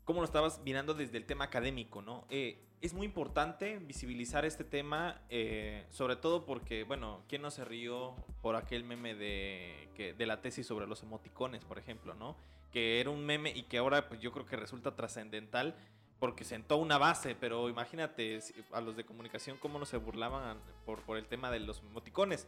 cómo 0.05 0.19
lo 0.21 0.25
estabas 0.25 0.61
mirando 0.63 0.93
desde 0.93 1.17
el 1.17 1.25
tema 1.25 1.45
académico, 1.45 2.01
¿no? 2.01 2.25
Eh, 2.29 2.57
es 2.81 2.93
muy 2.93 3.05
importante 3.05 3.77
visibilizar 3.77 4.43
este 4.45 4.63
tema, 4.63 5.21
eh, 5.29 5.85
sobre 5.91 6.15
todo 6.15 6.45
porque, 6.45 6.83
bueno, 6.83 7.21
¿quién 7.27 7.41
no 7.43 7.51
se 7.51 7.63
rió 7.63 8.15
por 8.41 8.55
aquel 8.55 8.83
meme 8.83 9.13
de, 9.13 9.89
que, 9.95 10.13
de 10.13 10.25
la 10.25 10.41
tesis 10.41 10.65
sobre 10.65 10.87
los 10.87 11.03
emoticones, 11.03 11.63
por 11.63 11.77
ejemplo, 11.77 12.13
¿no? 12.15 12.35
que 12.71 13.01
era 13.01 13.09
un 13.09 13.25
meme 13.25 13.51
y 13.53 13.63
que 13.63 13.79
ahora 13.79 14.07
pues 14.07 14.21
yo 14.21 14.31
creo 14.31 14.45
que 14.45 14.55
resulta 14.55 14.95
trascendental 14.95 15.75
porque 16.21 16.43
sentó 16.43 16.77
una 16.77 16.99
base, 16.99 17.33
pero 17.33 17.67
imagínate 17.67 18.37
a 18.73 18.79
los 18.79 18.95
de 18.95 19.03
comunicación 19.03 19.57
cómo 19.57 19.79
no 19.79 19.87
se 19.87 19.97
burlaban 19.97 20.59
por, 20.85 21.01
por 21.01 21.17
el 21.17 21.25
tema 21.25 21.49
de 21.49 21.59
los 21.59 21.79
emoticones. 21.79 22.47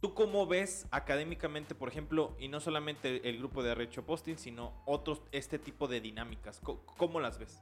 ¿Tú 0.00 0.14
cómo 0.14 0.46
ves 0.46 0.86
académicamente, 0.90 1.74
por 1.74 1.90
ejemplo, 1.90 2.34
y 2.38 2.48
no 2.48 2.60
solamente 2.60 3.28
el 3.28 3.36
grupo 3.36 3.62
de 3.62 3.72
Arrecho 3.72 4.06
Posting, 4.06 4.38
sino 4.38 4.72
otros, 4.86 5.20
este 5.32 5.58
tipo 5.58 5.86
de 5.86 6.00
dinámicas? 6.00 6.60
¿Cómo, 6.60 6.80
cómo 6.96 7.20
las 7.20 7.38
ves? 7.38 7.60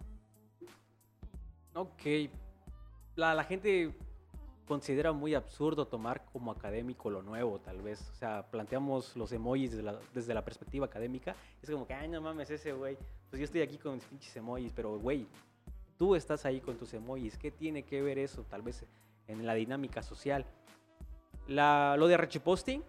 Ok. 1.75 2.31
La, 3.17 3.35
la 3.35 3.43
gente 3.43 3.99
considera 4.67 5.13
muy 5.13 5.35
absurdo 5.35 5.87
tomar 5.87 6.25
como 6.33 6.51
académico 6.51 7.09
lo 7.11 7.23
nuevo, 7.23 7.59
tal 7.61 7.81
vez. 7.81 8.09
O 8.13 8.15
sea, 8.17 8.45
planteamos 8.51 9.17
los 9.17 9.33
emojis 9.33 9.73
desde 10.13 10.35
la, 10.35 10.45
perspectiva 10.45 10.87
académica. 10.87 11.35
Es 11.63 11.71
como 11.71 11.87
que, 11.87 11.95
ay, 11.95 12.09
no 12.09 12.21
mames, 12.21 12.51
ese 12.51 12.73
güey. 12.73 12.99
Pues 13.31 13.41
yo 13.41 13.45
estoy 13.45 13.63
aquí 13.63 13.79
con 13.79 13.95
mis 13.95 14.05
pinches 14.05 14.37
emojis, 14.37 14.73
pero 14.75 14.99
güey, 14.99 15.27
tú 15.97 16.15
estás 16.15 16.45
ahí 16.45 16.61
con 16.61 16.77
tus 16.77 16.93
emojis. 16.95 17.39
¿Qué 17.39 17.51
tiene 17.51 17.85
que 17.85 18.03
ver 18.03 18.19
eso, 18.19 18.43
tal 18.45 18.63
vez, 18.63 18.85
en 19.29 19.47
la 19.47 19.55
dinámica 19.55 20.03
social? 20.03 20.45
La, 21.47 21.97
lo 21.97 22.09
de 22.09 22.15
archiposting, 22.15 22.83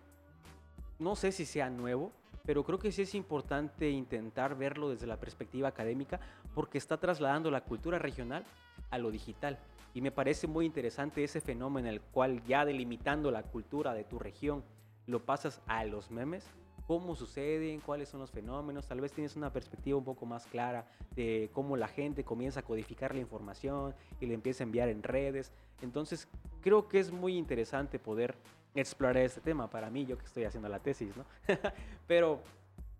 no 0.99 1.15
sé 1.15 1.32
si 1.32 1.45
sea 1.45 1.69
nuevo, 1.69 2.11
pero 2.43 2.63
creo 2.63 2.80
que 2.80 2.91
sí 2.91 3.03
es 3.03 3.13
importante 3.13 3.89
intentar 3.89 4.57
verlo 4.57 4.89
desde 4.89 5.05
la 5.05 5.17
perspectiva 5.17 5.67
académica 5.67 6.19
porque 6.55 6.78
está 6.80 6.97
trasladando 6.97 7.51
la 7.51 7.61
cultura 7.61 7.99
regional 7.99 8.43
a 8.89 8.97
lo 8.97 9.11
digital. 9.11 9.59
Y 9.97 10.01
me 10.01 10.11
parece 10.11 10.45
muy 10.45 10.67
interesante 10.67 11.23
ese 11.23 11.41
fenómeno 11.41 11.87
en 11.87 11.95
el 11.95 12.01
cual 12.01 12.43
ya 12.43 12.65
delimitando 12.65 13.31
la 13.31 13.41
cultura 13.41 13.95
de 13.95 14.03
tu 14.03 14.19
región, 14.19 14.63
lo 15.07 15.25
pasas 15.25 15.59
a 15.65 15.83
los 15.85 16.11
memes, 16.11 16.45
cómo 16.85 17.15
suceden, 17.15 17.79
cuáles 17.79 18.07
son 18.07 18.19
los 18.19 18.29
fenómenos, 18.29 18.85
tal 18.85 19.01
vez 19.01 19.11
tienes 19.11 19.35
una 19.35 19.51
perspectiva 19.51 19.97
un 19.97 20.03
poco 20.03 20.27
más 20.27 20.45
clara 20.45 20.85
de 21.15 21.49
cómo 21.51 21.77
la 21.77 21.87
gente 21.87 22.23
comienza 22.23 22.59
a 22.59 22.63
codificar 22.63 23.15
la 23.15 23.21
información 23.21 23.95
y 24.21 24.27
le 24.27 24.35
empieza 24.35 24.63
a 24.63 24.65
enviar 24.65 24.87
en 24.89 25.01
redes. 25.01 25.51
Entonces, 25.81 26.27
creo 26.61 26.87
que 26.87 26.99
es 26.99 27.11
muy 27.11 27.35
interesante 27.35 27.97
poder 27.97 28.35
explorar 28.75 29.23
este 29.23 29.41
tema 29.41 29.67
para 29.67 29.89
mí, 29.89 30.05
yo 30.05 30.15
que 30.19 30.25
estoy 30.25 30.43
haciendo 30.43 30.69
la 30.69 30.77
tesis, 30.77 31.17
¿no? 31.17 31.25
Pero 32.07 32.39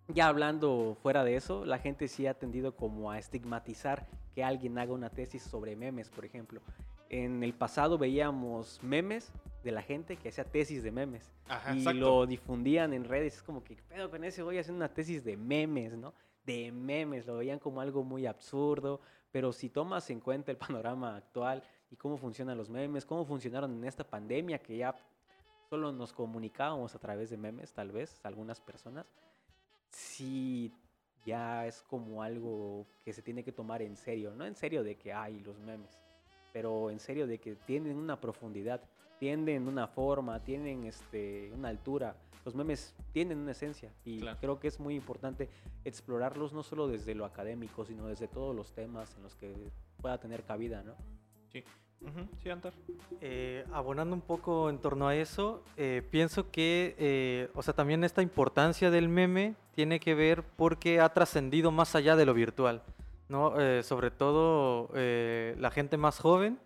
ya 0.08 0.26
hablando 0.26 0.96
fuera 1.00 1.22
de 1.22 1.36
eso, 1.36 1.64
la 1.64 1.78
gente 1.78 2.08
sí 2.08 2.26
ha 2.26 2.34
tendido 2.34 2.74
como 2.74 3.12
a 3.12 3.20
estigmatizar 3.20 4.08
que 4.38 4.44
alguien 4.44 4.78
haga 4.78 4.92
una 4.92 5.10
tesis 5.10 5.42
sobre 5.42 5.74
memes, 5.74 6.10
por 6.10 6.24
ejemplo. 6.24 6.60
En 7.08 7.42
el 7.42 7.54
pasado 7.54 7.98
veíamos 7.98 8.78
memes 8.84 9.32
de 9.64 9.72
la 9.72 9.82
gente 9.82 10.16
que 10.16 10.28
hacía 10.28 10.44
tesis 10.44 10.84
de 10.84 10.92
memes 10.92 11.32
Ajá, 11.48 11.74
y 11.74 11.78
exacto. 11.78 11.98
lo 11.98 12.24
difundían 12.24 12.92
en 12.92 13.02
redes. 13.02 13.38
Es 13.38 13.42
como 13.42 13.64
que, 13.64 13.74
¿qué 13.74 13.82
pedo 13.82 14.08
con 14.08 14.22
ese 14.22 14.44
voy 14.44 14.58
haciendo 14.58 14.76
una 14.76 14.94
tesis 14.94 15.24
de 15.24 15.36
memes, 15.36 15.96
¿no? 15.96 16.14
De 16.46 16.70
memes, 16.70 17.26
lo 17.26 17.38
veían 17.38 17.58
como 17.58 17.80
algo 17.80 18.04
muy 18.04 18.26
absurdo. 18.26 19.00
Pero 19.32 19.52
si 19.52 19.70
tomas 19.70 20.08
en 20.08 20.20
cuenta 20.20 20.52
el 20.52 20.56
panorama 20.84 21.16
actual 21.16 21.64
y 21.90 21.96
cómo 21.96 22.16
funcionan 22.16 22.56
los 22.56 22.70
memes, 22.70 23.04
cómo 23.04 23.24
funcionaron 23.24 23.72
en 23.72 23.84
esta 23.86 24.04
pandemia 24.04 24.60
que 24.60 24.76
ya 24.76 24.94
solo 25.68 25.90
nos 25.90 26.12
comunicábamos 26.12 26.94
a 26.94 27.00
través 27.00 27.28
de 27.30 27.38
memes, 27.38 27.72
tal 27.72 27.90
vez, 27.90 28.20
algunas 28.22 28.60
personas, 28.60 29.04
sí 29.90 30.72
ya 31.24 31.66
es 31.66 31.82
como 31.82 32.22
algo 32.22 32.86
que 33.04 33.12
se 33.12 33.22
tiene 33.22 33.42
que 33.44 33.52
tomar 33.52 33.82
en 33.82 33.96
serio. 33.96 34.34
No 34.34 34.44
en 34.46 34.54
serio 34.54 34.82
de 34.82 34.96
que 34.96 35.12
hay 35.12 35.40
los 35.40 35.58
memes, 35.60 35.98
pero 36.52 36.90
en 36.90 36.98
serio 37.00 37.26
de 37.26 37.38
que 37.38 37.54
tienen 37.54 37.96
una 37.96 38.20
profundidad, 38.20 38.80
tienen 39.18 39.66
una 39.68 39.86
forma, 39.88 40.42
tienen 40.42 40.84
este, 40.84 41.50
una 41.52 41.68
altura. 41.68 42.16
Los 42.44 42.54
memes 42.54 42.94
tienen 43.12 43.38
una 43.38 43.50
esencia 43.50 43.92
y 44.04 44.20
Claro. 44.20 44.38
creo 44.40 44.60
que 44.60 44.68
es 44.68 44.80
muy 44.80 44.94
importante 44.94 45.48
explorarlos 45.84 46.52
no 46.52 46.62
solo 46.62 46.88
desde 46.88 47.14
lo 47.14 47.24
académico, 47.24 47.84
sino 47.84 48.06
desde 48.06 48.28
todos 48.28 48.54
los 48.54 48.72
temas 48.72 49.14
en 49.16 49.22
los 49.24 49.34
que 49.34 49.52
pueda 50.00 50.18
tener 50.18 50.44
cabida, 50.44 50.82
¿no? 50.82 50.94
Sí. 51.48 51.64
Ujú, 52.00 52.28
sí, 52.42 52.48
Antar. 52.50 52.72
Eh, 53.20 53.64
abonando 53.72 54.14
un 54.14 54.20
poco 54.20 54.70
en 54.70 54.78
torno 54.78 55.08
a 55.08 55.16
eso, 55.16 55.62
eh, 55.76 56.02
pienso 56.10 56.50
que, 56.50 56.94
eh, 56.98 57.50
o 57.54 57.62
sea, 57.62 57.74
también 57.74 58.04
esta 58.04 58.22
importancia 58.22 58.90
del 58.90 59.08
meme 59.08 59.56
tiene 59.74 59.98
que 59.98 60.14
ver 60.14 60.44
porque 60.56 61.00
ha 61.00 61.08
trascendido 61.08 61.72
más 61.72 61.96
allá 61.96 62.14
de 62.14 62.24
lo 62.24 62.34
virtual, 62.34 62.82
¿no? 63.28 63.60
Eh, 63.60 63.82
sobre 63.82 64.10
todo 64.12 64.90
eh, 64.94 65.56
la 65.58 65.70
gente 65.72 65.96
más 65.96 66.20
joven, 66.20 66.58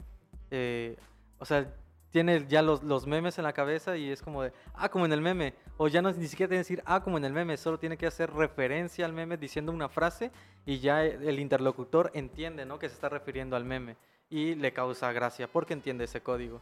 eh, 0.50 0.96
o 1.38 1.46
sea, 1.46 1.74
tiene 2.10 2.46
ya 2.46 2.60
los, 2.60 2.82
los 2.82 3.06
memes 3.06 3.38
en 3.38 3.44
la 3.44 3.54
cabeza 3.54 3.96
y 3.96 4.10
es 4.10 4.20
como 4.20 4.42
de, 4.42 4.52
ah, 4.74 4.90
como 4.90 5.06
en 5.06 5.14
el 5.14 5.22
meme, 5.22 5.54
o 5.78 5.88
ya 5.88 6.02
no 6.02 6.12
ni 6.12 6.26
siquiera 6.26 6.50
tiene 6.50 6.62
que 6.62 6.68
decir, 6.68 6.82
ah, 6.84 7.02
como 7.02 7.16
en 7.16 7.24
el 7.24 7.32
meme, 7.32 7.56
solo 7.56 7.78
tiene 7.78 7.96
que 7.96 8.06
hacer 8.06 8.30
referencia 8.30 9.06
al 9.06 9.14
meme 9.14 9.38
diciendo 9.38 9.72
una 9.72 9.88
frase 9.88 10.30
y 10.66 10.78
ya 10.80 11.02
el 11.06 11.40
interlocutor 11.40 12.10
entiende, 12.12 12.66
¿no? 12.66 12.78
Que 12.78 12.90
se 12.90 12.94
está 12.96 13.08
refiriendo 13.08 13.56
al 13.56 13.64
meme 13.64 13.96
y 14.32 14.54
le 14.54 14.72
causa 14.72 15.12
gracia 15.12 15.46
porque 15.46 15.74
entiende 15.74 16.04
ese 16.04 16.22
código. 16.22 16.60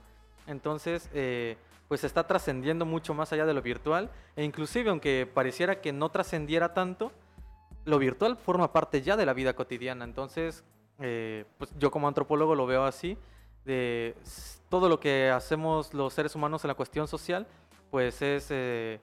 Entonces, 0.48 1.08
eh, 1.14 1.56
pues 1.86 2.02
está 2.02 2.26
trascendiendo 2.26 2.84
mucho 2.84 3.14
más 3.14 3.32
allá 3.32 3.46
de 3.46 3.54
lo 3.54 3.62
virtual 3.62 4.10
e 4.34 4.44
inclusive 4.44 4.90
aunque 4.90 5.30
pareciera 5.32 5.80
que 5.80 5.92
no 5.92 6.10
trascendiera 6.10 6.74
tanto, 6.74 7.12
lo 7.84 7.98
virtual 7.98 8.36
forma 8.36 8.72
parte 8.72 9.02
ya 9.02 9.16
de 9.16 9.24
la 9.24 9.34
vida 9.34 9.54
cotidiana. 9.54 10.04
Entonces, 10.04 10.64
eh, 10.98 11.44
pues 11.58 11.72
yo 11.78 11.92
como 11.92 12.08
antropólogo 12.08 12.56
lo 12.56 12.66
veo 12.66 12.84
así, 12.84 13.16
de 13.64 14.16
todo 14.68 14.88
lo 14.88 14.98
que 14.98 15.30
hacemos 15.30 15.94
los 15.94 16.12
seres 16.12 16.34
humanos 16.34 16.64
en 16.64 16.68
la 16.68 16.74
cuestión 16.74 17.06
social, 17.06 17.46
pues 17.92 18.20
es 18.20 18.48
eh, 18.50 18.98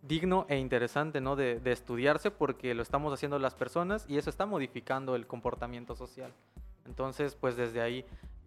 digno 0.00 0.46
e 0.48 0.58
interesante 0.58 1.20
¿no? 1.20 1.34
de, 1.34 1.58
de 1.58 1.72
estudiarse 1.72 2.30
porque 2.30 2.72
lo 2.72 2.82
estamos 2.82 3.12
haciendo 3.12 3.40
las 3.40 3.56
personas 3.56 4.04
y 4.08 4.16
eso 4.16 4.30
está 4.30 4.46
modificando 4.46 5.16
el 5.16 5.26
comportamiento 5.26 5.96
social. 5.96 6.32
Entonces, 6.86 7.34
pues 7.34 7.56
desde 7.56 7.80
ahí, 7.80 8.04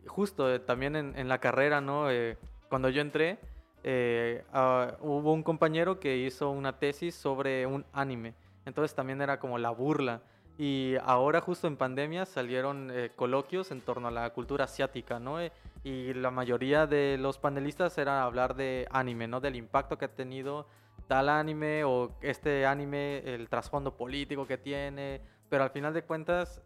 justo 0.08 0.54
eh, 0.54 0.60
también 0.60 0.96
en, 0.96 1.28
la 1.28 1.40
carrera, 1.40 1.82
¿no? 1.82 2.10
Eh, 2.10 2.38
cuando 2.70 2.90
yo 2.90 3.02
entré, 3.02 3.40
eh, 3.84 4.44
ah, 4.52 4.98
hubo 5.02 5.32
un 5.32 5.44
compañero 5.44 6.00
que 6.00 6.18
hizo 6.18 6.50
una 6.50 6.80
tesis 6.80 7.14
sobre 7.16 7.66
un 7.66 7.86
anime. 7.94 8.34
Entonces 8.66 8.96
también 8.96 9.22
era 9.22 9.40
como 9.40 9.58
la 9.58 9.70
burla. 9.70 10.22
Y 10.58 10.96
ahora 11.04 11.42
justo 11.42 11.68
en 11.68 11.76
pandemia 11.76 12.26
salieron 12.26 12.90
eh, 12.92 13.12
coloquios 13.16 13.72
en 13.72 13.82
torno 13.82 14.08
a 14.08 14.12
la 14.12 14.30
cultura 14.32 14.66
asiática, 14.66 15.20
¿no? 15.20 15.38
Y 15.84 16.14
la 16.14 16.32
mayoría 16.32 16.88
de 16.88 17.18
los 17.20 17.38
panelistas 17.38 17.98
era 17.98 18.24
hablar 18.24 18.56
de 18.56 18.88
anime, 18.90 19.28
¿no? 19.28 19.42
Del 19.42 19.56
impacto 19.56 19.98
que 19.98 20.06
ha 20.06 20.16
tenido 20.16 20.66
tal 21.08 21.30
anime 21.30 21.84
o 21.84 22.12
este 22.22 22.66
anime, 22.66 23.18
el 23.20 23.50
trasfondo 23.50 23.96
político 23.96 24.48
que 24.48 24.58
tiene. 24.58 25.22
Pero 25.50 25.64
al 25.64 25.70
final 25.70 25.94
de 25.94 26.04
cuentas 26.04 26.62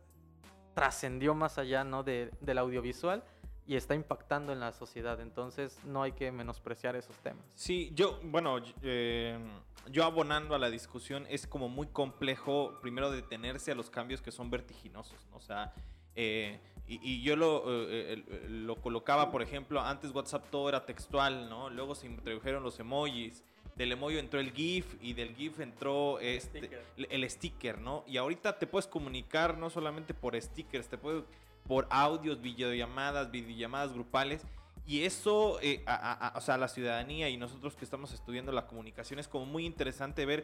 trascendió 0.80 1.36
más 1.36 1.58
allá, 1.58 1.84
¿no? 1.84 2.04
De, 2.04 2.32
del 2.40 2.58
audiovisual 2.58 3.22
y 3.68 3.76
está 3.76 3.96
impactando 3.96 4.54
en 4.54 4.62
la 4.62 4.72
sociedad. 4.72 5.20
Entonces 5.20 5.78
no 5.84 6.02
hay 6.02 6.14
que 6.14 6.32
menospreciar 6.32 6.96
esos 6.96 7.18
temas. 7.18 7.44
Sí, 7.54 7.92
yo, 7.94 8.18
bueno, 8.24 8.60
eh, 8.82 9.38
yo 9.92 10.06
abonando 10.06 10.56
a 10.56 10.58
la 10.58 10.70
discusión, 10.70 11.26
es 11.30 11.48
como 11.48 11.68
muy 11.68 11.88
complejo 11.88 12.80
primero 12.82 13.12
detenerse 13.12 13.74
a 13.74 13.76
los 13.76 13.90
cambios 13.90 14.22
que 14.22 14.32
son 14.32 14.50
vertiginosos, 14.50 15.28
¿no? 15.30 15.36
O 15.36 15.42
sea, 15.42 15.74
eh, 16.16 16.62
y, 16.88 17.00
y 17.04 17.22
yo 17.24 17.36
lo, 17.36 17.64
eh, 17.68 18.14
eh, 18.14 18.46
lo 18.50 18.78
colocaba, 18.78 19.32
por 19.32 19.42
ejemplo, 19.42 19.82
antes 19.82 20.12
WhatsApp 20.16 20.50
todo 20.50 20.70
era 20.70 20.86
textual, 20.86 21.50
¿no? 21.50 21.70
Luego 21.70 21.94
se 21.94 22.08
introdujeron 22.08 22.64
los 22.64 22.80
emojis, 22.80 23.44
del 23.80 23.94
emoji 23.94 24.18
entró 24.18 24.40
el 24.42 24.52
GIF 24.52 24.96
y 25.02 25.14
del 25.14 25.34
GIF 25.36 25.62
entró 25.62 26.20
este, 26.20 26.60
Sticker. 26.60 26.86
el 26.98 27.30
sticker, 27.30 27.80
¿no? 27.80 28.04
Y 28.06 28.18
ahorita 28.18 28.60
te 28.60 28.68
puedes 28.68 28.86
comunicar 28.88 29.58
no 29.58 29.70
solamente 29.70 30.14
por 30.14 30.40
stickers, 30.40 30.90
te 30.90 30.98
puedes 30.98 31.24
por 31.66 31.88
audios, 31.90 32.42
videollamadas, 32.42 33.32
videollamadas 33.32 33.94
grupales. 33.94 34.42
Y 34.86 35.04
eso, 35.04 35.60
eh, 35.62 35.82
a, 35.86 35.96
a- 35.96 36.28
a- 36.30 36.38
o 36.38 36.42
sea, 36.42 36.58
la 36.58 36.68
ciudadanía 36.68 37.30
y 37.30 37.38
nosotros 37.38 37.76
que 37.78 37.86
estamos 37.86 38.12
estudiando 38.12 38.52
la 38.52 38.68
comunicación 38.68 39.18
es 39.20 39.28
como 39.30 39.46
muy 39.46 39.66
interesante 39.66 40.26
ver 40.26 40.44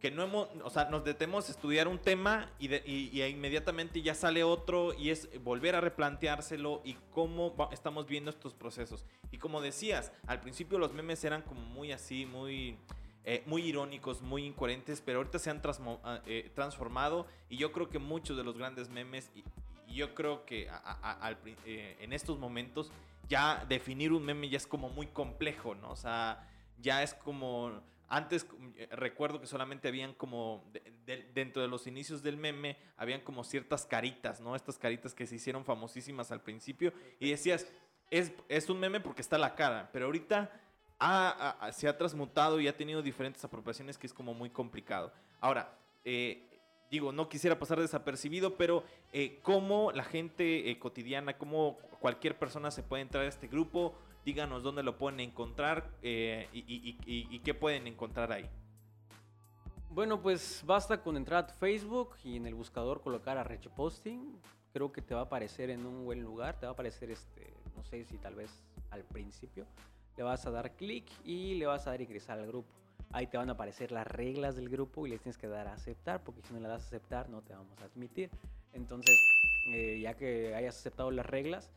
que 0.00 0.10
no 0.10 0.22
hemos, 0.22 0.48
o 0.62 0.70
sea, 0.70 0.84
nos 0.90 1.04
detenemos 1.04 1.48
a 1.48 1.52
estudiar 1.52 1.88
un 1.88 1.98
tema 1.98 2.50
y, 2.58 2.68
de- 2.68 2.82
y- 2.86 3.10
y 3.12 3.22
inmediatamente 3.24 4.02
ya 4.02 4.14
sale 4.14 4.44
otro 4.44 4.92
y 4.92 5.10
es 5.10 5.28
volver 5.42 5.74
a 5.74 5.80
replanteárselo 5.80 6.82
y 6.84 6.94
cómo 7.12 7.56
va- 7.56 7.70
estamos 7.72 8.06
viendo 8.06 8.30
estos 8.30 8.52
procesos. 8.54 9.04
Y 9.32 9.38
como 9.38 9.60
decías, 9.60 10.12
al 10.26 10.40
principio 10.40 10.78
los 10.78 10.92
memes 10.92 11.24
eran 11.24 11.42
como 11.42 11.60
muy 11.62 11.92
así, 11.92 12.26
muy, 12.26 12.76
eh, 13.24 13.42
muy 13.46 13.62
irónicos, 13.62 14.20
muy 14.22 14.44
incoherentes, 14.44 15.00
pero 15.00 15.18
ahorita 15.18 15.38
se 15.38 15.50
han 15.50 15.62
ah, 16.04 16.20
eh, 16.26 16.50
transformado 16.54 17.26
y 17.48 17.56
yo 17.56 17.72
creo 17.72 17.88
que 17.88 17.98
muchos 17.98 18.36
de 18.36 18.44
los 18.44 18.56
grandes 18.58 18.88
memes, 18.90 19.30
y, 19.34 19.44
y 19.90 19.94
yo 19.96 20.14
creo 20.14 20.44
que 20.44 20.68
a- 20.68 20.76
a- 21.26 21.36
eh, 21.64 21.96
en 22.00 22.12
estos 22.12 22.38
momentos 22.38 22.92
ya 23.28 23.64
definir 23.68 24.12
un 24.12 24.24
meme 24.24 24.48
ya 24.50 24.58
es 24.58 24.66
como 24.66 24.90
muy 24.90 25.06
complejo, 25.06 25.74
¿no? 25.74 25.90
O 25.90 25.96
sea, 25.96 26.46
ya 26.82 27.02
es 27.02 27.14
como... 27.14 27.72
Antes 28.08 28.46
eh, 28.76 28.88
recuerdo 28.92 29.40
que 29.40 29.46
solamente 29.46 29.88
habían 29.88 30.14
como, 30.14 30.64
de- 30.72 30.92
de- 31.04 31.30
dentro 31.34 31.60
de 31.62 31.68
los 31.68 31.86
inicios 31.86 32.22
del 32.22 32.36
meme, 32.36 32.76
habían 32.96 33.20
como 33.20 33.42
ciertas 33.42 33.84
caritas, 33.84 34.40
¿no? 34.40 34.54
Estas 34.54 34.78
caritas 34.78 35.14
que 35.14 35.26
se 35.26 35.34
hicieron 35.36 35.64
famosísimas 35.64 36.30
al 36.30 36.40
principio 36.40 36.92
y 37.18 37.30
decías, 37.30 37.66
es, 38.10 38.32
es 38.48 38.70
un 38.70 38.78
meme 38.78 39.00
porque 39.00 39.22
está 39.22 39.38
la 39.38 39.54
cara, 39.56 39.90
pero 39.92 40.06
ahorita 40.06 40.50
se 41.72 41.88
ha 41.88 41.98
transmutado 41.98 42.60
y 42.60 42.68
ha 42.68 42.76
tenido 42.76 43.02
diferentes 43.02 43.44
apropiaciones 43.44 43.98
que 43.98 44.06
es 44.06 44.14
como 44.14 44.32
muy 44.34 44.50
complicado. 44.50 45.12
Ahora, 45.40 45.76
eh, 46.04 46.42
digo, 46.90 47.12
no 47.12 47.28
quisiera 47.28 47.58
pasar 47.58 47.80
desapercibido, 47.80 48.56
pero 48.56 48.84
eh, 49.12 49.40
cómo 49.42 49.92
la 49.92 50.04
gente 50.04 50.70
eh, 50.70 50.78
cotidiana, 50.78 51.36
cómo 51.36 51.76
cualquier 52.00 52.38
persona 52.38 52.70
se 52.70 52.82
puede 52.82 53.02
entrar 53.02 53.24
a 53.24 53.28
este 53.28 53.48
grupo, 53.48 53.98
díganos 54.26 54.64
dónde 54.64 54.82
lo 54.82 54.98
pueden 54.98 55.20
encontrar 55.20 55.88
eh, 56.02 56.48
y, 56.52 57.38
qué 57.44 57.54
pueden 57.54 57.86
encontrar 57.86 58.32
ahí. 58.32 58.44
Bueno, 59.88 60.20
pues 60.20 60.64
basta 60.66 61.00
con 61.00 61.16
entrar 61.16 61.44
a 61.44 61.48
Facebook 61.48 62.16
y 62.24 62.36
en 62.36 62.46
el 62.46 62.56
buscador 62.56 63.02
colocar 63.02 63.38
a 63.38 63.46
Posting. 63.76 64.36
Creo 64.72 64.90
que 64.90 65.00
te 65.00 65.14
va 65.14 65.20
a 65.20 65.24
aparecer 65.24 65.70
en 65.70 65.86
un 65.86 66.04
buen 66.04 66.22
lugar. 66.22 66.58
Te 66.58 66.66
va 66.66 66.70
a 66.70 66.72
aparecer, 66.72 67.08
este, 67.12 67.54
no 67.76 67.84
sé 67.84 68.04
si 68.04 68.18
tal 68.18 68.34
vez 68.34 68.50
al 68.90 69.04
principio. 69.04 69.64
Le 70.16 70.24
vas 70.24 70.44
a 70.44 70.50
dar 70.50 70.74
clic 70.74 71.08
y 71.24 71.54
le 71.54 71.66
vas 71.66 71.86
a 71.86 71.90
dar 71.90 72.00
ingresar 72.00 72.40
al 72.40 72.48
grupo. 72.48 72.68
Ahí 73.12 73.28
te 73.28 73.36
van 73.38 73.48
a 73.48 73.52
aparecer 73.52 73.92
las 73.92 74.08
reglas 74.08 74.56
del 74.56 74.68
grupo 74.68 75.06
y 75.06 75.10
les 75.10 75.20
tienes 75.20 75.38
que 75.38 75.46
dar 75.46 75.68
a 75.68 75.74
aceptar, 75.74 76.24
porque 76.24 76.42
si 76.42 76.52
no 76.52 76.58
le 76.58 76.66
das 76.66 76.82
a 76.82 76.86
aceptar 76.86 77.28
no 77.28 77.42
te 77.42 77.54
vamos 77.54 77.80
a 77.80 77.84
admitir. 77.84 78.28
Entonces, 78.72 79.16
eh, 79.68 80.00
ya 80.00 80.14
que 80.14 80.52
hayas 80.56 80.76
aceptado 80.76 81.12
las 81.12 81.26
reglas, 81.26 81.70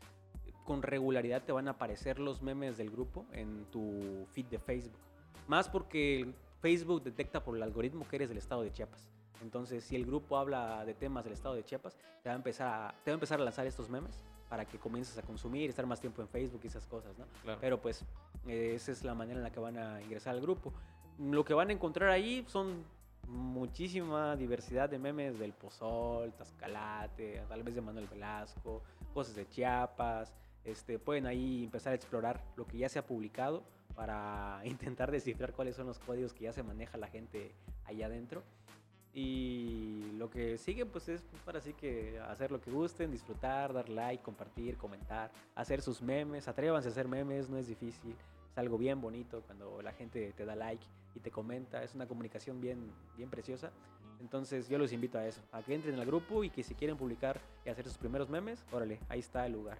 con 0.70 0.82
regularidad 0.82 1.42
te 1.42 1.50
van 1.50 1.66
a 1.66 1.72
aparecer 1.72 2.20
los 2.20 2.42
memes 2.42 2.78
del 2.78 2.92
grupo 2.92 3.26
en 3.32 3.64
tu 3.72 4.24
feed 4.30 4.46
de 4.46 4.60
Facebook. 4.60 5.00
Más 5.48 5.68
porque 5.68 6.32
Facebook 6.60 7.02
detecta 7.02 7.42
por 7.42 7.56
el 7.56 7.64
algoritmo 7.64 8.06
que 8.06 8.14
eres 8.14 8.28
del 8.28 8.38
estado 8.38 8.62
de 8.62 8.70
Chiapas. 8.70 9.08
Entonces, 9.42 9.82
si 9.82 9.96
el 9.96 10.06
grupo 10.06 10.38
habla 10.38 10.84
de 10.84 10.94
temas 10.94 11.24
del 11.24 11.32
estado 11.32 11.56
de 11.56 11.64
Chiapas, 11.64 11.96
te 12.22 12.28
va 12.28 12.34
a 12.34 12.36
empezar 12.36 12.68
a, 12.68 12.94
te 13.02 13.10
va 13.10 13.14
a, 13.14 13.16
empezar 13.16 13.40
a 13.40 13.42
lanzar 13.42 13.66
estos 13.66 13.90
memes 13.90 14.22
para 14.48 14.64
que 14.64 14.78
comiences 14.78 15.18
a 15.18 15.22
consumir, 15.22 15.68
estar 15.68 15.84
más 15.86 16.00
tiempo 16.00 16.22
en 16.22 16.28
Facebook 16.28 16.60
y 16.62 16.68
esas 16.68 16.86
cosas, 16.86 17.18
¿no? 17.18 17.24
Claro. 17.42 17.58
Pero 17.60 17.80
pues 17.80 18.04
eh, 18.46 18.74
esa 18.76 18.92
es 18.92 19.02
la 19.02 19.16
manera 19.16 19.38
en 19.38 19.42
la 19.42 19.50
que 19.50 19.58
van 19.58 19.76
a 19.76 20.00
ingresar 20.00 20.36
al 20.36 20.40
grupo. 20.40 20.72
Lo 21.18 21.44
que 21.44 21.52
van 21.52 21.70
a 21.70 21.72
encontrar 21.72 22.10
ahí 22.10 22.44
son 22.46 22.84
muchísima 23.26 24.36
diversidad 24.36 24.88
de 24.88 25.00
memes 25.00 25.36
del 25.36 25.52
Pozol, 25.52 26.32
Tascalate, 26.34 27.42
tal 27.48 27.64
vez 27.64 27.74
de 27.74 27.80
Manuel 27.80 28.06
Velasco, 28.06 28.84
cosas 29.12 29.34
de 29.34 29.48
Chiapas. 29.48 30.32
Este, 30.64 30.98
pueden 30.98 31.26
ahí 31.26 31.64
empezar 31.64 31.92
a 31.92 31.96
explorar 31.96 32.44
lo 32.56 32.66
que 32.66 32.78
ya 32.78 32.88
se 32.88 32.98
ha 32.98 33.06
publicado 33.06 33.62
para 33.94 34.60
intentar 34.64 35.10
descifrar 35.10 35.52
cuáles 35.52 35.76
son 35.76 35.86
los 35.86 35.98
códigos 35.98 36.32
que 36.32 36.44
ya 36.44 36.52
se 36.52 36.62
maneja 36.62 36.98
la 36.98 37.08
gente 37.08 37.54
allá 37.84 38.06
adentro. 38.06 38.42
Y 39.12 40.12
lo 40.18 40.30
que 40.30 40.56
sigue 40.56 40.86
pues 40.86 41.08
es 41.08 41.22
pues, 41.22 41.42
para 41.42 41.58
así 41.58 41.72
que 41.72 42.20
hacer 42.20 42.52
lo 42.52 42.60
que 42.60 42.70
gusten, 42.70 43.10
disfrutar, 43.10 43.72
dar 43.72 43.88
like, 43.88 44.22
compartir, 44.22 44.76
comentar, 44.76 45.32
hacer 45.56 45.82
sus 45.82 46.00
memes, 46.00 46.46
atrévanse 46.46 46.88
a 46.88 46.92
hacer 46.92 47.08
memes, 47.08 47.50
no 47.50 47.56
es 47.56 47.66
difícil, 47.66 48.14
es 48.48 48.58
algo 48.58 48.78
bien 48.78 49.00
bonito 49.00 49.42
cuando 49.46 49.82
la 49.82 49.92
gente 49.92 50.32
te 50.36 50.44
da 50.44 50.54
like 50.54 50.84
y 51.16 51.20
te 51.20 51.30
comenta, 51.32 51.82
es 51.82 51.94
una 51.94 52.06
comunicación 52.06 52.60
bien, 52.60 52.92
bien 53.16 53.30
preciosa. 53.30 53.72
Entonces 54.20 54.68
yo 54.68 54.78
los 54.78 54.92
invito 54.92 55.18
a 55.18 55.26
eso, 55.26 55.40
a 55.50 55.62
que 55.62 55.74
entren 55.74 55.98
al 55.98 56.06
grupo 56.06 56.44
y 56.44 56.50
que 56.50 56.62
si 56.62 56.74
quieren 56.74 56.96
publicar 56.96 57.40
y 57.64 57.70
hacer 57.70 57.86
sus 57.86 57.98
primeros 57.98 58.28
memes, 58.28 58.64
órale, 58.70 59.00
ahí 59.08 59.18
está 59.18 59.44
el 59.46 59.54
lugar. 59.54 59.78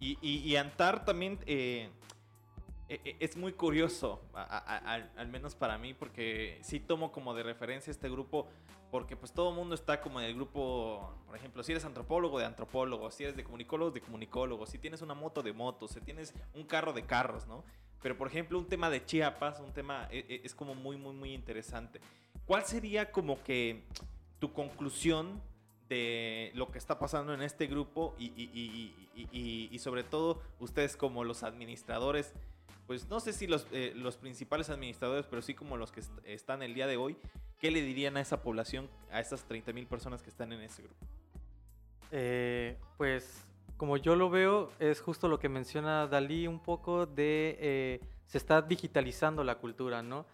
Y, 0.00 0.56
Antar 0.56 1.04
también 1.04 1.38
eh, 1.46 1.88
e- 2.88 3.00
e- 3.04 3.16
es 3.20 3.36
muy 3.36 3.52
curioso, 3.52 4.20
al, 4.34 5.28
menos 5.28 5.54
para 5.54 5.78
mí, 5.78 5.94
porque 5.94 6.58
sí 6.62 6.80
tomo 6.80 7.10
como 7.10 7.34
de 7.34 7.42
referencia 7.42 7.90
este 7.90 8.10
grupo, 8.10 8.48
porque 8.90 9.16
pues 9.16 9.32
todo 9.32 9.50
el 9.50 9.56
mundo 9.56 9.74
está 9.74 10.00
como 10.00 10.20
en 10.20 10.26
el 10.26 10.34
grupo, 10.34 11.10
por 11.26 11.36
ejemplo, 11.36 11.62
si 11.62 11.72
eres 11.72 11.84
antropólogo 11.84 12.38
de 12.38 12.44
antropólogos, 12.44 13.14
si 13.14 13.24
eres 13.24 13.36
de 13.36 13.44
comunicólogos 13.44 13.94
de 13.94 14.00
comunicólogos, 14.02 14.68
si 14.68 14.78
tienes 14.78 15.00
una 15.00 15.14
moto 15.14 15.42
de 15.42 15.52
motos, 15.52 15.92
si 15.92 16.00
tienes 16.00 16.34
un 16.54 16.64
carro 16.64 16.92
de 16.92 17.04
carros, 17.04 17.46
¿no? 17.46 17.64
Pero 18.02 18.18
por 18.18 18.28
ejemplo, 18.28 18.58
un 18.58 18.66
tema 18.66 18.90
de 18.90 19.04
Chiapas, 19.04 19.60
un 19.60 19.72
tema 19.72 20.06
es 20.10 20.54
como 20.54 20.74
muy, 20.74 20.98
muy, 20.98 21.14
muy 21.14 21.32
interesante. 21.32 22.00
¿Cuál 22.44 22.66
sería 22.66 23.10
como 23.10 23.42
que 23.42 23.84
tu 24.38 24.52
conclusión 24.52 25.40
lo 26.54 26.70
que 26.70 26.78
está 26.78 26.98
pasando 26.98 27.34
en 27.34 27.42
este 27.42 27.66
grupo 27.66 28.14
y, 28.18 29.76
sobre 29.78 30.04
todo 30.04 30.40
ustedes 30.60 30.96
como 30.96 31.24
los 31.24 31.42
administradores, 31.42 32.32
pues 32.86 33.08
no 33.08 33.20
sé 33.20 33.32
si 33.32 33.46
los, 33.46 33.66
eh, 33.72 33.94
principales 34.20 34.68
administradores, 34.70 35.26
pero 35.26 35.42
sí 35.42 35.54
como 35.54 35.76
los 35.76 35.90
que 35.90 36.00
est- 36.00 36.18
están 36.24 36.62
el 36.62 36.74
día 36.74 36.86
de 36.86 36.96
hoy, 36.96 37.16
¿qué 37.58 37.70
le 37.70 37.80
dirían 37.82 38.16
a 38.16 38.20
esa 38.20 38.42
población, 38.42 38.88
a 39.10 39.20
esas 39.20 39.44
30 39.44 39.72
mil 39.72 39.86
personas 39.86 40.22
que 40.22 40.30
están 40.30 40.52
en 40.52 40.60
ese 40.60 40.82
grupo? 40.82 41.06
Eh, 42.10 42.76
pues 42.98 43.46
como 43.76 43.96
yo 43.96 44.16
lo 44.16 44.30
veo, 44.30 44.70
es 44.78 45.00
justo 45.00 45.28
lo 45.28 45.38
que 45.38 45.48
menciona 45.48 46.06
Dalí 46.06 46.46
un 46.46 46.60
poco 46.60 47.06
de 47.06 47.56
eh, 47.58 48.00
se 48.26 48.38
está 48.38 48.62
digitalizando 48.62 49.42
la 49.44 49.56
cultura, 49.56 50.02
¿no? 50.02 50.26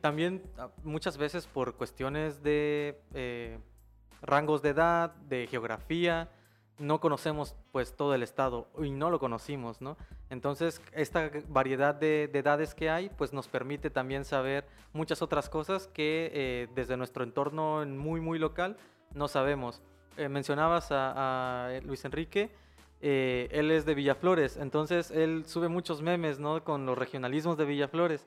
También 0.00 0.42
ah, 0.58 0.70
muchas 0.84 1.16
veces 1.18 1.46
por 1.46 1.74
cuestiones 1.74 2.42
de 2.42 3.00
rangos 4.22 4.62
de 4.62 4.70
edad, 4.70 5.14
de 5.28 5.46
geografía, 5.46 6.30
no 6.78 6.98
conocemos 6.98 7.54
pues 7.72 7.94
todo 7.94 8.14
el 8.14 8.22
estado 8.22 8.66
y 8.82 8.90
no 8.90 9.10
lo 9.10 9.18
conocimos, 9.18 9.80
¿no? 9.80 9.96
Entonces 10.30 10.80
esta 10.92 11.30
variedad 11.48 11.94
de, 11.94 12.28
de 12.32 12.38
edades 12.38 12.74
que 12.74 12.88
hay 12.88 13.10
pues 13.10 13.32
nos 13.32 13.48
permite 13.48 13.90
también 13.90 14.24
saber 14.24 14.66
muchas 14.92 15.20
otras 15.20 15.48
cosas 15.50 15.88
que 15.88 16.30
eh, 16.32 16.68
desde 16.74 16.96
nuestro 16.96 17.22
entorno 17.22 17.84
muy 17.86 18.20
muy 18.20 18.38
local 18.38 18.76
no 19.14 19.28
sabemos. 19.28 19.82
Eh, 20.16 20.28
mencionabas 20.28 20.90
a, 20.90 21.66
a 21.66 21.80
Luis 21.82 22.04
Enrique, 22.04 22.50
eh, 23.02 23.48
él 23.52 23.70
es 23.70 23.86
de 23.86 23.94
Villaflores, 23.94 24.56
entonces 24.56 25.10
él 25.10 25.44
sube 25.46 25.68
muchos 25.68 26.02
memes, 26.02 26.38
¿no? 26.38 26.62
Con 26.64 26.84
los 26.84 26.98
regionalismos 26.98 27.56
de 27.56 27.64
Villaflores. 27.64 28.26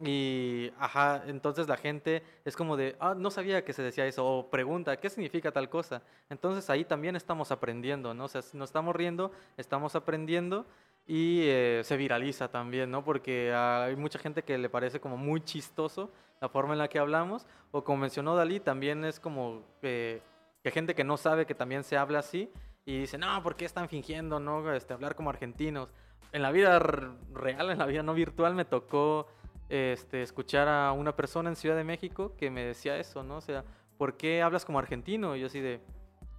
Y, 0.00 0.72
ajá, 0.78 1.22
entonces 1.26 1.68
la 1.68 1.76
gente 1.76 2.22
es 2.44 2.56
como 2.56 2.76
de, 2.76 2.96
ah, 2.98 3.14
no 3.16 3.30
sabía 3.30 3.64
que 3.64 3.72
se 3.72 3.82
decía 3.82 4.06
eso, 4.06 4.26
o 4.26 4.50
pregunta, 4.50 4.96
¿qué 4.98 5.08
significa 5.08 5.52
tal 5.52 5.68
cosa? 5.68 6.02
Entonces 6.28 6.68
ahí 6.68 6.84
también 6.84 7.14
estamos 7.14 7.52
aprendiendo, 7.52 8.12
¿no? 8.12 8.24
O 8.24 8.28
sea, 8.28 8.40
nos 8.54 8.70
estamos 8.70 8.96
riendo, 8.96 9.30
estamos 9.56 9.94
aprendiendo 9.94 10.66
y 11.06 11.42
eh, 11.42 11.82
se 11.84 11.96
viraliza 11.96 12.48
también, 12.48 12.90
¿no? 12.90 13.04
Porque 13.04 13.54
hay 13.54 13.94
mucha 13.94 14.18
gente 14.18 14.42
que 14.42 14.58
le 14.58 14.68
parece 14.68 15.00
como 15.00 15.16
muy 15.16 15.40
chistoso 15.42 16.10
la 16.40 16.48
forma 16.48 16.72
en 16.74 16.78
la 16.78 16.88
que 16.88 16.98
hablamos, 16.98 17.46
o 17.70 17.84
como 17.84 17.98
mencionó 17.98 18.34
Dalí, 18.34 18.58
también 18.60 19.04
es 19.04 19.20
como 19.20 19.62
eh, 19.82 20.20
que 20.62 20.70
gente 20.70 20.94
que 20.94 21.04
no 21.04 21.16
sabe 21.16 21.46
que 21.46 21.54
también 21.54 21.84
se 21.84 21.96
habla 21.96 22.18
así 22.18 22.50
y 22.84 23.00
dice, 23.00 23.16
no, 23.16 23.42
¿por 23.42 23.54
qué 23.56 23.64
están 23.64 23.88
fingiendo, 23.88 24.40
no? 24.40 24.72
Este, 24.72 24.92
hablar 24.92 25.14
como 25.14 25.30
argentinos. 25.30 25.92
En 26.32 26.42
la 26.42 26.50
vida 26.50 26.78
real, 26.78 27.70
en 27.70 27.78
la 27.78 27.86
vida 27.86 28.02
no 28.02 28.12
virtual, 28.12 28.54
me 28.54 28.64
tocó 28.64 29.28
este, 29.68 30.22
escuchar 30.22 30.68
a 30.68 30.92
una 30.92 31.16
persona 31.16 31.48
en 31.48 31.56
Ciudad 31.56 31.76
de 31.76 31.84
México 31.84 32.34
que 32.36 32.50
me 32.50 32.64
decía 32.64 32.98
eso, 32.98 33.22
¿no? 33.22 33.38
O 33.38 33.40
sea, 33.40 33.64
¿por 33.96 34.16
qué 34.16 34.42
hablas 34.42 34.64
como 34.64 34.78
argentino? 34.78 35.36
Y 35.36 35.40
yo 35.40 35.46
así 35.46 35.60
de, 35.60 35.80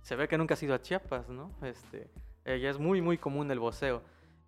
se 0.01 0.15
ve 0.15 0.28
que 0.28 0.38
nunca 0.38 0.53
has 0.53 0.63
ido 0.63 0.76
a 0.76 0.82
Chiapas, 0.82 1.30
¿no? 1.30 1.51
Este, 1.61 2.09
eh, 2.45 2.59
ya 2.59 2.69
es 2.69 2.78
muy, 2.78 3.01
muy 3.01 3.17
común 3.17 3.49
el 3.51 3.59
voceo. 3.59 4.01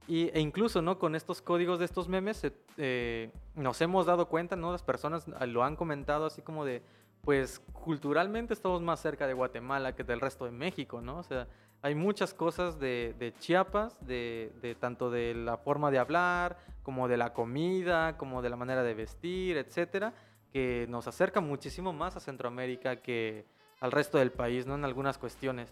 Y, 0.07 0.29
e 0.29 0.39
incluso, 0.39 0.81
¿no? 0.81 0.99
Con 0.99 1.15
estos 1.15 1.41
códigos 1.41 1.79
de 1.79 1.85
estos 1.85 2.07
memes, 2.07 2.43
eh, 2.43 2.53
eh, 2.77 3.31
nos 3.55 3.81
hemos 3.81 4.05
dado 4.05 4.29
cuenta, 4.29 4.55
¿no? 4.55 4.71
Las 4.71 4.83
personas 4.83 5.25
ah, 5.35 5.45
lo 5.45 5.63
han 5.63 5.75
comentado 5.75 6.25
así 6.25 6.41
como 6.41 6.63
de, 6.63 6.81
pues 7.21 7.59
culturalmente 7.73 8.53
estamos 8.53 8.81
más 8.81 9.01
cerca 9.01 9.27
de 9.27 9.33
Guatemala 9.33 9.95
que 9.95 10.03
del 10.03 10.21
resto 10.21 10.45
de 10.45 10.51
México, 10.51 11.01
¿no? 11.01 11.17
O 11.17 11.23
sea, 11.23 11.47
hay 11.81 11.95
muchas 11.95 12.33
cosas 12.33 12.79
de, 12.79 13.15
de 13.19 13.33
Chiapas, 13.39 14.05
de, 14.05 14.51
de 14.61 14.75
tanto 14.75 15.09
de 15.09 15.33
la 15.33 15.57
forma 15.57 15.91
de 15.91 15.99
hablar, 15.99 16.57
como 16.83 17.07
de 17.07 17.17
la 17.17 17.33
comida, 17.33 18.17
como 18.17 18.41
de 18.41 18.49
la 18.49 18.55
manera 18.55 18.83
de 18.83 18.93
vestir, 18.93 19.57
etcétera, 19.57 20.13
que 20.51 20.85
nos 20.89 21.07
acerca 21.07 21.41
muchísimo 21.41 21.93
más 21.93 22.15
a 22.15 22.19
Centroamérica 22.19 22.97
que 22.97 23.45
al 23.79 23.91
resto 23.91 24.17
del 24.17 24.31
país, 24.31 24.65
¿no? 24.65 24.75
En 24.75 24.85
algunas 24.85 25.17
cuestiones. 25.17 25.71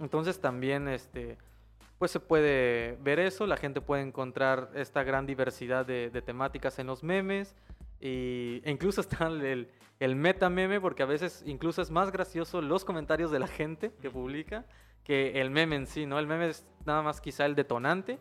Entonces 0.00 0.40
también, 0.40 0.88
este, 0.88 1.38
pues 1.98 2.10
se 2.10 2.20
puede 2.20 2.98
ver 3.02 3.18
eso, 3.18 3.46
la 3.46 3.56
gente 3.56 3.80
puede 3.80 4.02
encontrar 4.02 4.70
esta 4.74 5.02
gran 5.04 5.26
diversidad 5.26 5.86
de, 5.86 6.10
de 6.10 6.22
temáticas 6.22 6.78
en 6.78 6.86
los 6.86 7.02
memes 7.02 7.54
y, 8.00 8.60
e 8.64 8.70
incluso 8.70 9.00
está 9.00 9.28
el, 9.28 9.70
el 10.00 10.16
meta 10.16 10.50
meme 10.50 10.80
porque 10.80 11.02
a 11.02 11.06
veces 11.06 11.42
incluso 11.46 11.80
es 11.80 11.90
más 11.90 12.12
gracioso 12.12 12.60
los 12.60 12.84
comentarios 12.84 13.30
de 13.30 13.38
la 13.38 13.46
gente 13.46 13.92
que 14.02 14.10
publica 14.10 14.66
que 15.06 15.40
el 15.40 15.50
meme 15.50 15.76
en 15.76 15.86
sí, 15.86 16.04
¿no? 16.04 16.18
El 16.18 16.26
meme 16.26 16.48
es 16.48 16.66
nada 16.84 17.00
más 17.00 17.20
quizá 17.20 17.46
el 17.46 17.54
detonante 17.54 18.18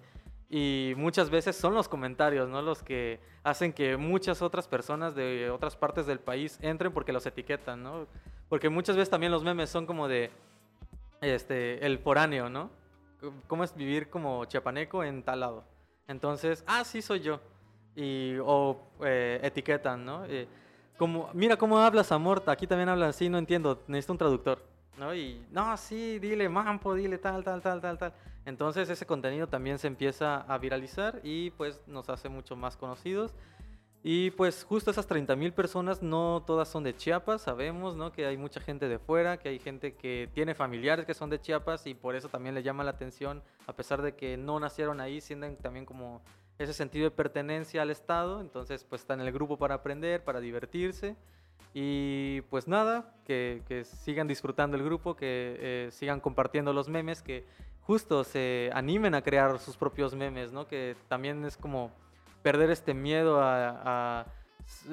y 0.52 0.94
muchas 0.98 1.32
veces 1.32 1.56
son 1.56 1.74
los 1.74 1.90
comentarios, 1.90 2.48
¿no? 2.48 2.62
Los 2.62 2.84
que 2.84 3.20
hacen 3.44 3.74
que 3.74 3.98
muchas 3.98 4.44
otras 4.44 4.68
personas 4.68 5.16
de 5.16 5.50
otras 5.50 5.76
partes 5.76 6.06
del 6.06 6.20
país 6.20 6.60
entren 6.62 6.94
porque 6.94 7.12
los 7.12 7.26
etiquetan, 7.26 7.82
¿no? 7.82 8.06
Porque 8.50 8.70
muchas 8.70 8.96
veces 8.96 9.10
también 9.10 9.32
los 9.32 9.44
memes 9.44 9.72
son 9.72 9.88
como 9.88 10.08
de, 10.08 10.30
este, 11.22 11.84
el 11.84 11.98
foráneo, 11.98 12.50
¿no? 12.52 12.70
¿Cómo 13.48 13.64
es 13.64 13.76
vivir 13.76 14.12
como 14.12 14.46
chiapaneco 14.46 15.04
en 15.04 15.24
tal 15.24 15.40
lado? 15.40 15.64
Entonces, 16.08 16.64
ah, 16.68 16.84
sí 16.84 17.02
soy 17.02 17.22
yo. 17.22 17.40
Y, 17.96 18.36
o 18.44 18.80
eh, 19.04 19.40
etiquetan, 19.42 20.06
¿no? 20.06 20.24
Eh, 20.26 20.48
como, 20.98 21.32
mira 21.34 21.58
cómo 21.58 21.80
hablas, 21.80 22.12
amor, 22.12 22.44
aquí 22.46 22.68
también 22.68 22.90
hablan 22.90 23.10
así, 23.10 23.28
no 23.28 23.40
entiendo, 23.40 23.84
necesito 23.88 24.14
un 24.14 24.20
traductor, 24.20 24.75
¿no? 24.98 25.14
Y, 25.16 25.46
no, 25.52 25.76
sí, 25.78 26.20
dile 26.20 26.50
mampo, 26.50 26.94
dile 26.94 27.18
tal, 27.18 27.44
tal, 27.44 27.62
tal, 27.62 27.82
tal, 27.82 27.98
tal. 27.98 28.14
Entonces 28.46 28.90
ese 28.90 29.06
contenido 29.06 29.48
también 29.48 29.80
se 29.80 29.88
empieza 29.88 30.42
a 30.42 30.58
viralizar 30.58 31.20
y 31.24 31.50
pues 31.52 31.82
nos 31.88 32.10
hace 32.10 32.30
mucho 32.30 32.56
más 32.56 32.78
conocidos. 32.78 33.34
Y 34.08 34.30
pues 34.32 34.64
justo 34.64 34.92
esas 34.92 35.08
30 35.08 35.36
mil 35.36 35.52
personas 35.52 36.04
no 36.04 36.44
todas 36.46 36.68
son 36.68 36.84
de 36.84 36.96
Chiapas, 36.96 37.42
sabemos 37.42 37.96
¿no? 37.96 38.12
que 38.12 38.28
hay 38.28 38.38
mucha 38.38 38.62
gente 38.62 38.88
de 38.88 39.00
fuera, 39.00 39.38
que 39.38 39.50
hay 39.50 39.58
gente 39.58 39.96
que 39.96 40.30
tiene 40.32 40.54
familiares 40.54 41.08
que 41.08 41.16
son 41.16 41.32
de 41.32 41.42
Chiapas 41.42 41.88
y 41.88 41.96
por 41.96 42.16
eso 42.16 42.30
también 42.30 42.54
le 42.54 42.62
llama 42.62 42.84
la 42.84 42.92
atención, 42.92 43.42
a 43.66 43.74
pesar 43.74 44.04
de 44.04 44.16
que 44.16 44.38
no 44.38 44.60
nacieron 44.60 45.02
ahí, 45.02 45.22
sienten 45.22 45.58
también 45.58 45.88
como 45.88 46.22
ese 46.60 46.76
sentido 46.76 47.06
de 47.06 47.16
pertenencia 47.16 47.82
al 47.82 47.90
Estado, 47.90 48.42
entonces 48.42 48.84
pues 48.84 49.02
está 49.02 49.16
en 49.16 49.22
el 49.22 49.32
grupo 49.32 49.58
para 49.58 49.74
aprender, 49.74 50.24
para 50.24 50.40
divertirse. 50.40 51.16
Y 51.78 52.40
pues 52.44 52.70
nada, 52.70 53.14
que, 53.26 53.84
sigan 53.84 54.30
disfrutando 54.30 54.78
el 54.78 54.84
grupo, 54.84 55.18
que 55.18 55.58
eh, 55.60 55.90
sigan 55.92 56.22
compartiendo 56.22 56.72
los 56.72 56.88
memes, 56.88 57.22
que 57.22 57.46
justo 57.82 58.24
se 58.24 58.70
animen 58.74 59.14
a 59.14 59.22
crear 59.22 59.60
sus 59.60 59.76
propios 59.76 60.16
memes, 60.16 60.54
¿no? 60.54 60.70
Que 60.70 60.96
también 61.10 61.44
es 61.44 61.58
como 61.58 61.92
perder 62.42 62.72
este 62.72 62.94
miedo 62.94 63.42
a, 63.42 64.22
a 64.22 64.26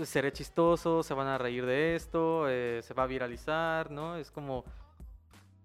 seré 0.03 0.33
chistoso, 0.33 1.05
se 1.05 1.15
van 1.15 1.29
a 1.29 1.39
reír 1.39 1.65
de 1.67 1.95
esto, 1.95 2.49
eh, 2.49 2.81
se 2.83 2.95
va 2.95 3.05
a 3.05 3.07
viralizar, 3.07 3.93
¿no? 3.93 4.17
Es 4.17 4.33
como 4.33 4.65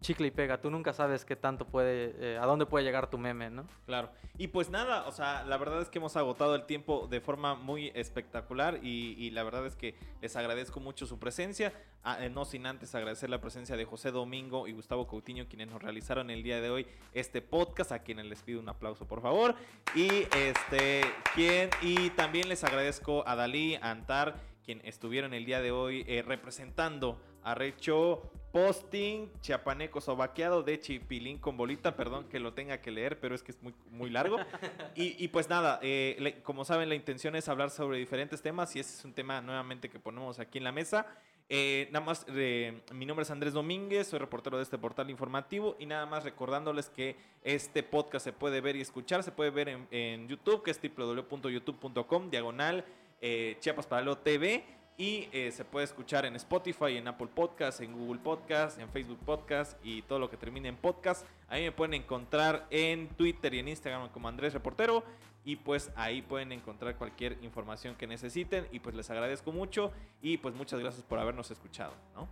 chicle 0.01 0.27
y 0.27 0.31
pega. 0.31 0.61
Tú 0.61 0.69
nunca 0.69 0.93
sabes 0.93 1.25
qué 1.25 1.35
tanto 1.35 1.65
puede, 1.65 2.15
eh, 2.19 2.37
a 2.37 2.45
dónde 2.45 2.65
puede 2.65 2.85
llegar 2.85 3.09
tu 3.09 3.17
meme, 3.17 3.49
¿no? 3.49 3.67
Claro. 3.85 4.11
Y 4.37 4.47
pues 4.47 4.69
nada, 4.69 5.07
o 5.07 5.11
sea, 5.11 5.43
la 5.43 5.57
verdad 5.57 5.81
es 5.81 5.89
que 5.89 5.99
hemos 5.99 6.15
agotado 6.15 6.55
el 6.55 6.65
tiempo 6.65 7.07
de 7.09 7.21
forma 7.21 7.55
muy 7.55 7.91
espectacular 7.95 8.79
y, 8.83 9.31
la 9.31 9.43
verdad 9.43 9.65
es 9.65 9.75
que 9.75 9.95
les 10.21 10.35
agradezco 10.35 10.79
mucho 10.79 11.05
su 11.05 11.19
presencia. 11.19 11.73
Ah, 12.03 12.23
eh, 12.23 12.29
no 12.29 12.45
sin 12.45 12.65
antes 12.65 12.95
agradecer 12.95 13.29
la 13.29 13.41
presencia 13.41 13.75
de 13.75 13.85
José 13.85 14.11
Domingo 14.11 14.67
y 14.67 14.71
Gustavo 14.71 15.07
Coutinho, 15.07 15.47
quienes 15.47 15.67
nos 15.67 15.81
realizaron 15.81 16.29
el 16.29 16.43
día 16.43 16.61
de 16.61 16.69
hoy 16.69 16.87
este 17.13 17.41
podcast, 17.41 17.91
a 17.91 17.99
quienes 17.99 18.25
les 18.25 18.41
pido 18.43 18.59
un 18.59 18.69
aplauso, 18.69 19.07
por 19.07 19.21
favor. 19.21 19.55
Y 19.95 20.07
este, 20.35 21.01
quien, 21.35 21.69
y 21.81 22.11
también 22.11 22.47
les 22.47 22.63
agradezco 22.63 23.27
a 23.27 23.35
Dalí, 23.35 23.75
a 23.75 23.91
Antar, 23.91 24.35
quien 24.63 24.81
estuvieron 24.83 25.33
el 25.33 25.45
día 25.45 25.61
de 25.61 25.71
hoy 25.71 26.03
eh, 26.07 26.21
representando 26.21 27.21
a 27.47 27.55
Recho 27.55 28.29
posting 28.51 29.31
chiapaneco 29.39 30.01
sobaqueado 30.01 30.63
de 30.63 30.79
chipilín 30.79 31.37
con 31.37 31.55
bolita, 31.55 31.95
perdón 31.95 32.27
que 32.27 32.39
lo 32.39 32.53
tenga 32.53 32.81
que 32.81 32.91
leer, 32.91 33.19
pero 33.19 33.35
es 33.35 33.43
que 33.43 33.51
es 33.51 33.61
muy, 33.63 33.73
muy 33.89 34.09
largo. 34.09 34.37
Y, 34.95 35.27
pues 35.29 35.47
nada, 35.47 35.79
eh, 35.81 36.41
como 36.43 36.65
saben, 36.65 36.89
la 36.89 36.95
intención 36.95 37.35
es 37.35 37.47
hablar 37.47 37.69
sobre 37.69 37.99
diferentes 37.99 38.41
temas 38.41 38.75
y 38.75 38.79
ese 38.79 38.97
es 38.97 39.05
un 39.05 39.13
tema 39.13 39.41
nuevamente 39.41 39.89
que 39.89 39.99
ponemos 39.99 40.39
aquí 40.39 40.57
en 40.57 40.63
la 40.63 40.71
mesa. 40.71 41.05
Eh, 41.49 41.87
nada 41.91 42.05
más, 42.05 42.25
eh, 42.29 42.81
mi 42.91 43.05
nombre 43.05 43.23
es 43.23 43.31
Andrés 43.31 43.53
Domínguez, 43.53 44.07
soy 44.07 44.19
reportero 44.19 44.57
de 44.57 44.63
este 44.63 44.77
portal 44.77 45.09
informativo 45.09 45.77
y 45.79 45.85
nada 45.85 46.05
más 46.05 46.23
recordándoles 46.23 46.89
que 46.89 47.15
este 47.43 47.83
podcast 47.83 48.25
se 48.25 48.33
puede 48.33 48.59
ver 48.59 48.75
y 48.75 48.81
escuchar, 48.81 49.23
se 49.23 49.31
puede 49.31 49.51
ver 49.51 49.69
en, 49.69 49.87
en 49.91 50.27
YouTube, 50.27 50.63
que 50.63 50.71
es 50.71 50.81
www.youtube.com, 50.81 52.29
diagonal 52.29 52.83
Chiapas 53.59 53.87
Paralelo 53.87 54.17
TV 54.17 54.63
y 54.97 55.29
eh, 55.31 55.51
se 55.51 55.63
puede 55.63 55.85
escuchar 55.85 56.25
en 56.25 56.35
Spotify, 56.35 56.97
en 56.97 57.07
Apple 57.07 57.27
Podcast, 57.33 57.81
en 57.81 57.93
Google 57.93 58.19
Podcast, 58.19 58.79
en 58.79 58.89
Facebook 58.89 59.19
Podcast 59.19 59.77
y 59.83 60.01
todo 60.01 60.17
lo 60.17 60.29
que 60.29 60.37
termine 60.37 60.69
en 60.69 60.75
podcast. 60.75 61.23
Ahí 61.49 61.63
me 61.63 61.71
pueden 61.71 61.93
encontrar 61.93 62.65
en 62.71 63.07
Twitter 63.09 63.53
y 63.53 63.59
en 63.59 63.67
Instagram 63.67 64.09
como 64.09 64.27
Andrés 64.27 64.53
Reportero. 64.53 65.03
Y 65.45 65.57
pues 65.57 65.91
ahí 65.95 66.23
pueden 66.23 66.51
encontrar 66.51 66.95
cualquier 66.97 67.37
información 67.43 67.95
que 67.95 68.07
necesiten. 68.07 68.67
Y 68.71 68.79
pues 68.79 68.95
les 68.95 69.09
agradezco 69.11 69.51
mucho. 69.51 69.91
Y 70.21 70.37
pues 70.37 70.55
muchas 70.55 70.79
gracias 70.79 71.05
por 71.05 71.19
habernos 71.19 71.51
escuchado. 71.51 71.93
¿no? 72.15 72.27